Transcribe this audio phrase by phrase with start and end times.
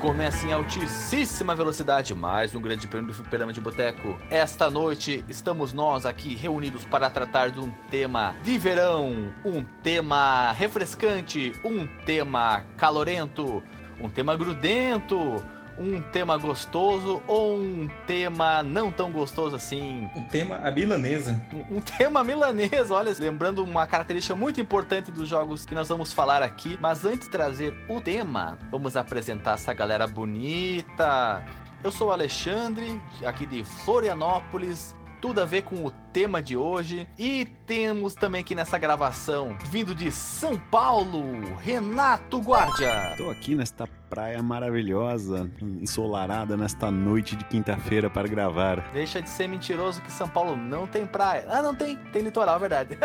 [0.00, 4.16] começa em altíssima velocidade mais um grande prêmio do Fliperama de Boteco.
[4.30, 10.52] Esta noite estamos nós aqui reunidos para tratar de um tema de verão, um tema
[10.52, 13.60] refrescante, um tema calorento,
[14.00, 15.44] um tema grudento,
[15.78, 20.10] um tema gostoso ou um tema não tão gostoso assim?
[20.14, 21.40] Um tema a milanesa.
[21.52, 26.12] Um, um tema milanesa, olha, lembrando uma característica muito importante dos jogos que nós vamos
[26.12, 26.78] falar aqui.
[26.80, 31.44] Mas antes de trazer o tema, vamos apresentar essa galera bonita.
[31.82, 37.08] Eu sou o Alexandre, aqui de Florianópolis, tudo a ver com o tema de hoje.
[37.16, 43.14] E temos também aqui nessa gravação, vindo de São Paulo, Renato Guardia.
[43.16, 48.80] Tô aqui nesta praia maravilhosa, ensolarada nesta noite de quinta-feira para gravar.
[48.92, 51.44] Deixa de ser mentiroso que São Paulo não tem praia.
[51.48, 52.98] Ah, não tem, tem litoral, é verdade.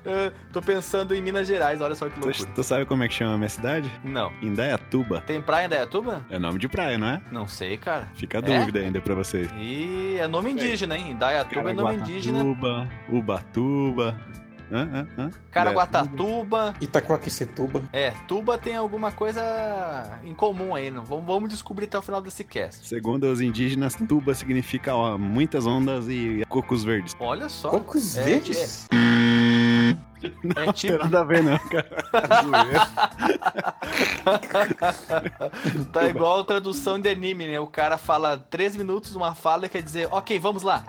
[0.52, 2.34] tô pensando em Minas Gerais, olha só que loucura.
[2.34, 3.90] Tu, tu, sabe como é que chama a minha cidade?
[4.02, 4.32] Não.
[4.42, 5.20] Indaiatuba.
[5.22, 6.24] Tem praia em Indaiatuba?
[6.30, 7.20] É nome de praia, não é?
[7.30, 8.08] Não sei, cara.
[8.14, 8.84] Fica a dúvida é?
[8.84, 9.48] ainda pra vocês.
[9.58, 11.10] E é nome indígena, hein?
[11.10, 12.42] Indaiatuba é nome indígena.
[12.42, 14.20] Ubatuba, Ubatuba.
[14.70, 15.30] Hã, hã, hã?
[15.50, 16.74] Caraguatatuba.
[16.80, 17.82] Itacoaquecetuba.
[17.92, 20.90] É, Tuba tem alguma coisa em comum aí.
[20.90, 21.04] Não?
[21.04, 22.86] Vamos, vamos descobrir até o final desse cast.
[22.86, 27.14] Segundo os indígenas, Tuba significa ó, muitas ondas e cocos verdes.
[27.18, 27.70] Olha só.
[27.70, 28.86] Cocos é, verdes?
[28.92, 29.26] É, é
[30.42, 30.94] não tipo...
[30.94, 31.86] tem nada a ver, não, cara.
[35.92, 37.60] tá igual a tradução de anime, né?
[37.60, 40.84] O cara fala três minutos uma fala e quer dizer, ok, vamos lá.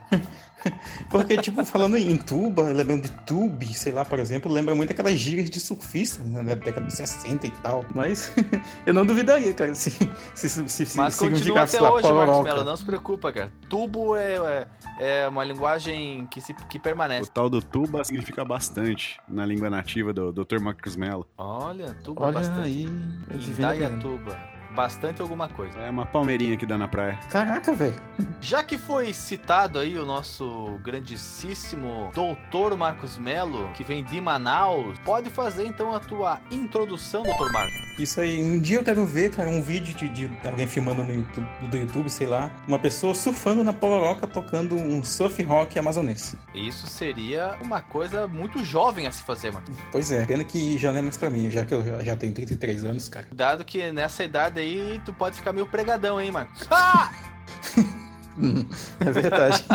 [1.10, 5.14] Porque, tipo, falando em tuba, lembrando de tube, sei lá, por exemplo, lembra muito aquelas
[5.14, 7.86] gírias de surfista, né, da década de 60 e tal.
[7.94, 8.32] Mas
[8.86, 9.92] eu não duvidaria, cara, se,
[10.36, 13.52] se, se, se Mas continua até hoje, Marcos Mello, não se preocupa, cara.
[13.70, 14.68] Tubo é, é,
[15.00, 17.30] é, uma linguagem que, se, que permanece.
[17.30, 20.60] O tal do tuba significa bastante na língua nativa do Dr.
[20.60, 21.28] Marcos Mello.
[21.38, 22.62] Olha, tuba Olha bastante.
[22.62, 22.88] aí.
[23.32, 24.57] Indaiatuba.
[24.78, 25.80] Bastante alguma coisa.
[25.80, 27.18] É uma palmeirinha que dá na praia.
[27.32, 27.96] Caraca, velho.
[28.40, 35.00] Já que foi citado aí o nosso grandíssimo doutor Marcos Melo, que vem de Manaus,
[35.00, 37.74] pode fazer então a tua introdução, doutor Marcos.
[37.98, 41.12] Isso aí, um dia eu quero ver, cara, um vídeo de, de alguém filmando no
[41.12, 46.38] YouTube, do YouTube, sei lá, uma pessoa surfando na Poloroca tocando um surf rock amazonense.
[46.54, 49.66] Isso seria uma coisa muito jovem a se fazer, mano.
[49.92, 52.16] Pois é, pena que já não é mais pra mim, já que eu já, já
[52.16, 53.26] tenho 33 anos, cara.
[53.34, 54.67] Dado que nessa idade aí
[55.06, 56.68] tu pode ficar meio pregadão, hein, Marcos?
[56.70, 57.12] Ah!
[59.00, 59.66] é verdade.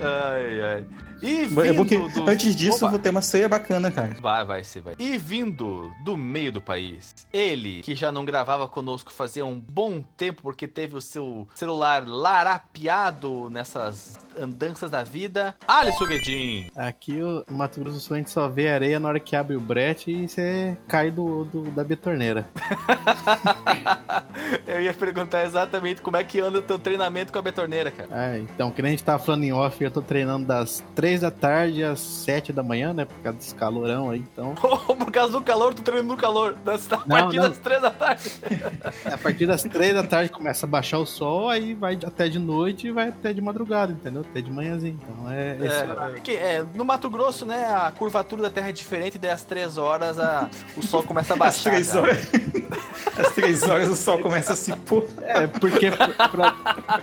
[0.00, 0.86] ai, ai.
[1.22, 2.28] E vindo é bom que, do...
[2.28, 2.90] Antes disso, Oba.
[2.90, 4.16] vou ter uma ceia bacana, cara.
[4.20, 4.94] Vai, vai, sim, vai.
[4.98, 10.02] E vindo do meio do país, ele, que já não gravava conosco fazia um bom
[10.16, 16.70] tempo, porque teve o seu celular larapeado nessas andanças da vida, Alisson Guedin.
[16.76, 19.56] Aqui o Mato Grosso do Sul a gente só vê areia na hora que abre
[19.56, 22.48] o brete e você cai do, do da betorneira.
[24.66, 28.08] Eu ia perguntar exatamente como é que anda o teu treinamento com a betorneira, cara.
[28.12, 31.09] Ah, então, que nem a gente tava falando em off, eu tô treinando das 3
[31.18, 33.04] da tarde às 7 da manhã, né?
[33.04, 34.54] Por causa desse calorão aí, então.
[35.00, 36.54] Por causa do calor, tô treinando no calor.
[36.64, 37.48] Das, a partir não.
[37.48, 38.30] das 3 da tarde.
[39.12, 42.38] A partir das 3 da tarde começa a baixar o sol, aí vai até de
[42.38, 44.22] noite e vai até de madrugada, entendeu?
[44.28, 44.98] Até de manhãzinho.
[45.02, 45.56] Então é.
[45.56, 49.30] esse- É, que, é, no Mato Grosso, né, a curvatura da Terra é diferente, daí
[49.30, 51.70] às 3 horas a, o sol começa a Às baixar.
[51.70, 52.00] três cara.
[52.02, 52.28] horas.
[53.18, 55.06] Às três horas o sol começa a se pôr.
[55.22, 56.52] É, porque pra, pra,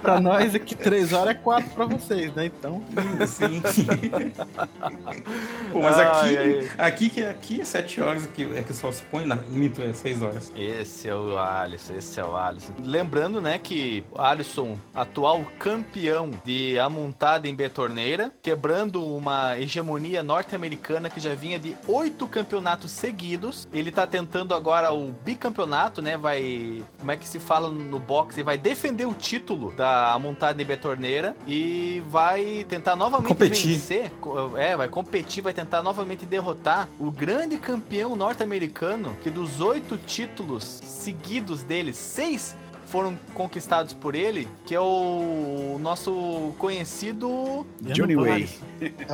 [0.02, 2.46] pra nós aqui 3 horas é 4 pra vocês, né?
[2.46, 2.82] Então.
[3.28, 3.62] Sim.
[5.72, 6.70] Pô, mas aqui, ai.
[6.78, 9.82] aqui, que aqui é 7 horas que, é que o sol se põe, na mito
[9.82, 10.52] é 6 horas.
[10.56, 12.74] Esse é o Alisson, esse é o Alisson.
[12.84, 21.10] Lembrando, né, que o Alisson, atual campeão de amontada em betorneira, quebrando uma hegemonia norte-americana
[21.10, 23.68] que já vinha de oito campeonatos seguidos.
[23.74, 26.18] Ele tá tentando agora o bicampeonato, né?
[26.18, 26.84] Vai.
[27.00, 28.44] Como é que se fala no boxe?
[28.44, 33.80] Vai defender o título da amontada em betorneira e vai tentar novamente Competir.
[33.88, 34.12] Vencer.
[34.58, 40.64] É, vai competir, vai tentar novamente derrotar o grande campeão norte-americano, que dos oito títulos
[40.64, 42.56] seguidos dele, seis
[42.86, 48.50] foram conquistados por ele, que é o nosso conhecido Johnny Way.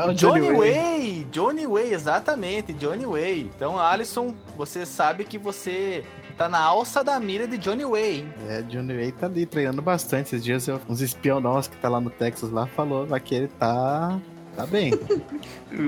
[0.07, 1.27] O Johnny Way.
[1.31, 3.51] Johnny Way, exatamente, Johnny Way.
[3.55, 6.03] Então, Alisson, você sabe que você
[6.37, 8.33] tá na alça da mira de Johnny Way, hein?
[8.47, 10.27] É, Johnny Way tá ali treinando bastante.
[10.27, 13.33] Esses dias eu, uns espião nossos que tá lá no Texas lá falou lá que
[13.33, 14.19] ele tá.
[14.55, 14.91] Tá bem.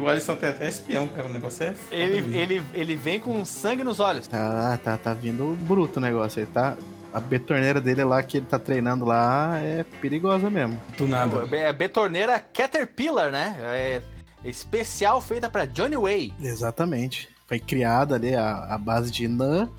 [0.02, 1.28] O Alisson tem até espião, cara.
[1.28, 1.76] O negócio é.
[1.92, 2.36] Ele, mesmo.
[2.36, 4.28] ele, ele vem com sangue nos olhos.
[4.28, 6.40] Tá, tá, tá vindo bruto o negócio.
[6.40, 6.76] Ele tá.
[7.14, 10.82] A betorneira dele lá que ele tá treinando lá é perigosa mesmo.
[10.98, 11.48] Do nada.
[11.56, 13.56] É betorneira Caterpillar, né?
[13.60, 14.02] É
[14.44, 16.34] especial feita pra Johnny Way.
[16.42, 17.30] Exatamente.
[17.48, 19.70] Foi criada ali a, a base de NAN.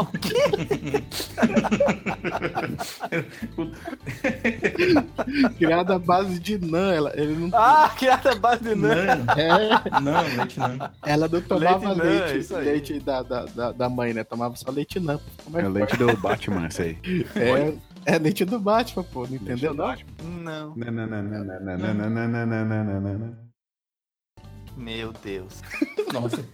[0.00, 1.02] O quê?
[5.58, 9.04] Criada à base de Nan, ela, ele não, Ah, criada à base de Nan.
[9.16, 10.90] Não, é, não, leite não.
[11.04, 12.64] ela não tomava Leite leite, Nan, isso aí.
[12.64, 14.24] leite da, da, da, da mãe, né?
[14.24, 15.18] Tomava só leite Nan.
[15.44, 16.98] Como é É leite do Batman, esse aí.
[18.06, 19.26] É, é leite do Batman, pô.
[19.26, 19.94] Não entendeu, não?
[20.42, 20.74] Não.
[20.76, 21.46] Nananana.
[24.76, 25.62] Meu Deus.
[26.12, 26.44] Nossa.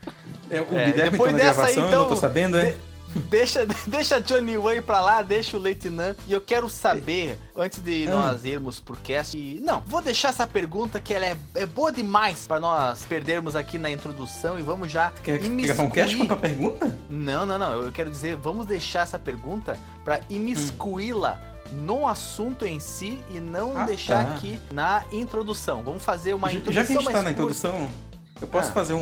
[0.48, 2.56] É, o É, Guilherme depois tá na dessa aí, gravação, eu então, não tô sabendo,
[2.56, 2.76] é?
[3.28, 6.14] Deixa, deixa Johnny Way pra lá, deixa o Leitinã.
[6.26, 8.10] E eu quero saber, antes de Ah.
[8.10, 9.36] nós irmos pro cast.
[9.36, 13.54] e- Não, vou deixar essa pergunta que ela é, é boa demais pra nós perdermos
[13.56, 15.10] aqui na introdução e vamos já.
[15.22, 16.98] Quer gravar um cast com a pergunta?
[17.08, 17.72] Não, não, não.
[17.82, 21.40] Eu quero dizer, vamos deixar essa pergunta pra imiscuí-la.
[21.72, 24.34] No assunto em si e não Ah, deixar tá.
[24.34, 25.82] aqui na introdução.
[25.82, 27.88] Vamos fazer uma Já- introdução Já que a gente mais tá na introdução,
[28.42, 28.72] eu posso Ah.
[28.72, 29.00] fazer um,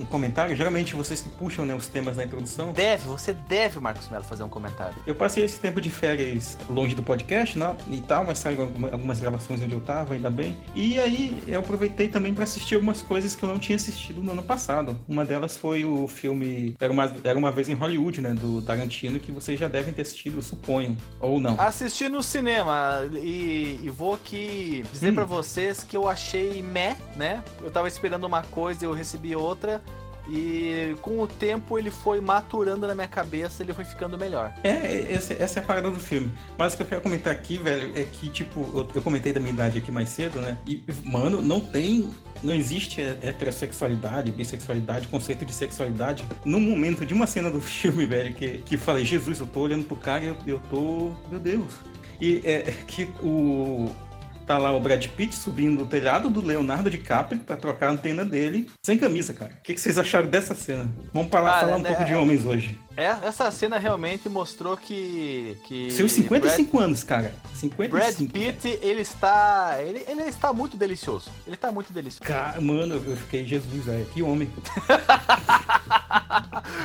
[0.00, 0.54] um- comentário?
[0.56, 2.72] Geralmente vocês que puxam né, os temas na introdução.
[2.72, 4.94] Deve, você deve, Marcos Melo, fazer um comentário.
[5.06, 7.74] Eu passei esse tempo de férias longe do podcast, né?
[7.90, 10.56] E tal, mas saíram alguma- algumas gravações onde eu tava, ainda bem.
[10.74, 14.32] E aí eu aproveitei também pra assistir algumas coisas que eu não tinha assistido no
[14.32, 14.98] ano passado.
[15.08, 18.34] Uma delas foi o filme Era uma, Era uma Vez em Hollywood, né?
[18.34, 20.96] Do Tarantino, que vocês já devem ter assistido, eu suponho.
[21.20, 21.54] Ou não.
[21.60, 25.14] Assisti no cinema e, e vou aqui dizer Hum.
[25.14, 27.42] pra vocês que eu achei meh, né?
[27.62, 29.82] Eu tava esperando uma coisa e eu recebi outra.
[30.28, 34.52] E com o tempo ele foi maturando na minha cabeça, ele foi ficando melhor.
[34.62, 36.30] É, essa, essa é a parada do filme.
[36.56, 39.40] Mas o que eu quero comentar aqui, velho, é que, tipo, eu, eu comentei da
[39.40, 40.56] minha idade aqui mais cedo, né?
[40.66, 42.08] E, mano, não tem.
[42.42, 46.24] Não existe heterossexualidade, bissexualidade, conceito de sexualidade.
[46.44, 49.84] No momento de uma cena do filme, velho, que, que falei, Jesus, eu tô olhando
[49.84, 51.12] pro cara e eu, eu tô.
[51.30, 51.72] Meu Deus.
[52.20, 53.90] E é que o.
[54.52, 58.22] Tá lá o Brad Pitt subindo o telhado do Leonardo DiCaprio pra trocar a antena
[58.22, 59.52] dele, sem camisa, cara.
[59.58, 60.86] O que, que vocês acharam dessa cena?
[61.10, 62.78] Vamos Cara, falar um né, pouco de é- homens hoje.
[62.96, 65.56] É, essa cena realmente mostrou que.
[65.64, 67.34] que Seus 55 anos, cara.
[67.54, 67.90] 55.
[67.90, 69.78] Brad, Brad Pitt, ele está.
[69.80, 71.30] Ele, ele está muito delicioso.
[71.46, 72.24] Ele está muito delicioso.
[72.24, 74.50] Cara, mano, eu fiquei, Jesus, velho, que homem.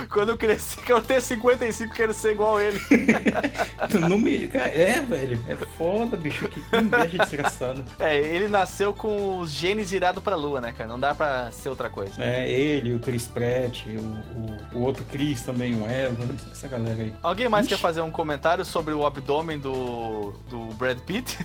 [0.09, 2.79] Quando eu cresci, que eu tenho 55, quero ser igual a ele.
[4.07, 7.83] No meio, cara, é, velho, é foda, bicho, que inveja desgraçado.
[7.99, 10.89] É, ele nasceu com os genes virados pra lua, né, cara?
[10.89, 12.13] Não dá pra ser outra coisa.
[12.21, 17.01] É, ele, o Chris Pratt, o, o, o outro Chris também, o Evan, essa galera
[17.01, 17.13] aí.
[17.23, 17.75] Alguém mais Ixi.
[17.75, 21.37] quer fazer um comentário sobre o abdômen do, do Brad Pitt?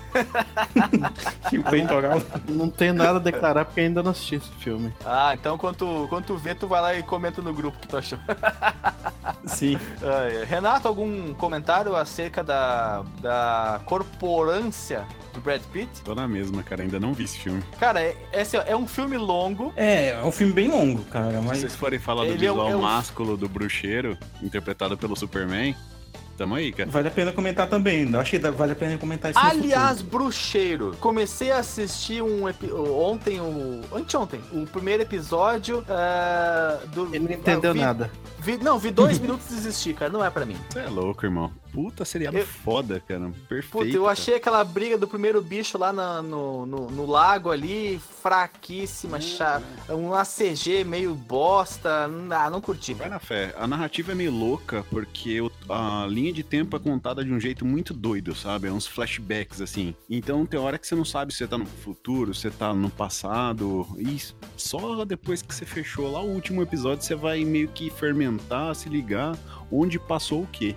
[1.51, 2.21] E o peitoral.
[2.49, 4.93] Não tenho nada a declarar porque ainda não assisti esse filme.
[5.05, 7.89] Ah, então quando, tu- quando tu vê, tu vai lá e comenta no grupo que
[7.89, 8.19] tu achou.
[9.47, 9.79] Sim.
[10.03, 16.03] Ah, Renato, algum comentário acerca da, da corporância do Brad Pitt?
[16.03, 16.83] Tô na mesma, cara.
[16.83, 17.63] Ainda não vi esse filme.
[17.79, 19.73] Cara, é, esse é um filme longo.
[19.77, 21.59] É, é um filme bem longo, cara, Se mas.
[21.61, 25.75] vocês forem falar do Ele é visual é um- másculo do bruxeiro, interpretado pelo Superman,
[26.37, 26.91] tamo aí, cara.
[26.91, 28.11] Vale a pena comentar também.
[28.11, 32.45] Eu acho que vale a pena comentar isso no Aliás, Bruxeiro, comecei a assistir um
[32.99, 37.07] ontem, o anteontem, o primeiro episódio ah, do.
[37.15, 38.11] Ele não entendeu vi- nada.
[38.39, 40.11] vi- não, vi dois minutos e desisti, cara.
[40.11, 40.57] Não é pra mim.
[40.71, 41.53] Você é louco, irmão.
[41.73, 43.33] Puta seriado Eu- foda, cara.
[43.49, 43.71] Perfeito.
[43.71, 44.13] Puta, eu cara.
[44.13, 49.65] achei aquela briga do primeiro bicho lá na- no, no, no lago ali, fraquíssima, chata.
[49.89, 52.11] Um ACG meio bosta.
[52.31, 52.93] Ah, não curti.
[52.95, 53.55] Vai na fé.
[53.59, 55.39] A narrativa é meio louca, porque
[55.69, 58.69] a linha de tempo é contada de um jeito muito doido, sabe?
[58.69, 59.95] É uns flashbacks, assim.
[60.11, 62.75] Então tem hora que você não sabe se você tá no futuro, se você tá
[62.75, 63.87] no passado.
[63.99, 64.21] E
[64.57, 68.89] só depois que você fechou lá o último episódio, você vai meio que fermentar, se
[68.89, 69.37] ligar
[69.71, 70.77] onde passou o quê.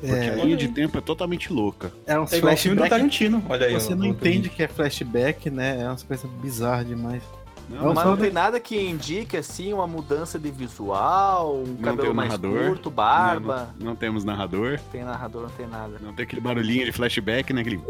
[0.00, 1.92] Porque É, a linha de tempo é totalmente louca.
[2.06, 2.88] é uns É filme do.
[2.88, 3.42] Tarantino.
[3.48, 3.72] Olha aí.
[3.74, 5.80] Você não entende que é flashback, né?
[5.82, 7.22] É umas coisas bizarras demais.
[7.68, 11.76] Não, Mas só não tem nada que indique, assim, uma mudança de visual, um tem
[11.84, 12.68] cabelo mais narrador.
[12.68, 13.74] curto, barba.
[13.78, 15.98] Não, não temos narrador, Não tem narrador, não tem nada.
[16.00, 17.62] não tem aquele barulhinho de flashback, né?
[17.62, 17.80] Aquele...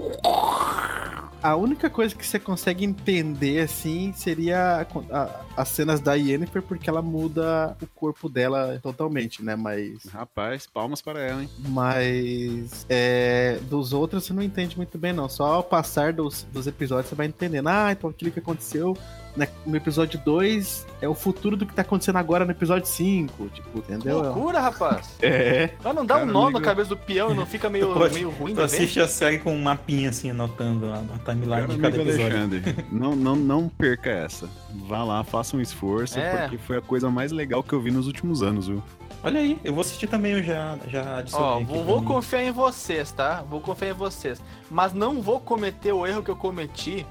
[1.43, 4.81] A única coisa que você consegue entender, assim, seria
[5.13, 9.55] a- a- as cenas da Yennefer, porque ela muda o corpo dela totalmente, né?
[9.55, 10.07] Mas.
[10.07, 11.49] Rapaz, palmas para ela, hein?
[11.69, 12.85] Mas.
[12.89, 15.29] é, dos outros você não entende muito bem, não.
[15.29, 17.69] Só ao passar dos, dos episódios você vai entendendo.
[17.69, 18.97] Ah, então aquilo que aconteceu
[19.37, 23.49] né, no episódio 2 é o futuro do que tá acontecendo agora no episódio 5.
[23.51, 24.23] Tipo, Que entendeu?
[24.23, 25.15] loucura, rapaz.
[25.21, 25.71] É.
[25.85, 27.89] Mas não dá Cara, um nó amigo- na cabeça do peão e não fica meio,
[27.89, 31.19] Tu pode- meio ruim Tu assiste a série com um mapinha assim, anotando a, a
[31.33, 32.25] timeline de cada episódio.
[32.27, 34.49] Alexandre, não, não, não perca essa.
[34.89, 36.43] Vá lá, faça um esforço, É.
[36.43, 38.83] porque foi a coisa mais legal que eu vi nos últimos anos, viu?
[39.23, 43.11] Olha aí, eu vou assistir também, eu já, já Ó, vou, vou confiar em vocês,
[43.11, 43.43] tá?
[43.49, 44.41] Vou confiar em vocês.
[44.71, 47.05] Mas não vou cometer o erro que eu cometi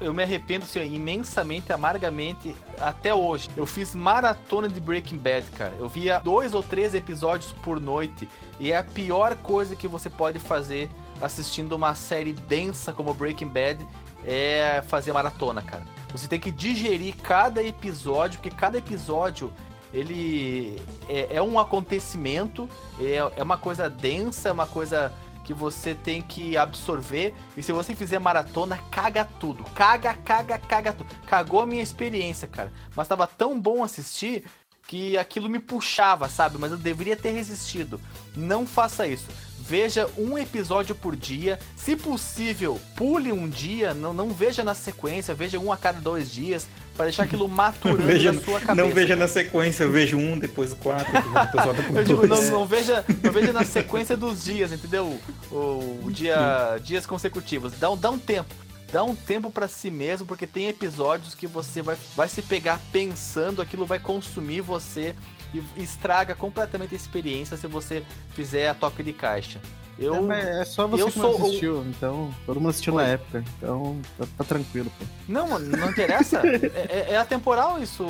[0.00, 3.48] eu me arrependo assim, imensamente, amargamente, até hoje.
[3.56, 5.74] Eu fiz maratona de Breaking Bad, cara.
[5.78, 8.28] Eu via dois ou três episódios por noite.
[8.58, 10.88] E é a pior coisa que você pode fazer
[11.20, 13.86] assistindo uma série densa como Breaking Bad
[14.24, 15.82] é fazer maratona, cara.
[16.12, 19.52] Você tem que digerir cada episódio, porque cada episódio
[19.92, 25.12] ele é, é um acontecimento, é, é uma coisa densa, é uma coisa
[25.50, 27.34] que você tem que absorver.
[27.56, 29.64] E se você fizer maratona, caga tudo.
[29.74, 31.10] Caga, caga, caga tudo.
[31.26, 32.72] Cagou a minha experiência, cara.
[32.94, 34.44] Mas tava tão bom assistir
[34.86, 36.56] que aquilo me puxava, sabe?
[36.56, 38.00] Mas eu deveria ter resistido.
[38.36, 39.26] Não faça isso.
[39.58, 41.58] Veja um episódio por dia.
[41.74, 43.92] Se possível, pule um dia.
[43.92, 45.34] Não, não veja na sequência.
[45.34, 46.68] Veja um a cada dois dias.
[47.00, 48.74] Para deixar aquilo maturando veja, na sua cabeça.
[48.74, 49.84] Não veja na sequência.
[49.84, 54.18] Eu vejo um, depois quatro, depois Eu digo, não, não veja, não veja na sequência
[54.18, 55.18] dos dias, entendeu?
[55.50, 57.72] O, o dia, dias consecutivos.
[57.78, 58.54] Dá um, dá um tempo.
[58.92, 62.78] Dá um tempo pra si mesmo, porque tem episódios que você vai, vai se pegar
[62.92, 65.14] pensando, aquilo vai consumir você
[65.54, 68.04] e estraga completamente a experiência se você
[68.34, 69.60] fizer a toque de caixa.
[69.98, 72.34] Eu, É, é só você eu que não o- assistiu, então.
[72.46, 75.04] Todo mundo assistiu na época, então tá, tá tranquilo, pô.
[75.28, 76.40] Não, não interessa.
[76.46, 78.02] é, é- é atemporal isso.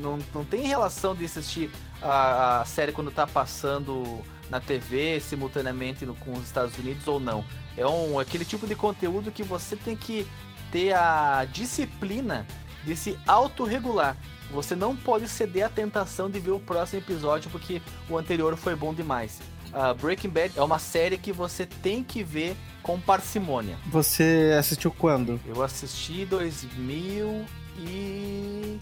[0.00, 6.06] Não, não tem relação de assistir a, a série quando tá passando na TV simultaneamente
[6.06, 7.44] no- com os Estados Unidos ou não.
[7.76, 10.26] É um aquele tipo de conteúdo que você tem que
[10.72, 12.46] ter a disciplina
[12.82, 14.16] de se autorregular.
[14.50, 18.74] Você não pode ceder à tentação de ver o próximo episódio porque o anterior foi
[18.74, 19.40] bom demais.
[19.72, 23.76] Ah, Breaking Bad é uma série que você tem que ver com parcimônia.
[23.86, 25.40] Você assistiu quando?
[25.46, 27.44] Eu assisti 2000
[27.78, 28.78] e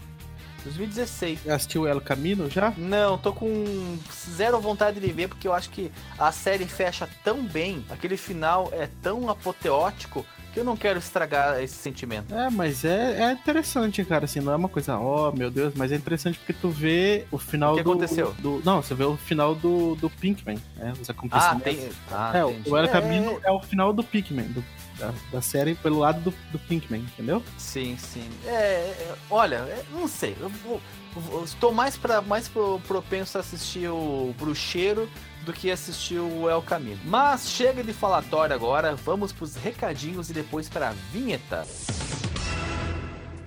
[0.63, 1.47] 2016.
[1.49, 2.73] Assistiu El Camino já?
[2.77, 3.97] Não, tô com
[4.35, 8.69] zero vontade de ver porque eu acho que a série fecha tão bem, aquele final
[8.71, 12.33] é tão apoteótico eu não quero estragar esse sentimento.
[12.33, 15.91] É, mas é, é interessante, cara, assim, não é uma coisa, ó, meu Deus, mas
[15.91, 18.33] é interessante porque tu vê o final O que do, aconteceu?
[18.39, 20.93] do- Não, você vê o final do, do Pinkman, né?
[20.99, 21.63] Os Ah, acontecimentos.
[21.63, 21.89] tem.
[22.11, 22.69] Ah, é, entendi.
[22.69, 24.63] o El É, Camino é, o final do Pinkman, do-
[24.97, 27.43] da, da série pelo lado do, do Pinkman, entendeu?
[27.57, 28.27] Sim, sim.
[28.45, 30.35] É, é, olha, é, não sei.
[30.39, 30.51] Eu,
[31.43, 35.09] estou mais para mais pro- propenso a assistir o Bruxeiro
[35.45, 36.99] do que assistir o El Camino.
[37.05, 41.65] Mas chega de falatório agora, vamos pros recadinhos e depois para a vinheta.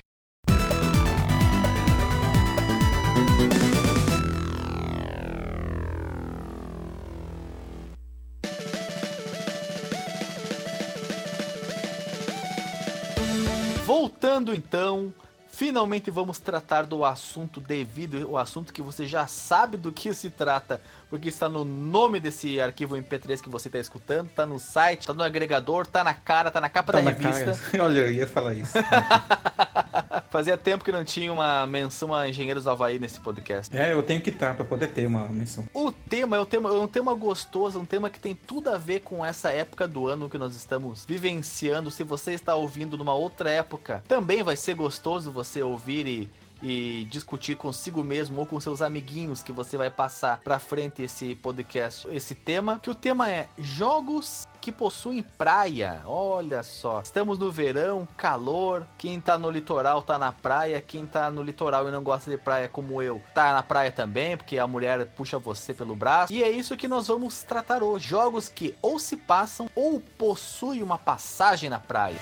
[13.93, 15.13] Voltando então,
[15.49, 20.29] finalmente vamos tratar do assunto devido, o assunto que você já sabe do que se
[20.29, 20.81] trata,
[21.11, 25.13] porque está no nome desse arquivo MP3 que você está escutando, tá no site, tá
[25.13, 27.53] no agregador, tá na cara, tá na capa Tá da na revista.
[27.71, 27.83] cara.
[27.83, 28.71] Olha, eu ia falar isso.
[30.31, 33.75] Fazia tempo que não tinha uma menção a Engenheiros do Havaí nesse podcast.
[33.75, 35.67] É, eu tenho que estar pra poder ter uma menção.
[35.73, 38.77] O tema é um tema, é um tema gostoso, um tema que tem tudo a
[38.77, 41.91] ver com essa época do ano que nós estamos vivenciando.
[41.91, 46.29] Se você está ouvindo numa outra época, também vai ser gostoso você ouvir e,
[46.61, 51.35] e discutir consigo mesmo ou com seus amiguinhos que você vai passar pra frente esse
[51.35, 56.01] podcast, esse tema, que o tema é jogos que possuem praia.
[56.05, 58.85] Olha só, estamos no verão, calor.
[58.97, 60.79] Quem tá no litoral tá na praia.
[60.79, 64.37] Quem tá no litoral e não gosta de praia como eu, tá na praia também,
[64.37, 66.31] porque a mulher puxa você pelo braço.
[66.31, 68.07] E é isso que nós vamos tratar hoje.
[68.07, 72.17] Jogos que ou se passam ou possuem uma passagem na praia.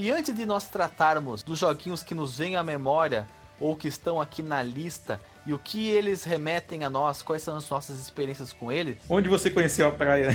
[0.00, 3.28] E antes de nós tratarmos dos joguinhos que nos vêm à memória
[3.60, 7.54] ou que estão aqui na lista e o que eles remetem a nós, quais são
[7.54, 10.34] as nossas experiências com eles, Onde você conheceu a praia?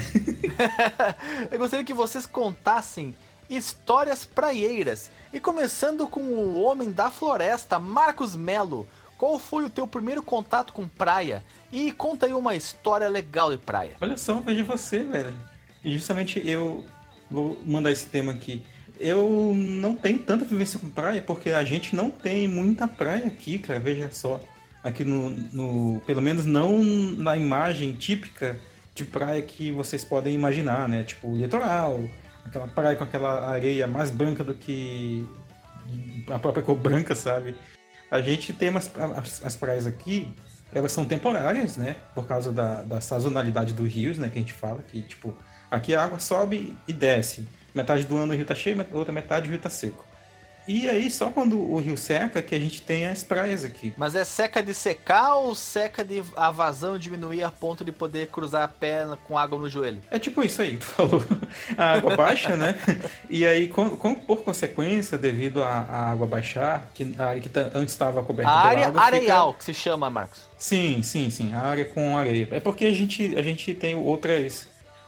[1.49, 3.15] eu gostaria que vocês contassem
[3.49, 5.09] histórias praieiras.
[5.33, 8.87] E começando com o homem da floresta, Marcos Melo.
[9.17, 11.43] Qual foi o teu primeiro contato com praia?
[11.71, 13.95] E conta aí uma história legal de praia.
[13.99, 15.33] Olha só, veja você, velho.
[15.83, 16.85] E justamente eu
[17.31, 18.63] vou mandar esse tema aqui.
[18.99, 23.59] Eu não tenho tanta vivência com praia porque a gente não tem muita praia aqui,
[23.59, 23.79] cara.
[23.79, 24.41] Veja só.
[24.83, 26.01] aqui no, no.
[26.01, 28.59] Pelo menos não na imagem típica
[28.93, 31.03] de praia que vocês podem imaginar, né?
[31.03, 31.99] Tipo, litoral,
[32.45, 35.27] aquela praia com aquela areia mais branca do que
[36.29, 37.55] a própria cor branca, sabe?
[38.09, 40.27] A gente tem umas, as, as praias aqui,
[40.73, 41.97] elas são temporárias, né?
[42.13, 44.29] Por causa da, da sazonalidade dos rios, né?
[44.29, 45.35] Que a gente fala, que tipo,
[45.69, 47.47] aqui a água sobe e desce.
[47.75, 50.03] Metade do ano o rio tá cheio, outra metade o rio tá seco.
[50.67, 53.93] E aí, só quando o rio seca que a gente tem as praias aqui.
[53.95, 58.29] Mas é seca de secar ou seca de a vazão diminuir a ponto de poder
[58.29, 60.01] cruzar a perna com água no joelho?
[60.09, 61.23] É tipo isso aí, tu falou.
[61.77, 62.73] A água baixa, né?
[63.29, 67.69] E aí, com, com- por consequência, devido à, água baixar, que a área que tá-
[67.75, 70.49] antes estava coberta A área água, fica- areal, que se chama, Marcos.
[70.57, 72.47] Sim, sim, sim, a área com areia.
[72.49, 74.67] É porque a gente, a gente tem outras,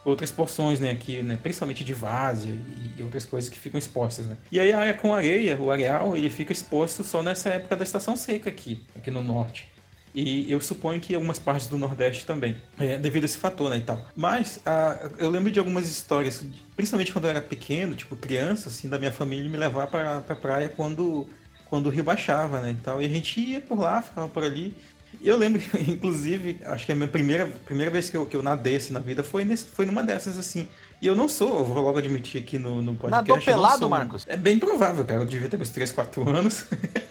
[0.10, 2.58] outras porções, né, aqui, né, principalmente de várzea
[2.98, 4.38] e, outras coisas que ficam expostas, né.
[4.50, 7.84] E aí a área com areia, o areal, ele fica exposto só nessa época da
[7.84, 9.70] estação seca aqui, aqui no norte.
[10.16, 13.78] E eu suponho que algumas partes do Nordeste também, é, devido a esse fator, né,
[13.78, 14.04] e tal.
[14.16, 16.44] Mas ah, eu lembro de algumas histórias,
[16.76, 20.36] principalmente quando eu era pequeno, tipo criança, assim, da minha família me levar para pra
[20.36, 21.28] praia quando,
[21.66, 23.02] quando o rio baixava, né, e tal.
[23.02, 24.74] E a gente ia por lá, ficava por ali.
[25.20, 28.44] E eu lembro, inclusive, acho que a minha primeira, primeira vez que eu, que eu
[28.44, 30.68] nadei assim, na vida foi, nesse, foi numa dessas, assim.
[31.02, 33.30] E eu não sou, eu vou logo admitir aqui no, no podcast.
[33.30, 34.26] Nadou pelado, sou Marcos?
[34.28, 35.22] É bem provável, cara.
[35.22, 36.66] Eu devia ter meus 3, 4 anos.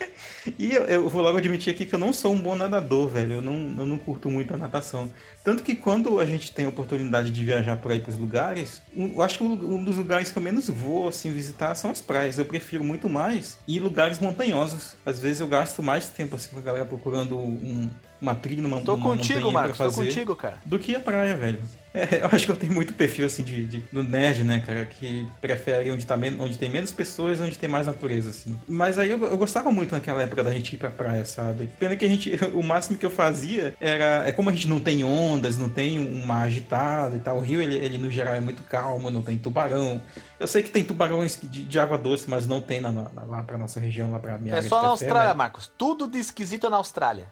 [0.59, 3.35] e eu, eu vou logo admitir aqui que eu não sou um bom nadador, velho.
[3.35, 5.09] Eu não, eu não curto muito a natação.
[5.47, 9.13] Tanto que quando a gente tem a oportunidade de viajar por aí pros lugares, um-
[9.13, 12.37] eu acho que um dos lugares que eu menos vou, assim, visitar são as praias.
[12.37, 14.97] Eu prefiro muito mais ir lugares montanhosos.
[15.07, 17.89] Às vezes eu gasto mais tempo, assim, com a galera procurando um-
[18.27, 20.59] uma trilha numa Tô uma contigo, Marcos, tô fazer contigo, cara.
[20.65, 21.61] do que a praia, velho.
[21.95, 24.85] É, eu acho que eu tenho muito perfil assim de, de- do nerd, né, cara,
[24.85, 28.59] que prefere onde, tá men- onde tem menos pessoas, onde tem mais natureza, assim.
[28.69, 31.71] Mas aí eu, eu gostava muito naquela época da gente ir pra praia, sabe?
[31.79, 34.79] Pena que a gente, o máximo que eu fazia era, é como a gente não
[34.79, 37.39] tem ondas, não tem um mar agitado e tal.
[37.39, 40.01] O rio, ele, ele no geral é muito calmo, não tem tubarão.
[40.39, 43.43] Eu sei que tem tubarões de, de água doce, mas não tem na, na- lá
[43.43, 45.35] pra nossa região, lá pra minha É só na Austrália, né?
[45.35, 45.73] Marcos.
[45.79, 47.27] Tudo de esquisito é na Austrália.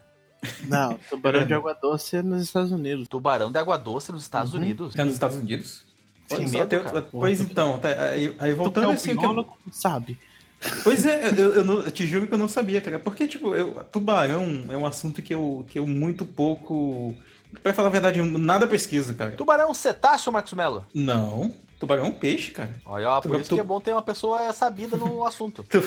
[0.67, 3.07] Não, tubarão de água doce é nos Estados Unidos.
[3.07, 4.95] Tubarão de água doce nos Estados Unidos.
[4.95, 5.83] É nos Estados Unidos?
[6.31, 9.09] Olha só, medo, tem Pois então, tá, aí, aí Tu voltando que é um assim,
[9.11, 10.17] que eu- biólogo, sabe?
[10.83, 12.97] Pois é, eu, eu não- eu te juro que eu não sabia, cara.
[12.97, 17.13] Porque, tipo, eu, tubarão é um assunto que eu, que eu muito pouco.
[17.61, 19.31] Pra falar a verdade, nada pesquiso, cara.
[19.31, 20.85] Tubarão é um cetáceo, Marcos Melo?
[20.93, 21.53] Não.
[21.79, 22.69] Tubarão é um peixe, cara.
[22.85, 25.63] Olha, por isso que é bom ter uma pessoa sabida no assunto.
[25.63, 25.81] Tu-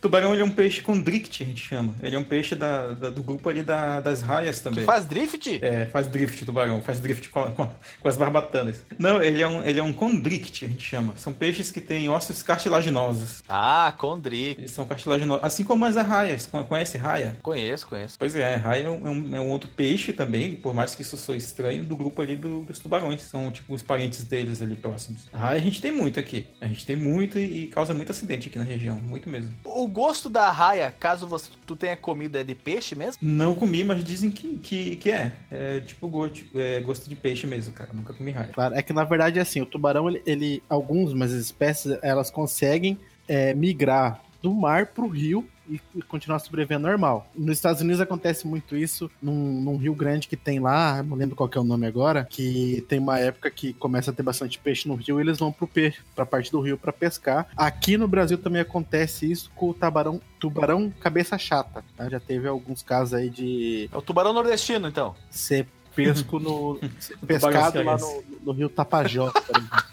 [0.00, 1.94] Tubarão ele é um peixe com drift, a gente chama.
[2.02, 4.84] Ele é um peixe da, da- do grupo ali da- das raias também.
[4.84, 5.58] Faz drift?
[5.62, 7.66] É, faz drift tubarão, faz drift com, com-
[8.00, 8.82] com as barbatanas.
[8.98, 11.14] Não, ele é um, ele é um condrict, a gente chama.
[11.16, 13.42] São peixes que têm ossos cartilaginosos.
[13.48, 14.60] Ah, com drift.
[14.60, 15.44] Eles são cartilaginosos.
[15.44, 16.46] Assim como as arraias.
[16.46, 17.36] Con- Conhece raia?
[17.42, 18.16] Conheço, conheço.
[18.18, 21.16] Pois é, raia é um, é um- é outro peixe também, por mais que isso
[21.16, 23.22] soe estranho, do grupo ali do- dos tubarões.
[23.22, 25.23] São tipo os parentes deles ali próximos.
[25.32, 26.46] Raia a gente tem muito aqui.
[26.60, 28.96] A gente tem muito e, e causa muito acidente aqui na região.
[28.96, 29.52] Muito mesmo.
[29.64, 33.18] O gosto da raia, caso você, tu tenha comido, é de peixe mesmo?
[33.20, 35.32] Não comi, mas dizem que, que, que é.
[35.50, 37.90] É tipo gosto, é gosto de peixe mesmo, cara.
[37.92, 38.52] Nunca comi raia.
[38.52, 41.98] Claro, é que na verdade é assim, o tubarão, ele, ele alguns, mas as espécies,
[42.02, 47.28] elas conseguem é, migrar do mar pro rio e, e continuar sobrevivendo normal.
[47.34, 51.36] Nos Estados Unidos acontece muito isso num, num rio grande que tem lá, não lembro
[51.36, 54.58] qual que é o nome agora, que tem uma época que começa a ter bastante
[54.58, 57.48] peixe no rio e eles vão pro peixe, pra parte do rio para pescar.
[57.56, 61.84] Aqui no Brasil também acontece isso com o tubarão, tubarão cabeça chata.
[61.96, 62.08] tá?
[62.08, 65.14] Já teve alguns casos aí de É o tubarão nordestino, então.
[65.30, 69.84] ser pesco no ser pescado lá no, no rio Tapajós, por exemplo.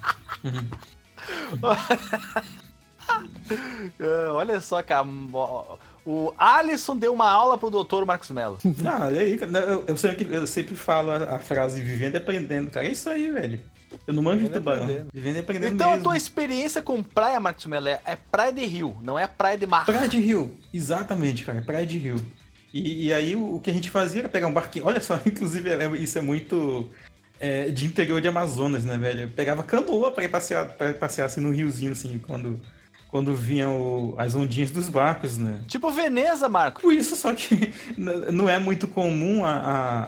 [0.44, 1.02] É,
[4.34, 5.08] olha só, cara.
[6.04, 8.58] O Alisson deu uma aula pro doutor Marcos Mello.
[8.86, 9.40] Ah, olha aí.
[9.40, 12.88] Eu, eu sempre, eu sempre falo a, a frase vivendo e aprendendo, cara.
[12.88, 13.60] É isso aí, velho.
[14.08, 14.88] Eu não manjo de tubarão.
[15.14, 16.04] Vivendo e aprendendo Então, a mesmo.
[16.06, 19.68] tua experiência com praia, Marcos Mello, é, é praia de rio, não é praia de
[19.68, 19.86] mar.
[19.86, 22.16] Praia de rio, exatamente, cara, praia de rio.
[22.74, 24.86] E, e aí o, o que a gente fazia era pegar um barquinho.
[24.86, 26.90] Olha só, inclusive é- isso é muito
[27.40, 29.22] é, de interior de Amazonas, né, velho?
[29.24, 32.62] Eu pegava canoa pra ir passear, pra ir passear assim no riozinho, assim, quando,
[33.12, 35.60] quando vinham as ondinhas dos barcos, né?
[35.68, 36.82] Tipo Veneza, Marcos.
[36.82, 37.74] Por isso, só que
[38.32, 39.52] não é muito comum a.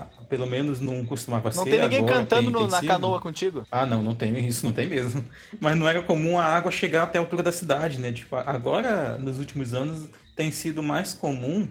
[0.09, 1.69] a- pelo menos não costumava Não ser.
[1.69, 2.87] tem ninguém agora cantando tem- tem na sido.
[2.87, 3.63] canoa contigo.
[3.71, 5.23] Ah, não, não tem, isso não tem mesmo.
[5.61, 8.11] Mas não era comum a água chegar até a altura da cidade, né?
[8.11, 11.67] Tipo, agora, nos últimos anos, tem sido mais comum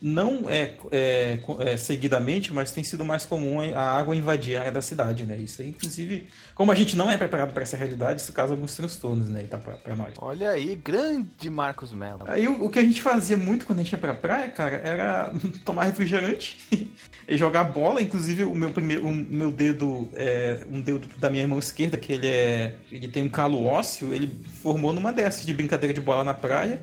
[0.00, 4.72] não é, é, é, seguidamente, mas tem sido mais comum a água invadir a área
[4.72, 5.36] da cidade, né?
[5.36, 8.74] Isso aí, inclusive, como a gente não é preparado para essa realidade, isso causa alguns
[8.74, 9.42] transtornos, né?
[9.42, 10.14] Tá para nós.
[10.18, 12.24] Olha aí, grande Marcos Mello.
[12.26, 14.76] Aí o, o, que a gente fazia muito quando a gente ia pra praia, cara,
[14.76, 15.32] era
[15.66, 16.56] tomar refrigerante
[17.28, 18.00] e jogar bola.
[18.00, 22.14] Inclusive, o meu primeiro, o meu dedo, é, um dedo da minha mão esquerda, que
[22.14, 26.24] ele é, ele tem um calo ósseo, ele formou numa dessas de brincadeira de bola
[26.24, 26.80] na praia.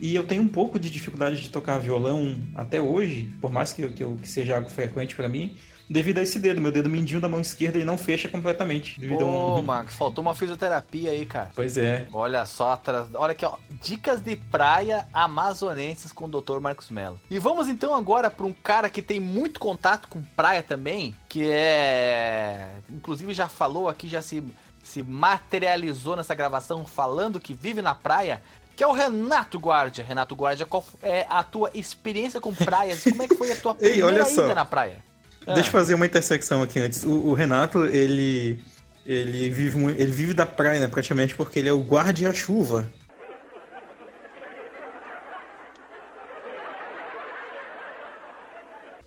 [0.00, 3.88] E eu tenho um pouco de dificuldade de tocar violão até hoje, por mais que,
[3.88, 5.56] que, eu, que seja algo frequente para mim,
[5.88, 6.60] devido a esse dedo.
[6.60, 9.00] Meu dedo mindinho da mão esquerda ele não fecha completamente.
[9.00, 9.62] Devido Ô, um...
[9.62, 11.50] Max, faltou uma fisioterapia aí, cara.
[11.54, 12.06] Pois é.
[12.12, 12.80] Olha só,
[13.14, 13.56] olha aqui, ó.
[13.82, 16.60] Dicas de praia amazonenses com o Dr.
[16.60, 17.20] Marcos Mello.
[17.30, 21.48] E vamos então agora para um cara que tem muito contato com praia também, que
[21.50, 22.68] é.
[22.90, 24.42] Inclusive já falou aqui, já se,
[24.82, 28.42] se materializou nessa gravação falando que vive na praia
[28.78, 30.04] que é o Renato Guardia.
[30.04, 33.02] Renato Guardia, qual é a tua experiência com praias?
[33.02, 34.44] Como é que foi a tua primeira Ei, olha só.
[34.44, 34.98] ida na praia?
[35.44, 35.54] Ah.
[35.54, 37.02] Deixa eu fazer uma intersecção aqui antes.
[37.02, 38.62] O, o, Renato, ele,
[39.04, 42.88] ele, vive, ele vive da praia, né, praticamente, porque ele é o guardia-chuva.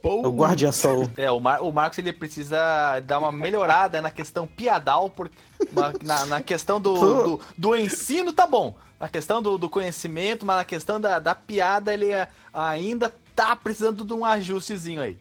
[0.03, 1.09] O guardia-sol.
[1.15, 5.37] É, o, Mar o Marcos ele precisa dar uma melhorada na questão piadal, porque
[6.03, 10.57] na, na questão do, do, do ensino tá bom na questão do, do conhecimento, mas
[10.57, 15.17] na questão da, da piada, ele é, ainda tá precisando de um ajustezinho aí.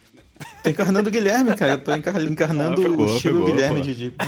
[0.62, 1.72] Tô encarnando o Guilherme, cara.
[1.72, 4.12] Eu tô encarnando ah, pegou, o estilo pegou, Guilherme de, de...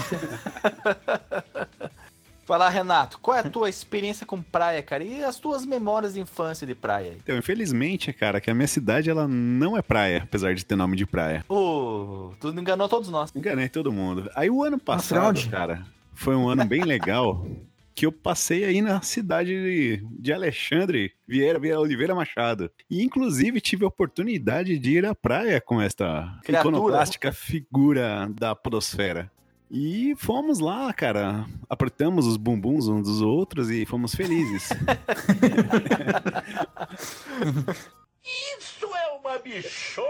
[2.45, 5.03] Fala, Renato, qual é a tua experiência com praia, cara?
[5.03, 7.15] E as tuas memórias de infância de praia?
[7.23, 10.97] Então, infelizmente, cara, que a minha cidade, ela não é praia, apesar de ter nome
[10.97, 11.45] de praia.
[11.47, 13.31] Pô, tu enganou todos nós.
[13.35, 14.29] Enganei todo mundo.
[14.35, 17.45] Aí o ano passado, cara, foi um ano bem legal
[17.95, 22.71] que eu passei aí na cidade de, Alexandre Vieira, Vieira Oliveira Machado.
[22.89, 26.75] E inclusive tive a oportunidade de ir à praia com esta Criatura.
[26.77, 29.31] iconoclástica figura da podosfera.
[29.69, 31.45] E fomos lá, cara.
[31.69, 34.69] Apertamos os bumbuns uns dos outros e fomos felizes.
[38.23, 40.05] Isso é uma bichona!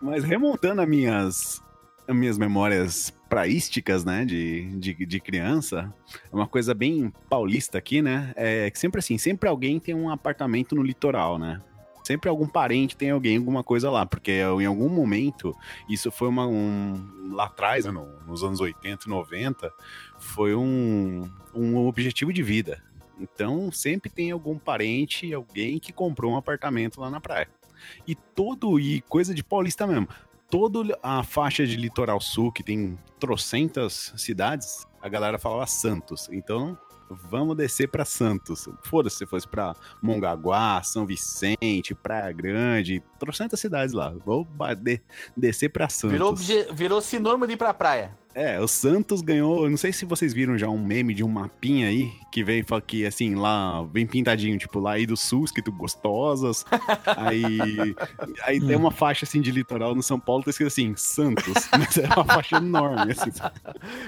[0.00, 1.62] Mas remontando as minhas
[2.08, 5.92] minhas memórias praísticas, né, de, de, de, criança,
[6.32, 10.10] é uma coisa bem paulista aqui, né, é que sempre assim, sempre alguém tem um
[10.10, 11.60] apartamento no litoral, né,
[12.06, 15.52] sempre algum parente tem alguém, alguma coisa lá, porque em algum momento,
[15.88, 19.72] isso foi uma, um, lá atrás, né, no, nos anos 80 e 90,
[20.18, 22.80] foi um, um objetivo de vida.
[23.18, 27.48] Então, sempre tem algum parente, alguém que comprou um apartamento lá na praia.
[28.06, 30.08] E todo, e coisa de paulista mesmo,
[30.50, 36.28] toda a faixa de litoral sul, que tem trocentas cidades, a galera falava Santos.
[36.30, 36.78] Então,
[37.08, 38.68] vamos descer para Santos.
[38.82, 44.12] Foda-se se fosse para Mongaguá, São Vicente, Praia Grande, trocentas cidades lá.
[44.24, 44.46] Vou
[45.36, 46.12] descer para Santos.
[46.12, 48.16] Virou, virou sinônimo de ir pra praia.
[48.36, 49.68] É, o Santos ganhou.
[49.70, 53.06] Não sei se vocês viram já um meme de um mapinha aí que vem que
[53.06, 56.62] assim, lá vem pintadinho, tipo, lá aí do sul, escrito gostosas.
[57.16, 57.58] aí
[58.42, 61.66] aí tem uma faixa assim de litoral no São Paulo, tá escrito assim, Santos.
[61.72, 63.30] Mas é uma faixa enorme, assim.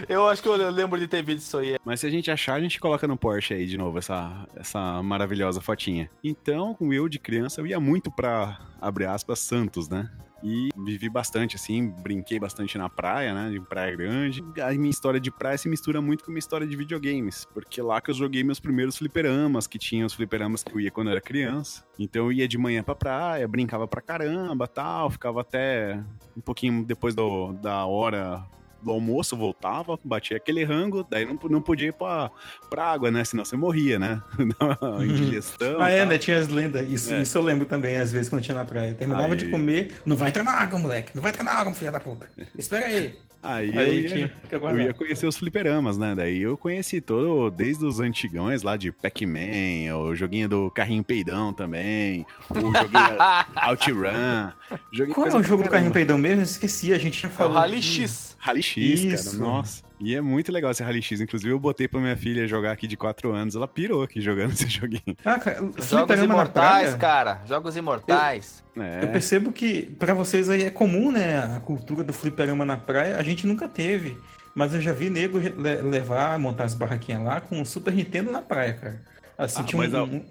[0.07, 1.79] Eu acho que eu lembro de ter visto isso aí.
[1.83, 5.03] Mas se a gente achar, a gente coloca no Porsche aí de novo essa, essa
[5.03, 6.11] maravilhosa fotinha.
[6.23, 10.11] Então, com eu de criança, eu ia muito pra, abre aspas, Santos, né?
[10.43, 13.51] E vivi bastante, assim, brinquei bastante na praia, né?
[13.51, 14.45] De Praia Grande.
[14.63, 17.83] A minha história de praia se mistura muito com a minha história de videogames, porque
[17.83, 21.09] lá que eu joguei meus primeiros fliperamas, que tinha os fliperamas que eu ia quando
[21.09, 21.85] eu era criança.
[21.99, 26.03] Então eu ia de manhã pra praia, brincava pra caramba tal, ficava até
[26.37, 28.47] um pouquinho depois do, da hora
[28.83, 32.31] do almoço, voltava, batia aquele rango, daí não, não podia ir pra,
[32.71, 33.25] pra água, né?
[33.25, 34.23] Senão você morria, né?
[35.03, 35.81] Indigestão.
[35.81, 36.19] ah, é, né?
[36.19, 36.89] Tinha as lendas.
[36.89, 37.23] Isso, é.
[37.23, 38.95] isso eu lembro também, às vezes, quando tinha na praia.
[38.95, 39.37] Terminava aí...
[39.37, 41.13] de comer, não vai entrar na água, moleque.
[41.15, 42.29] Não vai entrar na água, filha da puta.
[42.57, 43.15] Espera aí.
[43.41, 46.15] Aí, aí eu, ia, eu ia conhecer os fliperamas, né?
[46.15, 51.53] Daí eu conheci todo, desde os antigões lá de Pac-Man, o joguinho do carrinho peidão
[51.53, 53.17] também, o joguinho
[53.69, 55.13] OutRun.
[55.15, 56.41] Qual é o jogo do carrinho peidão mesmo?
[56.41, 57.53] Eu esqueci, a gente já falou.
[57.53, 58.37] É o Rally X.
[58.39, 59.31] Rally X, Isso.
[59.31, 59.88] cara, nossa.
[60.01, 61.21] E é muito legal esse Rally X.
[61.21, 63.57] Inclusive, eu botei pra minha filha jogar aqui de 4 anos.
[63.57, 65.17] Ela pirou aqui jogando esse joguinho.
[65.25, 67.43] Ah, cara, Jogos imortais, cara.
[67.47, 68.65] Jogos imortais.
[68.77, 69.05] Eu, é.
[69.05, 71.57] eu percebo que para vocês aí é comum, né?
[71.57, 73.17] A cultura do fliperama na praia.
[73.17, 74.17] A gente nunca teve.
[74.55, 78.43] Mas eu já vi nego levar, montar as barraquinhas lá com o Super Nintendo na
[78.43, 79.03] praia, cara.
[79.37, 80.25] Assim, ah, tinha um, a, um...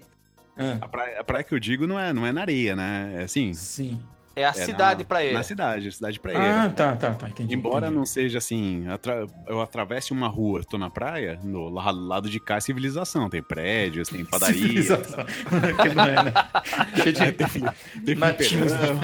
[0.58, 0.78] Ah.
[0.82, 3.14] A, praia, a praia que eu digo não é, não é na areia, né?
[3.16, 3.54] É assim.
[3.54, 3.98] Sim.
[4.38, 5.36] É a É cidade na, praieira.
[5.38, 6.62] Na cidade, cidade praieira.
[6.64, 7.54] Ah, tá, tá, tá, entendi.
[7.54, 7.96] Embora entendi.
[7.98, 12.38] não seja assim, atra- eu atravesse uma rua, tô na praia, no la- lado de
[12.40, 13.28] cá é civilização.
[13.28, 14.58] Tem prédios, tem padaria.
[15.82, 16.32] Que não é, né?
[17.02, 17.32] Cheio de...
[18.04, 18.72] tem Nativos.
[18.72, 19.00] fliperama.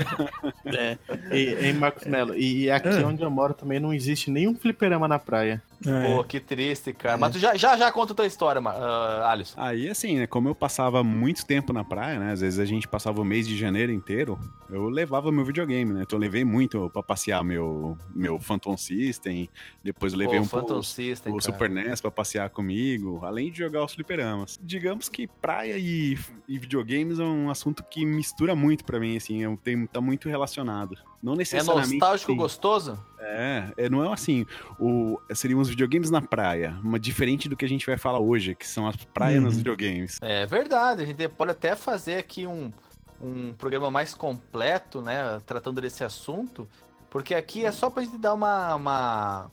[0.67, 0.99] É,
[1.33, 2.35] e, em Marcos Melo.
[2.37, 3.07] E aqui Ah.
[3.07, 5.63] onde eu moro também não existe nenhum fliperama na praia.
[5.87, 6.17] É.
[6.17, 7.17] Pô, que triste, cara.
[7.17, 9.61] Mas tu já, já, já conta a tua história, ah, Alisson.
[9.61, 12.89] Aí, assim, né, como eu passava muito tempo na praia, né, às vezes a gente
[12.89, 14.39] passava o mês de janeiro inteiro,
[14.71, 19.49] eu levava meu videogame, né, então eu levei muito pra passear meu, meu Phantom System,
[19.83, 21.53] depois eu levei Pô, um pouco Phantom System, o cara.
[21.53, 24.59] Super NES pra passear comigo, além de jogar os fliperamas.
[24.63, 26.19] Digamos que praia e,
[26.49, 30.29] e videogames é um assunto que mistura muito pra mim, assim, é, tem, tá muito
[30.29, 30.97] relacionado.
[31.23, 31.95] Não É necessariamente...
[31.95, 32.37] nostálgico sim.
[32.37, 33.03] gostoso?
[33.35, 34.47] É, é, não é assim,
[34.79, 38.55] o, seriam os videogames na praia, uma diferente do que a gente vai falar hoje,
[38.55, 39.59] que são as praias nos Uhum.
[39.59, 40.19] videogames.
[40.23, 41.03] É verdade.
[41.03, 42.73] A gente pode até fazer aqui um,
[43.21, 45.41] um programa mais completo, né?
[45.47, 46.69] Tratando desse assunto.
[47.11, 49.51] Porque aqui é só pra gente dar uma, uma,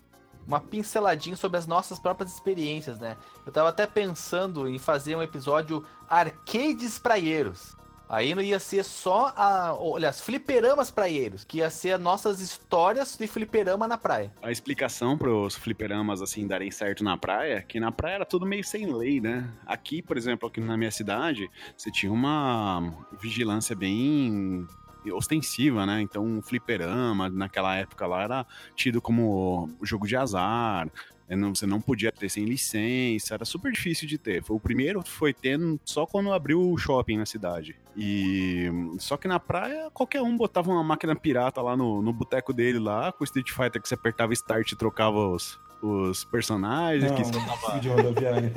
[0.47, 3.15] uma pinceladinha sobre as nossas próprias experiências, né?
[3.45, 7.75] Eu tava até pensando em fazer um episódio arcades praieiros.
[8.11, 9.73] Aí não ia ser só a.
[9.73, 14.29] Olha, as fliperamas praieiros, que ia ser as nossas histórias de fliperama na praia.
[14.41, 18.45] A explicação pros fliperamas, assim, darem certo na praia, é que na praia era tudo
[18.45, 19.49] meio sem lei, né?
[19.65, 24.67] Aqui, por exemplo, aqui na minha cidade, você tinha uma vigilância bem
[25.09, 26.01] ostensiva, né?
[26.01, 28.45] Então, um fliperama, naquela época lá, era
[28.75, 30.89] tido como jogo de azar,
[31.35, 34.43] não- Você não podia ter sem licença, era super difícil de ter.
[34.43, 37.75] Foi o primeiro foi tendo só quando abriu o shopping na cidade.
[37.95, 42.53] E só que na praia qualquer um botava uma máquina pirata lá no, no boteco
[42.53, 47.09] dele lá, com o Street Fighter que você apertava start e trocava os, os personagens,
[47.11, 48.51] Não, que, soltava- de rodoviária.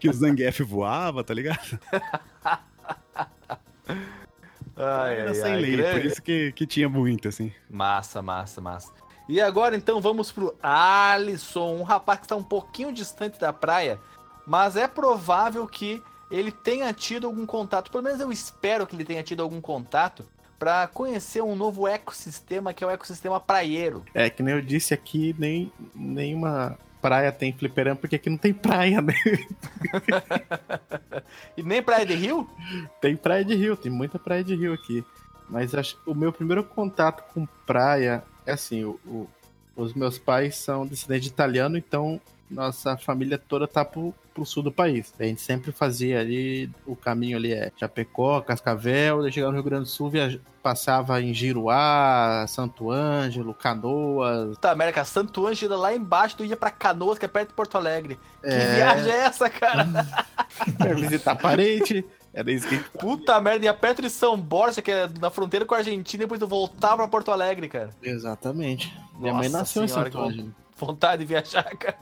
[0.00, 1.78] que o Zangief voava, tá ligado?
[4.80, 7.52] Ai, Era ai, sem ai, lei, grande- por isso que, que tinha muito, assim.
[7.68, 8.92] Massa, massa, massa.
[9.28, 14.00] E agora então vamos pro Alisson, um rapaz que está um pouquinho distante da praia,
[14.46, 19.04] mas é provável que ele tenha tido algum contato, pelo menos eu espero que ele
[19.04, 20.24] tenha tido algum contato
[20.58, 24.04] para conhecer um novo ecossistema que é o ecossistema praieiro.
[24.14, 28.52] É, que nem eu disse aqui, nem nenhuma praia tem fliperama, porque aqui não tem
[28.52, 29.14] praia, né?
[31.56, 32.48] E nem praia de rio?
[33.00, 35.04] Tem praia de rio, tem muita praia de rio aqui.
[35.48, 39.28] Mas acho, o meu primeiro contato com praia é assim, o, o-
[39.76, 44.62] os meus pais são descendentes de italiano, então nossa família toda tá pro, pro sul
[44.62, 45.12] do país.
[45.20, 49.64] A gente sempre fazia ali, o caminho ali é Chapecó, Cascavel, daí chegava no Rio
[49.64, 54.48] Grande do Sul, viaja, passava em Giruá, Santo Ângelo, Canoas.
[54.56, 57.76] Puta América, Santo Ângelo lá embaixo, tu ia pra Canoas, que é perto de Porto
[57.76, 58.18] Alegre.
[58.42, 58.74] Que É.
[58.76, 59.86] viagem é essa, cara?
[60.96, 62.04] visitar parente.
[62.38, 65.66] Era isso que a Puta merda, ia perto de São Borja, que é na fronteira
[65.66, 67.90] com a Argentina, e depois tu voltava pra Porto Alegre, cara.
[68.00, 68.96] Exatamente.
[69.18, 70.54] Minha mãe Nossa nasceu senhora, em Santo que Ângelo.
[70.76, 71.98] Vontade de viajar, cara.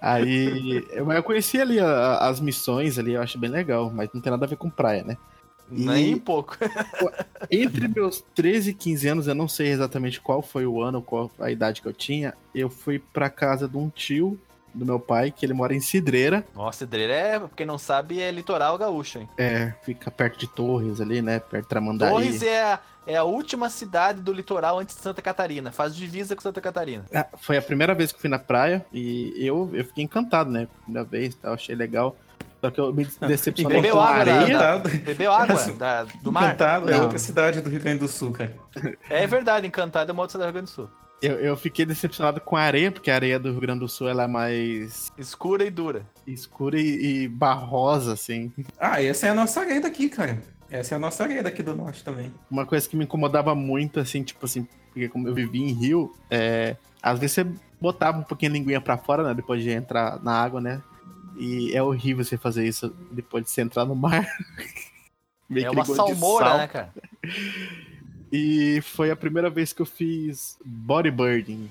[0.00, 4.20] Aí, eu, eu conheci ali a- as missões ali, eu acho bem legal, mas não
[4.20, 5.16] tem nada a ver com praia, né?
[5.70, 6.56] E- Nem um pouco.
[7.50, 11.30] Entre meus 13 e 15 anos, eu não sei exatamente qual foi o ano, qual
[11.38, 14.36] a idade que eu tinha, eu fui pra casa de um tio
[14.74, 18.20] do meu pai, que ele mora em Cidreira, Nossa, Cidreira é, pra quem não sabe,
[18.20, 19.28] é litoral gaúcho, hein?
[19.36, 22.10] é, fica perto de Torres ali, né, perto de Tramandaí.
[22.10, 25.72] Torres é a, é a última cidade do litoral antes de Santa Catarina.
[25.72, 27.04] Faz divisa com Santa Catarina.
[27.14, 30.50] Ah, foi a primeira vez que eu fui na praia e eu, eu fiquei encantado,
[30.50, 32.16] né, primeira vez, tal, achei legal.
[32.60, 34.58] Só que eu me decepcionei Bebeu com a água da- areia.
[34.58, 34.98] da- Encantado.
[35.04, 36.44] Bebeu água da- do mar?
[36.46, 38.54] Encantado é outra cidade do Rio Grande do Sul, cara.
[39.08, 40.90] É verdade, Encantado é uma outra cidade do Rio Grande do Sul.
[41.20, 44.08] Eu, eu fiquei decepcionado com a areia, porque a areia do Rio Grande do Sul
[44.08, 46.06] ela é mais Escura e dura.
[46.26, 48.52] escura e, e barrosa, assim.
[48.78, 50.40] Ah, essa é a nossa areia daqui, cara.
[50.70, 52.32] Essa é a nossa areia daqui do norte também.
[52.50, 56.14] Uma coisa que me incomodava muito, assim, tipo assim, porque como eu vivi em Rio,
[56.30, 57.46] é, às vezes você
[57.80, 60.82] botava um pouquinho a linguinha pra fora, né, depois de entrar na água, né,
[61.38, 64.24] e é horrível você fazer isso depois de você entrar no mar.
[65.48, 66.58] Meio É uma de salmoura, sal.
[66.58, 66.92] né, cara?
[68.32, 71.70] E foi a primeira vez que eu fiz bodyboarding.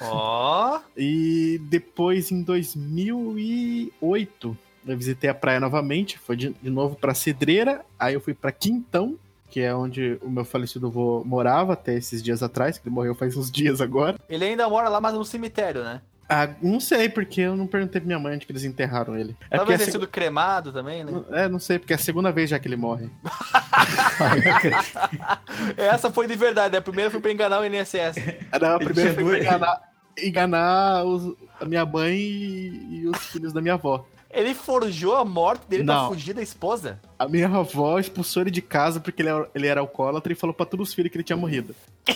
[0.00, 6.18] Ó, E depois, em 2008, eu visitei a praia novamente.
[6.18, 7.84] Foi de, de novo pra Cedreira.
[7.98, 9.16] Aí eu fui pra Quintão,
[9.50, 13.14] que é onde o meu falecido avô morava até esses dias atrás, que ele morreu
[13.14, 14.18] faz uns dias agora.
[14.28, 16.00] ele ainda mora lá, mas no cemitério, né?
[16.32, 19.30] Ah, não sei, porque eu não perguntei pra minha mãe onde que eles enterraram ele.
[19.32, 21.10] É porque Talvez é, tenha a sido cremado também, né?
[21.12, 23.10] seg- é, não sei, porque é a segunda vez já que ele morre.
[25.76, 28.16] Essa foi de verdade, a primeira foi pra enganar o INSS.
[28.52, 29.80] Ah, não, a primeira foi pra enganar,
[30.18, 34.06] enganar os- a minha mãe e, e os filhos da minha avó.
[34.32, 36.06] Ele forjou a morte dele Não.
[36.06, 37.00] pra fugir da esposa?
[37.18, 40.54] A minha avó expulsou ele de casa porque ele era, ele era alcoólatra e falou
[40.54, 41.74] pra todos os filhos que ele tinha morrido.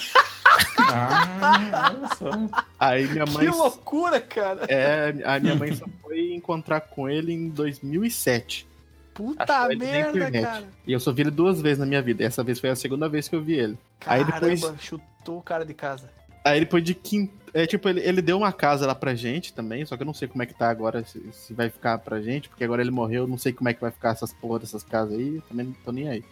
[0.78, 2.64] Ah, olha só.
[2.78, 3.46] Aí minha mãe.
[3.46, 4.64] Que loucura, cara.
[4.68, 8.66] É, a minha mãe só foi encontrar com ele em 2007.
[9.12, 10.64] Puta merda, cara.
[10.86, 12.24] E eu só vi ele duas vezes na minha vida.
[12.24, 13.78] Essa vez foi a segunda vez que eu vi ele.
[14.06, 16.10] Aí Caramba, depois- chutou o cara de casa.
[16.44, 17.32] Aí depois de quinto.
[17.54, 20.12] É tipo, ele, ele deu uma casa lá pra gente também, só que eu não
[20.12, 22.90] sei como é que tá agora, se, se vai ficar pra gente, porque agora ele
[22.90, 25.66] morreu, eu não sei como é que vai ficar essas porra dessas casas aí, também
[25.66, 26.24] não tô nem aí.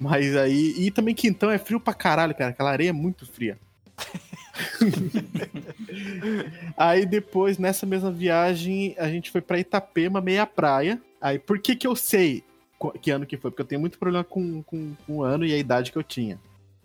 [0.00, 0.74] Mas aí.
[0.78, 2.50] E também quintão é frio pra caralho, cara.
[2.50, 3.58] Aquela areia é muito fria.
[6.76, 11.00] aí depois, nessa mesma viagem, a gente foi pra Itapema, meia praia.
[11.20, 12.42] Aí por que que eu sei
[12.78, 13.50] qu- que ano que foi?
[13.50, 16.02] Porque eu tenho muito problema com, com, com o ano e a idade que eu
[16.02, 16.38] tinha.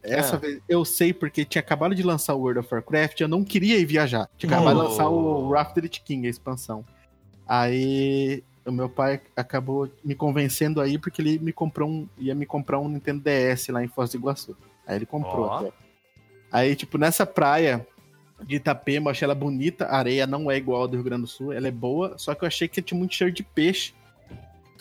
[0.03, 0.39] Essa Ah.
[0.39, 3.77] vez eu sei porque tinha acabado de lançar o World of Warcraft eu não queria
[3.77, 4.29] ir viajar.
[4.37, 4.89] Tinha acabado de Oh.
[4.89, 6.85] lançar o the King, a expansão.
[7.47, 12.45] Aí o meu pai acabou me convencendo aí porque ele me comprou um, ia me
[12.45, 14.55] comprar um Nintendo DS lá em Foz do Iguaçu.
[14.85, 15.45] Aí ele comprou.
[15.45, 15.69] Ó.
[16.51, 17.85] Aí, tipo, nessa praia
[18.41, 19.85] de Itapema, eu achei ela bonita.
[19.85, 22.33] A areia não é igual a do Rio Grande do Sul, ela é boa, só
[22.35, 23.93] que eu achei que tinha muito cheiro de peixe.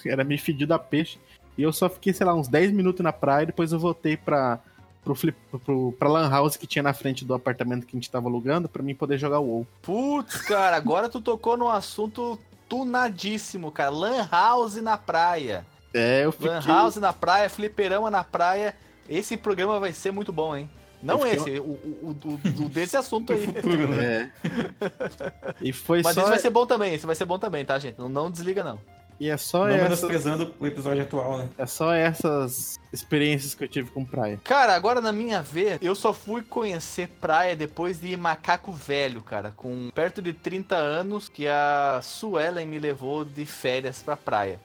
[0.04, 1.18] Era meio fedido a peixe.
[1.56, 4.16] E eu só fiquei, sei lá, uns 10 minutos na praia e depois eu voltei
[4.16, 4.60] pra,
[5.02, 8.10] pro flip, pro, pra Lan House que tinha na frente do apartamento que a gente
[8.10, 9.66] tava alugando pra mim poder jogar o WoW.
[9.80, 13.90] Putz, cara, agora tu tocou num assunto tunadíssimo, cara.
[13.90, 15.64] Lan House na praia.
[15.94, 16.50] É, eu fiquei.
[16.50, 18.76] Lan House na praia, fliperama na praia.
[19.08, 20.68] Esse programa vai ser muito bom, hein?
[21.02, 23.44] Não Eu esse, o, o, o- o desse assunto aí.
[23.46, 24.32] Futuro, né?
[24.44, 25.54] É.
[25.60, 26.22] E foi Mas só.
[26.22, 27.98] esse vai ser bom também, esse vai ser bom também, tá, gente?
[27.98, 28.78] Não, não desliga, não.
[29.18, 29.84] E é só, Não essa...
[29.84, 31.48] menosprezando o episódio atual, né?
[31.56, 34.38] é só essas experiências que eu tive com praia.
[34.44, 39.54] Cara, agora na minha vez, eu só fui conhecer praia depois de Macaco Velho, cara.
[39.56, 44.60] Com perto de 30 anos, que a Suelen me levou de férias pra praia.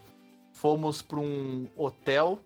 [0.51, 2.37] Fomos pra um hotel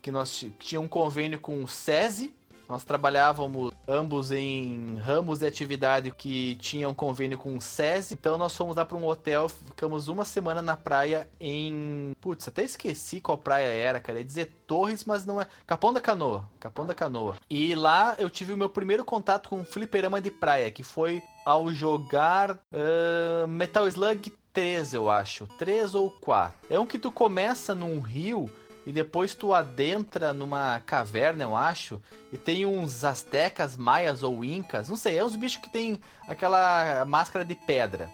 [0.00, 2.34] que nós ti- tinha um convênio com o SESI.
[2.72, 8.14] Nós trabalhávamos ambos em ramos de atividade que tinham convênio com o SESI.
[8.14, 12.12] Então nós fomos lá para um hotel, ficamos uma semana na praia em.
[12.18, 14.20] Putz, até esqueci qual praia era, cara.
[14.20, 15.46] Ia dizer Torres, mas não é.
[15.66, 16.48] Capão da Canoa.
[16.58, 17.36] Capão da Canoa.
[17.50, 21.22] E lá eu tive o meu primeiro contato com um fliperama de praia, que foi
[21.44, 25.46] ao jogar ah, Metal Slug 3, eu acho.
[25.58, 26.54] 3 ou 4.
[26.70, 28.50] É um que tu começa num rio
[28.86, 32.00] e depois tu adentra numa caverna, eu acho,
[32.32, 37.04] e tem uns astecas, maias ou incas, não sei, é uns bichos que tem aquela
[37.04, 38.10] máscara de pedra.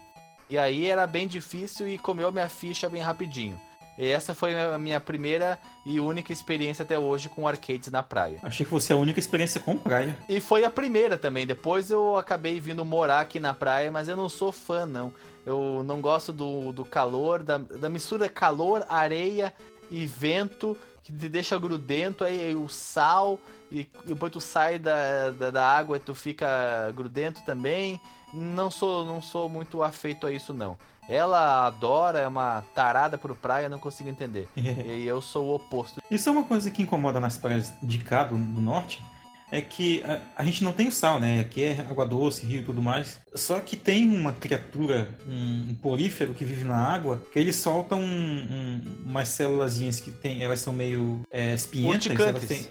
[0.51, 3.61] E aí era bem difícil e comeu minha ficha bem rapidinho.
[3.99, 8.39] E essa foi a minha primeira e única experiência até hoje com arcades na praia.
[8.45, 10.17] Achei que fosse a única experiência com praia.
[10.29, 11.45] E foi a primeira também.
[11.45, 15.13] Depois eu acabei vindo morar aqui na praia, mas eu não sou fã, não.
[15.45, 19.53] Eu não gosto do, do calor, da, da mistura calor, areia
[19.91, 23.39] e vento, que te deixa grudento, aí o sal,
[23.71, 28.01] e depois tu sai da, da, da água e tu fica grudento também.
[28.33, 30.77] Não sou, não sou muito afeito a isso, não.
[31.09, 34.47] Ela adora, é uma tarada por praia, não consigo entender.
[34.57, 36.03] E eu sou o oposto.
[36.11, 39.03] Isso é uma coisa que incomoda nas praias de cá, do, do norte,
[39.51, 41.41] é que a, a gente não tem o sal, né?
[41.41, 43.21] Aqui é água doce, rio e tudo mais.
[43.35, 47.95] Só que tem uma criatura, um, um porífero que vive na água, que ele solta
[47.95, 52.19] um, um, umas célulazinhas que tem, elas são meio é, espinhentas.
[52.19, 52.67] Elas, têm,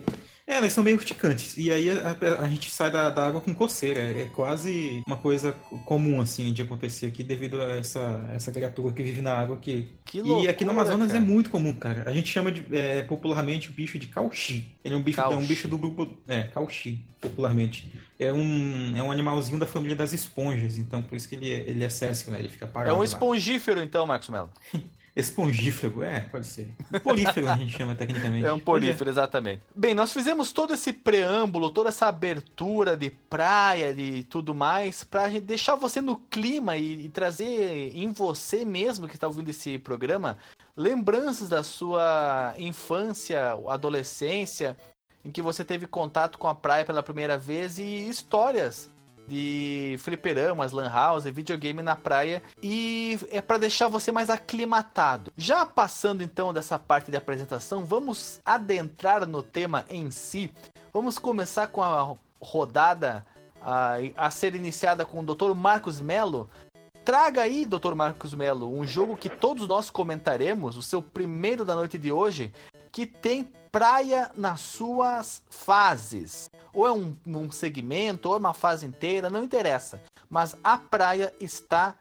[0.48, 1.58] é, elas são meio urticantes.
[1.58, 4.00] E aí a, a- a gente sai da, da água com coceira.
[4.00, 5.52] É quase uma coisa
[5.86, 8.00] comum, assim, de acontecer aqui devido a essa,
[8.34, 11.20] essa criatura que vive na água que Que e aqui no loucura, Amazonas cara.
[11.20, 12.10] é muito comum, cara.
[12.10, 14.74] A gente chama de, é, popularmente o bicho de cauchi.
[14.84, 16.08] Ele é um bicho, é um bicho do grupo.
[16.28, 17.92] É, cauchi, popularmente.
[18.20, 21.70] É um, é um animalzinho da família das esponjas, então por isso que ele, é-
[21.70, 22.40] ele é sérsico, né?
[22.40, 22.90] Ele fica parado.
[22.92, 23.06] É um lá.
[23.06, 24.50] espongífero, então, Marcos Mello.
[25.18, 26.72] Espongífero, é, pode ser.
[27.02, 28.46] Polífero a gente chama tecnicamente.
[28.46, 29.64] É um Pois polífero, exatamente.
[29.76, 35.28] Bem, nós fizemos todo esse preâmbulo, toda essa abertura de praia e tudo mais, pra
[35.28, 39.80] gente deixar você no clima e, e trazer em você mesmo que está ouvindo esse
[39.80, 40.38] programa
[40.76, 44.78] lembranças da sua infância, adolescência,
[45.26, 48.88] em que você teve contato com a praia pela primeira vez e histórias
[49.28, 55.32] de fliperamas, lan house, videogame na praia e é para deixar você mais aclimatado.
[55.36, 60.52] Já passando então dessa parte de apresentação, vamos adentrar no tema em si.
[60.94, 63.26] Vamos começar com a rodada
[63.62, 65.54] a, a ser iniciada com o Dr.
[65.54, 66.50] Marcos Melo.
[67.04, 67.94] Traga aí, Dr.
[67.96, 72.54] Marcos Melo, um jogo que todos nós comentaremos, o seu primeiro da noite de hoje,
[72.92, 76.50] que tem praia nas suas fases.
[76.74, 80.02] Ou é um, um segmento, ou é uma fase inteira, não interessa.
[80.30, 81.96] Mas a praia está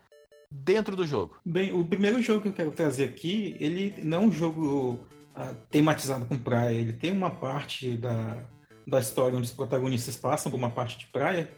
[0.51, 1.39] dentro do jogo?
[1.45, 5.01] Bem, o primeiro jogo que eu quero trazer aqui, ele não é um jogo
[5.35, 6.75] ah, tematizado com praia.
[6.75, 8.43] Ele tem uma parte da,
[8.87, 11.51] da história onde os protagonistas passam por uma parte de praia,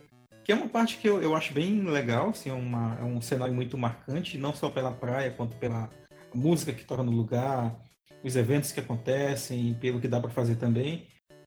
[0.44, 3.20] que é uma parte que eu, eu acho bem legal, assim, é, uma, é um
[3.20, 5.90] cenário muito marcante, não só pela praia, quanto pela
[6.34, 7.78] música que toca no lugar,
[8.22, 11.06] os eventos que acontecem, pelo que dá para fazer também.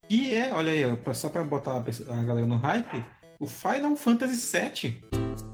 [0.09, 3.03] E é, olha aí, só para botar a galera no hype,
[3.39, 5.50] o Final Fantasy VII.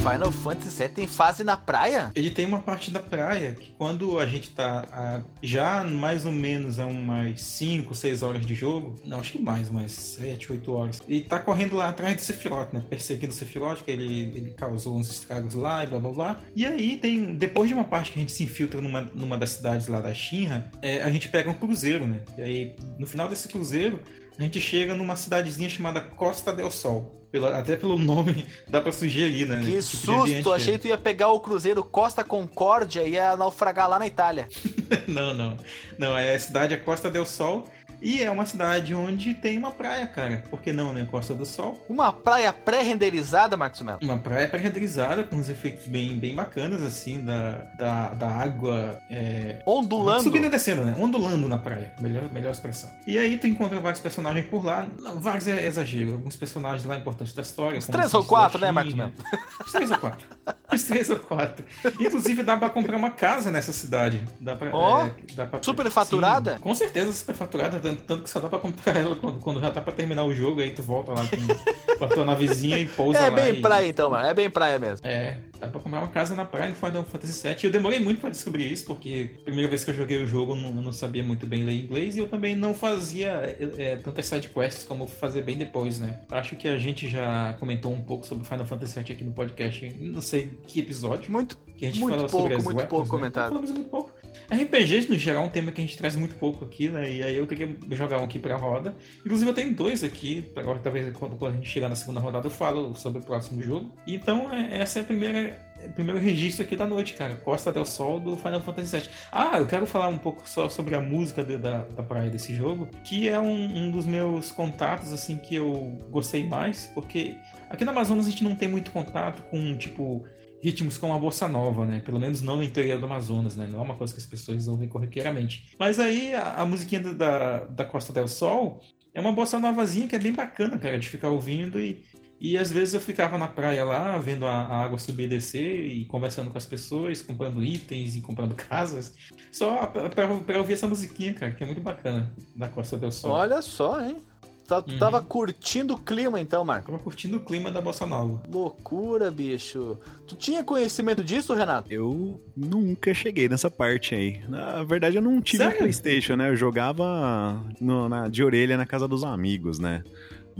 [0.00, 2.10] Final Fantasy VII tem fase na praia?
[2.14, 6.32] Ele tem uma parte da praia que quando a gente tá ah, já mais ou
[6.32, 10.72] menos a umas 5, 6 horas de jogo, não, acho que mais, umas 7, 8
[10.72, 12.82] horas, e tá correndo lá atrás do Sephiroth, né?
[12.88, 16.40] Perseguindo o Sephiroth, que ele, ele causou uns estragos lá e blá blá blá.
[16.56, 19.50] E aí tem, depois de uma parte que a gente se infiltra numa, numa das
[19.50, 22.20] cidades lá da Shinra, é, a gente pega um cruzeiro, né?
[22.38, 24.00] E aí no final desse cruzeiro,
[24.40, 27.16] a gente chega numa cidadezinha chamada Costa del Sol.
[27.30, 29.58] Pela- até pelo nome dá pra sugerir, né?
[29.60, 30.52] Que Tipo susto!
[30.52, 30.56] é.
[30.56, 34.48] Achei que tu ia pegar o cruzeiro Costa Concórdia e ia naufragar lá na Itália.
[35.06, 35.56] Não, não.
[35.96, 37.68] Não, é a cidade é Costa del Sol
[38.00, 40.42] e é uma cidade onde tem uma praia, cara.
[40.50, 41.06] Por que não, né?
[41.10, 41.84] Costa do Sol.
[41.88, 43.98] Uma praia pré-renderizada, Marcos Melo.
[44.02, 49.62] Uma praia pré-renderizada com uns efeitos bem, bem bacanas, assim, da, da, da água é,
[49.66, 50.22] Ondulando.
[50.22, 50.94] Subindo e descendo, né?
[50.98, 51.92] Ondulando na praia.
[52.00, 52.90] Melhor, melhor expressão.
[53.06, 54.86] E aí tu encontra vários personagens por lá.
[54.98, 56.12] Não, vários é exagero.
[56.12, 57.80] Alguns personagens lá importantes da história.
[57.80, 60.26] Como três ou quatro, né, Marcos Uns três ou quatro.
[60.72, 61.64] Uns três ou quatro.
[62.00, 64.22] Inclusive dá pra comprar uma casa nessa cidade.
[64.40, 66.54] Dá pra, Ó, é, dá pra- superfaturada?
[66.54, 67.78] Sim, com certeza superfaturada.
[67.96, 70.60] Tanto, que só dá pra comprar ela quando, quando já tá pra terminar o jogo.
[70.60, 73.30] Aí tu volta lá com, com a tua navezinha e pousa É lá.
[73.30, 74.26] bem e- praia então, mano.
[74.26, 75.06] É bem praia mesmo.
[75.06, 77.56] é, dá pra comprar uma casa na praia no Final Fantasy VII.
[77.64, 80.52] Eu demorei muito pra descobrir isso, porque a primeira vez que eu joguei o jogo
[80.52, 83.28] eu não, eu não sabia muito bem ler inglês e eu também não fazia
[83.58, 86.20] é, é, tantas sidequests como fazer bem depois, né?
[86.30, 89.94] Acho que a gente já comentou um pouco sobre Final Fantasy VII aqui no podcast,
[90.00, 91.56] não sei que episódio, Muito.
[91.76, 93.18] que a gente Muito falou pouco, sobre as muito weapons, pouco né?
[93.18, 93.48] comentado.
[93.48, 94.12] Falamos muito pouco.
[94.50, 97.10] RPGs, no geral, é um tema que a gente traz muito pouco aqui, né?
[97.12, 98.94] E aí eu queria jogar um aqui pra roda.
[99.24, 102.46] Inclusive eu tenho dois aqui, agora talvez quando, quando a gente chegar na segunda rodada
[102.46, 103.94] eu falo sobre o próximo jogo.
[104.06, 105.56] Então é- essa é a primeira,
[105.94, 107.36] primeiro registro aqui da noite, cara.
[107.36, 109.08] Costa del Sol do Final Fantasy VII.
[109.30, 112.54] Ah, eu quero falar um pouco só sobre a música de- da, da praia desse
[112.54, 115.72] jogo, que é um, um dos meus contatos, assim, que eu
[116.10, 117.36] gostei mais, porque
[117.68, 120.24] aqui na Amazonas a gente não tem muito contato com, tipo,
[120.62, 122.00] ritmos como a bossa nova, né?
[122.00, 123.66] Pelo menos não no interior do Amazonas, né?
[123.66, 125.74] Não é uma coisa que as pessoas ouvem corriqueiramente.
[125.78, 128.80] Mas aí a, a musiquinha da- da, Costa del Sol
[129.14, 132.04] é uma bossa novazinha que é bem bacana, cara, de ficar ouvindo e
[132.40, 136.06] e às vezes eu ficava na praia lá, vendo a, água subir e descer e
[136.06, 139.14] conversando com as pessoas, comprando itens e comprando casas,
[139.52, 143.32] só pra ouvir essa musiquinha, cara, que é muito bacana, da Costa del Sol.
[143.32, 144.22] Olha só, hein?
[144.70, 144.98] Tá- Tu Uhum.
[145.00, 146.92] tava curtindo o clima então, Marco.
[146.92, 148.40] Tava curtindo o clima da Bossa Nova.
[148.48, 149.98] Loucura, bicho.
[150.28, 151.92] Tu tinha conhecimento disso, Renato?
[151.92, 154.40] Eu nunca cheguei nessa parte aí.
[154.48, 155.74] Na verdade, eu não tive Sério?
[155.74, 156.50] um PlayStation, né?
[156.50, 160.04] Eu jogava no- na- de orelha na casa dos amigos, né?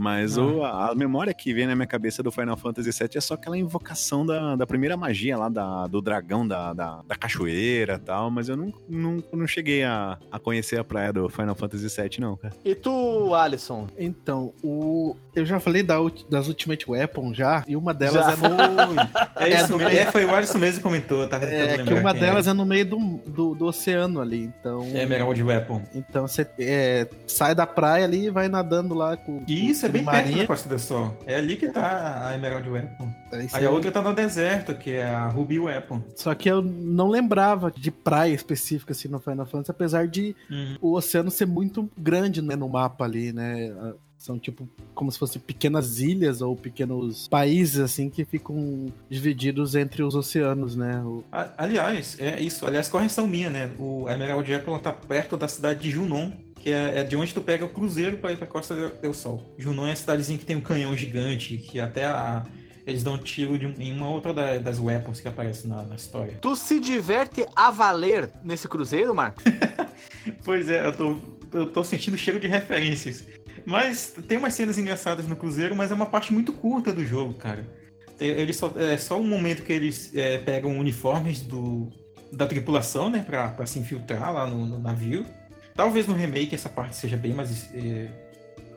[0.01, 0.43] Mas Ah.
[0.43, 3.35] o- a, a memória que vem na minha cabeça do Final Fantasy VII é só
[3.35, 7.99] aquela invocação da, da primeira magia lá, da, do dragão da, da, da cachoeira e
[7.99, 8.31] tal.
[8.31, 12.19] Mas eu não, não, não cheguei a, a conhecer a praia do Final Fantasy VII,
[12.21, 12.55] não, cara.
[12.65, 13.87] E tu, Alisson?
[13.99, 15.15] Então, o...
[15.35, 15.97] eu já falei da
[16.31, 18.33] das Ultimate Weapon já, e uma delas Já.
[18.33, 19.01] é no.
[19.37, 21.93] É, É, isso no meio- é, foi o Alisson mesmo que comentou, tá É que
[21.95, 24.83] uma delas é no meio do, do, do oceano ali, então.
[24.95, 25.03] é.
[25.03, 25.83] Emerald Weapon.
[25.95, 29.43] Então você é, sai da praia ali e vai nadando lá com.
[29.47, 30.39] Isso é com bem perto marinha.
[30.39, 31.17] da Costa del Sol.
[31.27, 33.13] É ali que tá a Emerald Weapon.
[33.33, 36.03] Aí Aí a outra tá no deserto, que é a Ruby Weapon.
[36.17, 40.77] Só que eu não lembrava de praia específica assim no Final Fantasy, apesar de Uhum.
[40.81, 43.73] o oceano ser muito grande né, no mapa ali, né?
[44.19, 50.03] São tipo como se fossem pequenas ilhas ou pequenos países assim que ficam divididos entre
[50.03, 51.01] os oceanos, né?
[51.03, 51.25] O-
[51.57, 52.67] Aliás, é isso.
[52.67, 53.71] Aliás, correção minha, né?
[53.79, 57.35] O a Emerald Weapon tá perto da cidade de Junon, que é, é de onde
[57.35, 59.53] tu pega o cruzeiro para ir pra Costa del Sol.
[59.59, 62.45] Junon é a cidadezinha que tem um canhão gigante, que até a-
[62.87, 66.39] eles dão tiro de, em uma outra da- das weapons que aparece na, na história.
[66.41, 69.43] Tu se diverte a valer nesse cruzeiro, Marco?
[70.45, 71.17] Pois é, eu tô,
[71.53, 73.25] eu tô sentindo cheiro de referências.
[73.67, 77.35] Mas tem umas cenas engraçadas no Cruzeiro, mas é uma parte muito curta do jogo,
[77.35, 77.67] cara.
[78.19, 81.91] Eles só, é só um momento que eles é, pegam uniformes do,
[82.33, 85.25] da tripulação, né, pra, pra se infiltrar lá no, no navio.
[85.75, 88.09] Talvez no remake essa parte seja bem mais é,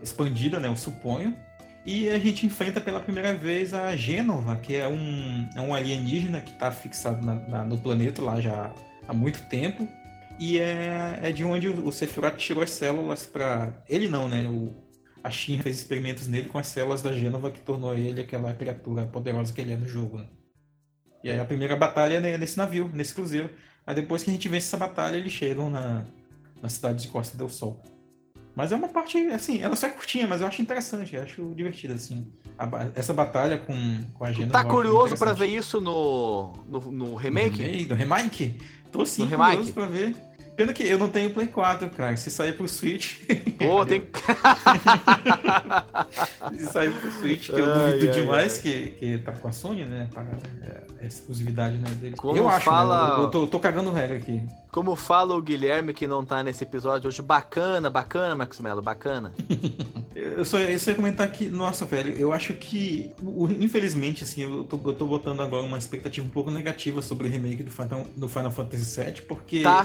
[0.01, 1.35] expandida, né, eu suponho.
[1.85, 6.39] E a gente enfrenta pela primeira vez a Gênova, que é um, é um alienígena
[6.39, 8.73] que está fixado na- na- no planeta lá já
[9.07, 9.87] há muito tempo.
[10.39, 13.73] E é, é de onde o Sephiroth tirou as células pra.
[13.87, 14.47] Ele não, né?
[14.47, 14.73] O,
[15.23, 19.05] a Shin fez experimentos nele com as células da Gênova que tornou ele aquela criatura
[19.05, 20.17] poderosa que ele é no jogo.
[20.19, 20.25] Né?
[21.23, 23.49] E aí a primeira batalha é nesse navio, nesse cruzeiro.
[23.85, 26.05] Aí depois que a gente vence essa batalha, eles chegam na,
[26.63, 27.79] na cidade de Costa del Sol.
[28.55, 31.53] Mas é uma parte, assim, ela só é curtinha, mas eu acho interessante, eu acho
[31.55, 32.31] divertida, assim.
[32.57, 33.73] A essa batalha com,
[34.13, 34.53] com a Gênova.
[34.53, 35.39] tá acho curioso pra interessante.
[35.39, 37.57] ver isso no, no, no remake?
[37.61, 37.85] Remake?
[37.85, 38.61] Do remake?
[38.91, 39.55] Tô sim No remake?
[39.57, 40.15] curioso pra ver.
[40.55, 42.15] Pena que eu não tenho Play 4, cara.
[42.15, 43.21] Se sair pro Switch.
[43.57, 44.03] Pô, tem
[46.57, 48.61] se sair pro Switch, que eu Ai, duvido ai, demais ai.
[48.61, 50.07] Que, que tá com a Sony, né?
[50.13, 50.23] Para
[50.61, 52.15] é, a exclusividade né, dele.
[52.15, 53.15] Como eu acho, fala- né?
[53.15, 54.41] Eu, eu tô, tô cagando regra aqui.
[54.71, 59.31] Como fala o Guilherme que não tá nesse episódio hoje, bacana, bacana, Max Mello, bacana.
[60.15, 63.11] Eu só, eu só ia comentar que, nossa, velho, eu acho que,
[63.59, 67.31] infelizmente, assim, eu tô, eu tô botando agora uma expectativa um pouco negativa sobre o
[67.31, 69.83] remake do Final, do Final Fantasy VII, porque Tá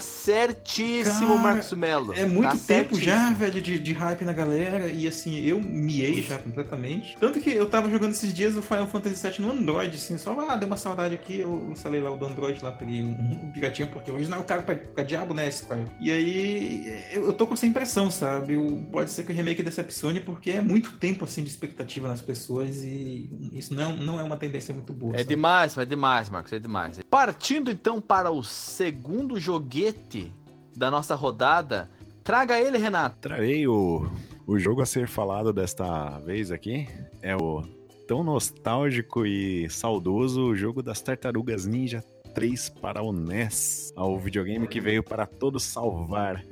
[0.65, 2.13] certíssimo, Cara, Marcos Mello.
[2.15, 3.01] é muito Tá tempo certíssimo.
[3.05, 7.17] já, velho, de, de hype na galera, e assim, eu miei já completamente.
[7.19, 10.39] Tanto que eu tava jogando esses dias o Final Fantasy VII no Android, assim, só,
[10.49, 13.11] ah, deu uma saudade aqui, eu instalei lá o do Android lá, peguei um,
[13.45, 15.87] um piratinho, porque hoje não é o cara pra, pra diabo, né, Square?
[16.01, 18.55] E aí, eu, eu tô com essa impressão, sabe?
[18.55, 22.21] Eu- pode ser que o remake decepcione, porque é muito tempo, assim, de expectativa nas
[22.21, 25.15] pessoas, e isso não, não é uma tendência muito boa.
[25.15, 25.29] É sabe?
[25.29, 26.99] demais, é demais, Marcos, é demais.
[27.11, 30.33] Partindo então para o segundo joguete
[30.79, 31.91] da nossa rodada,
[32.23, 33.17] traga ele, Renato.
[33.21, 34.09] Trarei o,
[34.47, 36.89] o jogo a ser falado desta vez aqui.
[37.21, 37.63] É o
[38.07, 42.03] tão nostálgico e saudoso jogo das Tartarugas Ninja
[42.33, 43.93] 3 para o NES.
[43.97, 46.45] Ao videogame que veio para todos salvar.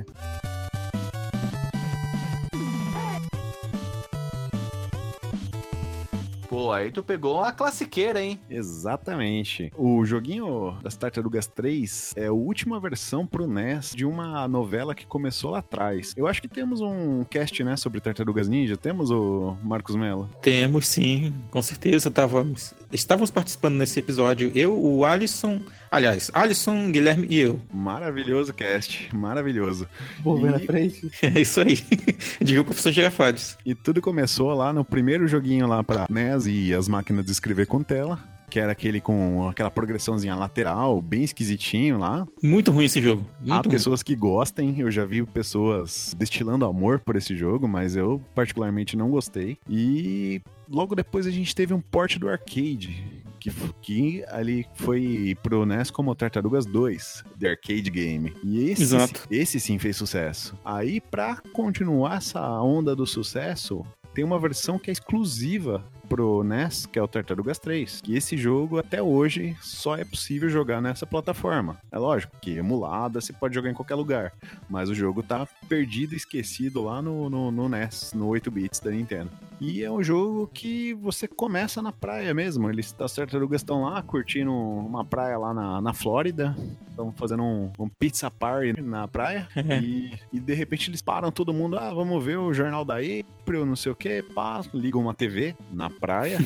[6.49, 8.41] Pô, aí tu pegou uma classiqueira, hein?
[8.49, 9.73] Exatamente.
[9.77, 15.07] O joguinho das Tartarugas 3 é a última versão pro NES de uma novela que
[15.07, 16.15] começou lá atrás.
[16.17, 18.77] Eu acho que temos um cast, né, sobre Tartarugas Ninja.
[18.77, 20.31] Temos o Marcos Mello.
[20.41, 22.09] Temos sim, com certeza.
[22.09, 24.53] Estávamos, estávamos participando nesse episódio.
[24.55, 25.61] Eu, o Alisson.
[25.91, 27.61] Aliás, Alisson, Guilherme e eu.
[27.73, 29.89] Maravilhoso cast, maravilhoso.
[30.23, 31.11] Vou ver na frente.
[31.23, 31.79] É isso aí.
[32.41, 33.57] Diga o professor Girafales.
[33.65, 37.67] E tudo começou lá no primeiro joguinho lá pra NES e as máquinas de escrever
[37.67, 38.19] com tela,
[38.51, 42.27] que era aquele com aquela progressãozinha lateral, bem esquisitinho lá.
[42.43, 43.25] Muito ruim esse jogo.
[43.43, 43.73] Há Muito ruim.
[43.77, 48.97] pessoas que gostem, eu já vi pessoas destilando amor por esse jogo, mas eu particularmente
[48.97, 49.57] não gostei.
[49.69, 53.16] E logo depois a gente teve um port do arcade,
[53.51, 58.33] que, que ali foi pro NES como Tartarugas 2, The Arcade Game.
[58.43, 59.23] E esse, Exato.
[59.31, 60.59] esse sim fez sucesso.
[60.65, 63.85] Aí, pra continuar essa onda do sucesso,
[64.15, 68.03] tem uma versão que é exclusiva pro NES, que é o Tartarugas 3.
[68.07, 71.79] E esse jogo, até hoje, só é possível jogar nessa plataforma.
[71.91, 74.33] É lógico que emulada você pode jogar em qualquer lugar,
[74.69, 78.81] mas o jogo tá perdido e esquecido lá no, no, no NES, no 8 bits
[78.81, 79.31] da Nintendo.
[79.61, 82.69] E é um jogo que você começa na praia mesmo.
[82.69, 86.55] Eles, as tartarugas estão lá curtindo uma praia lá na, na Flórida.
[86.91, 89.49] Estão fazendo um, um pizza party na praia.
[89.83, 91.79] e, e de repente eles param todo mundo.
[91.79, 94.23] Ah, vamos ver o jornal da April, não sei o que.
[94.23, 96.39] Pá, ligam uma TV na praia.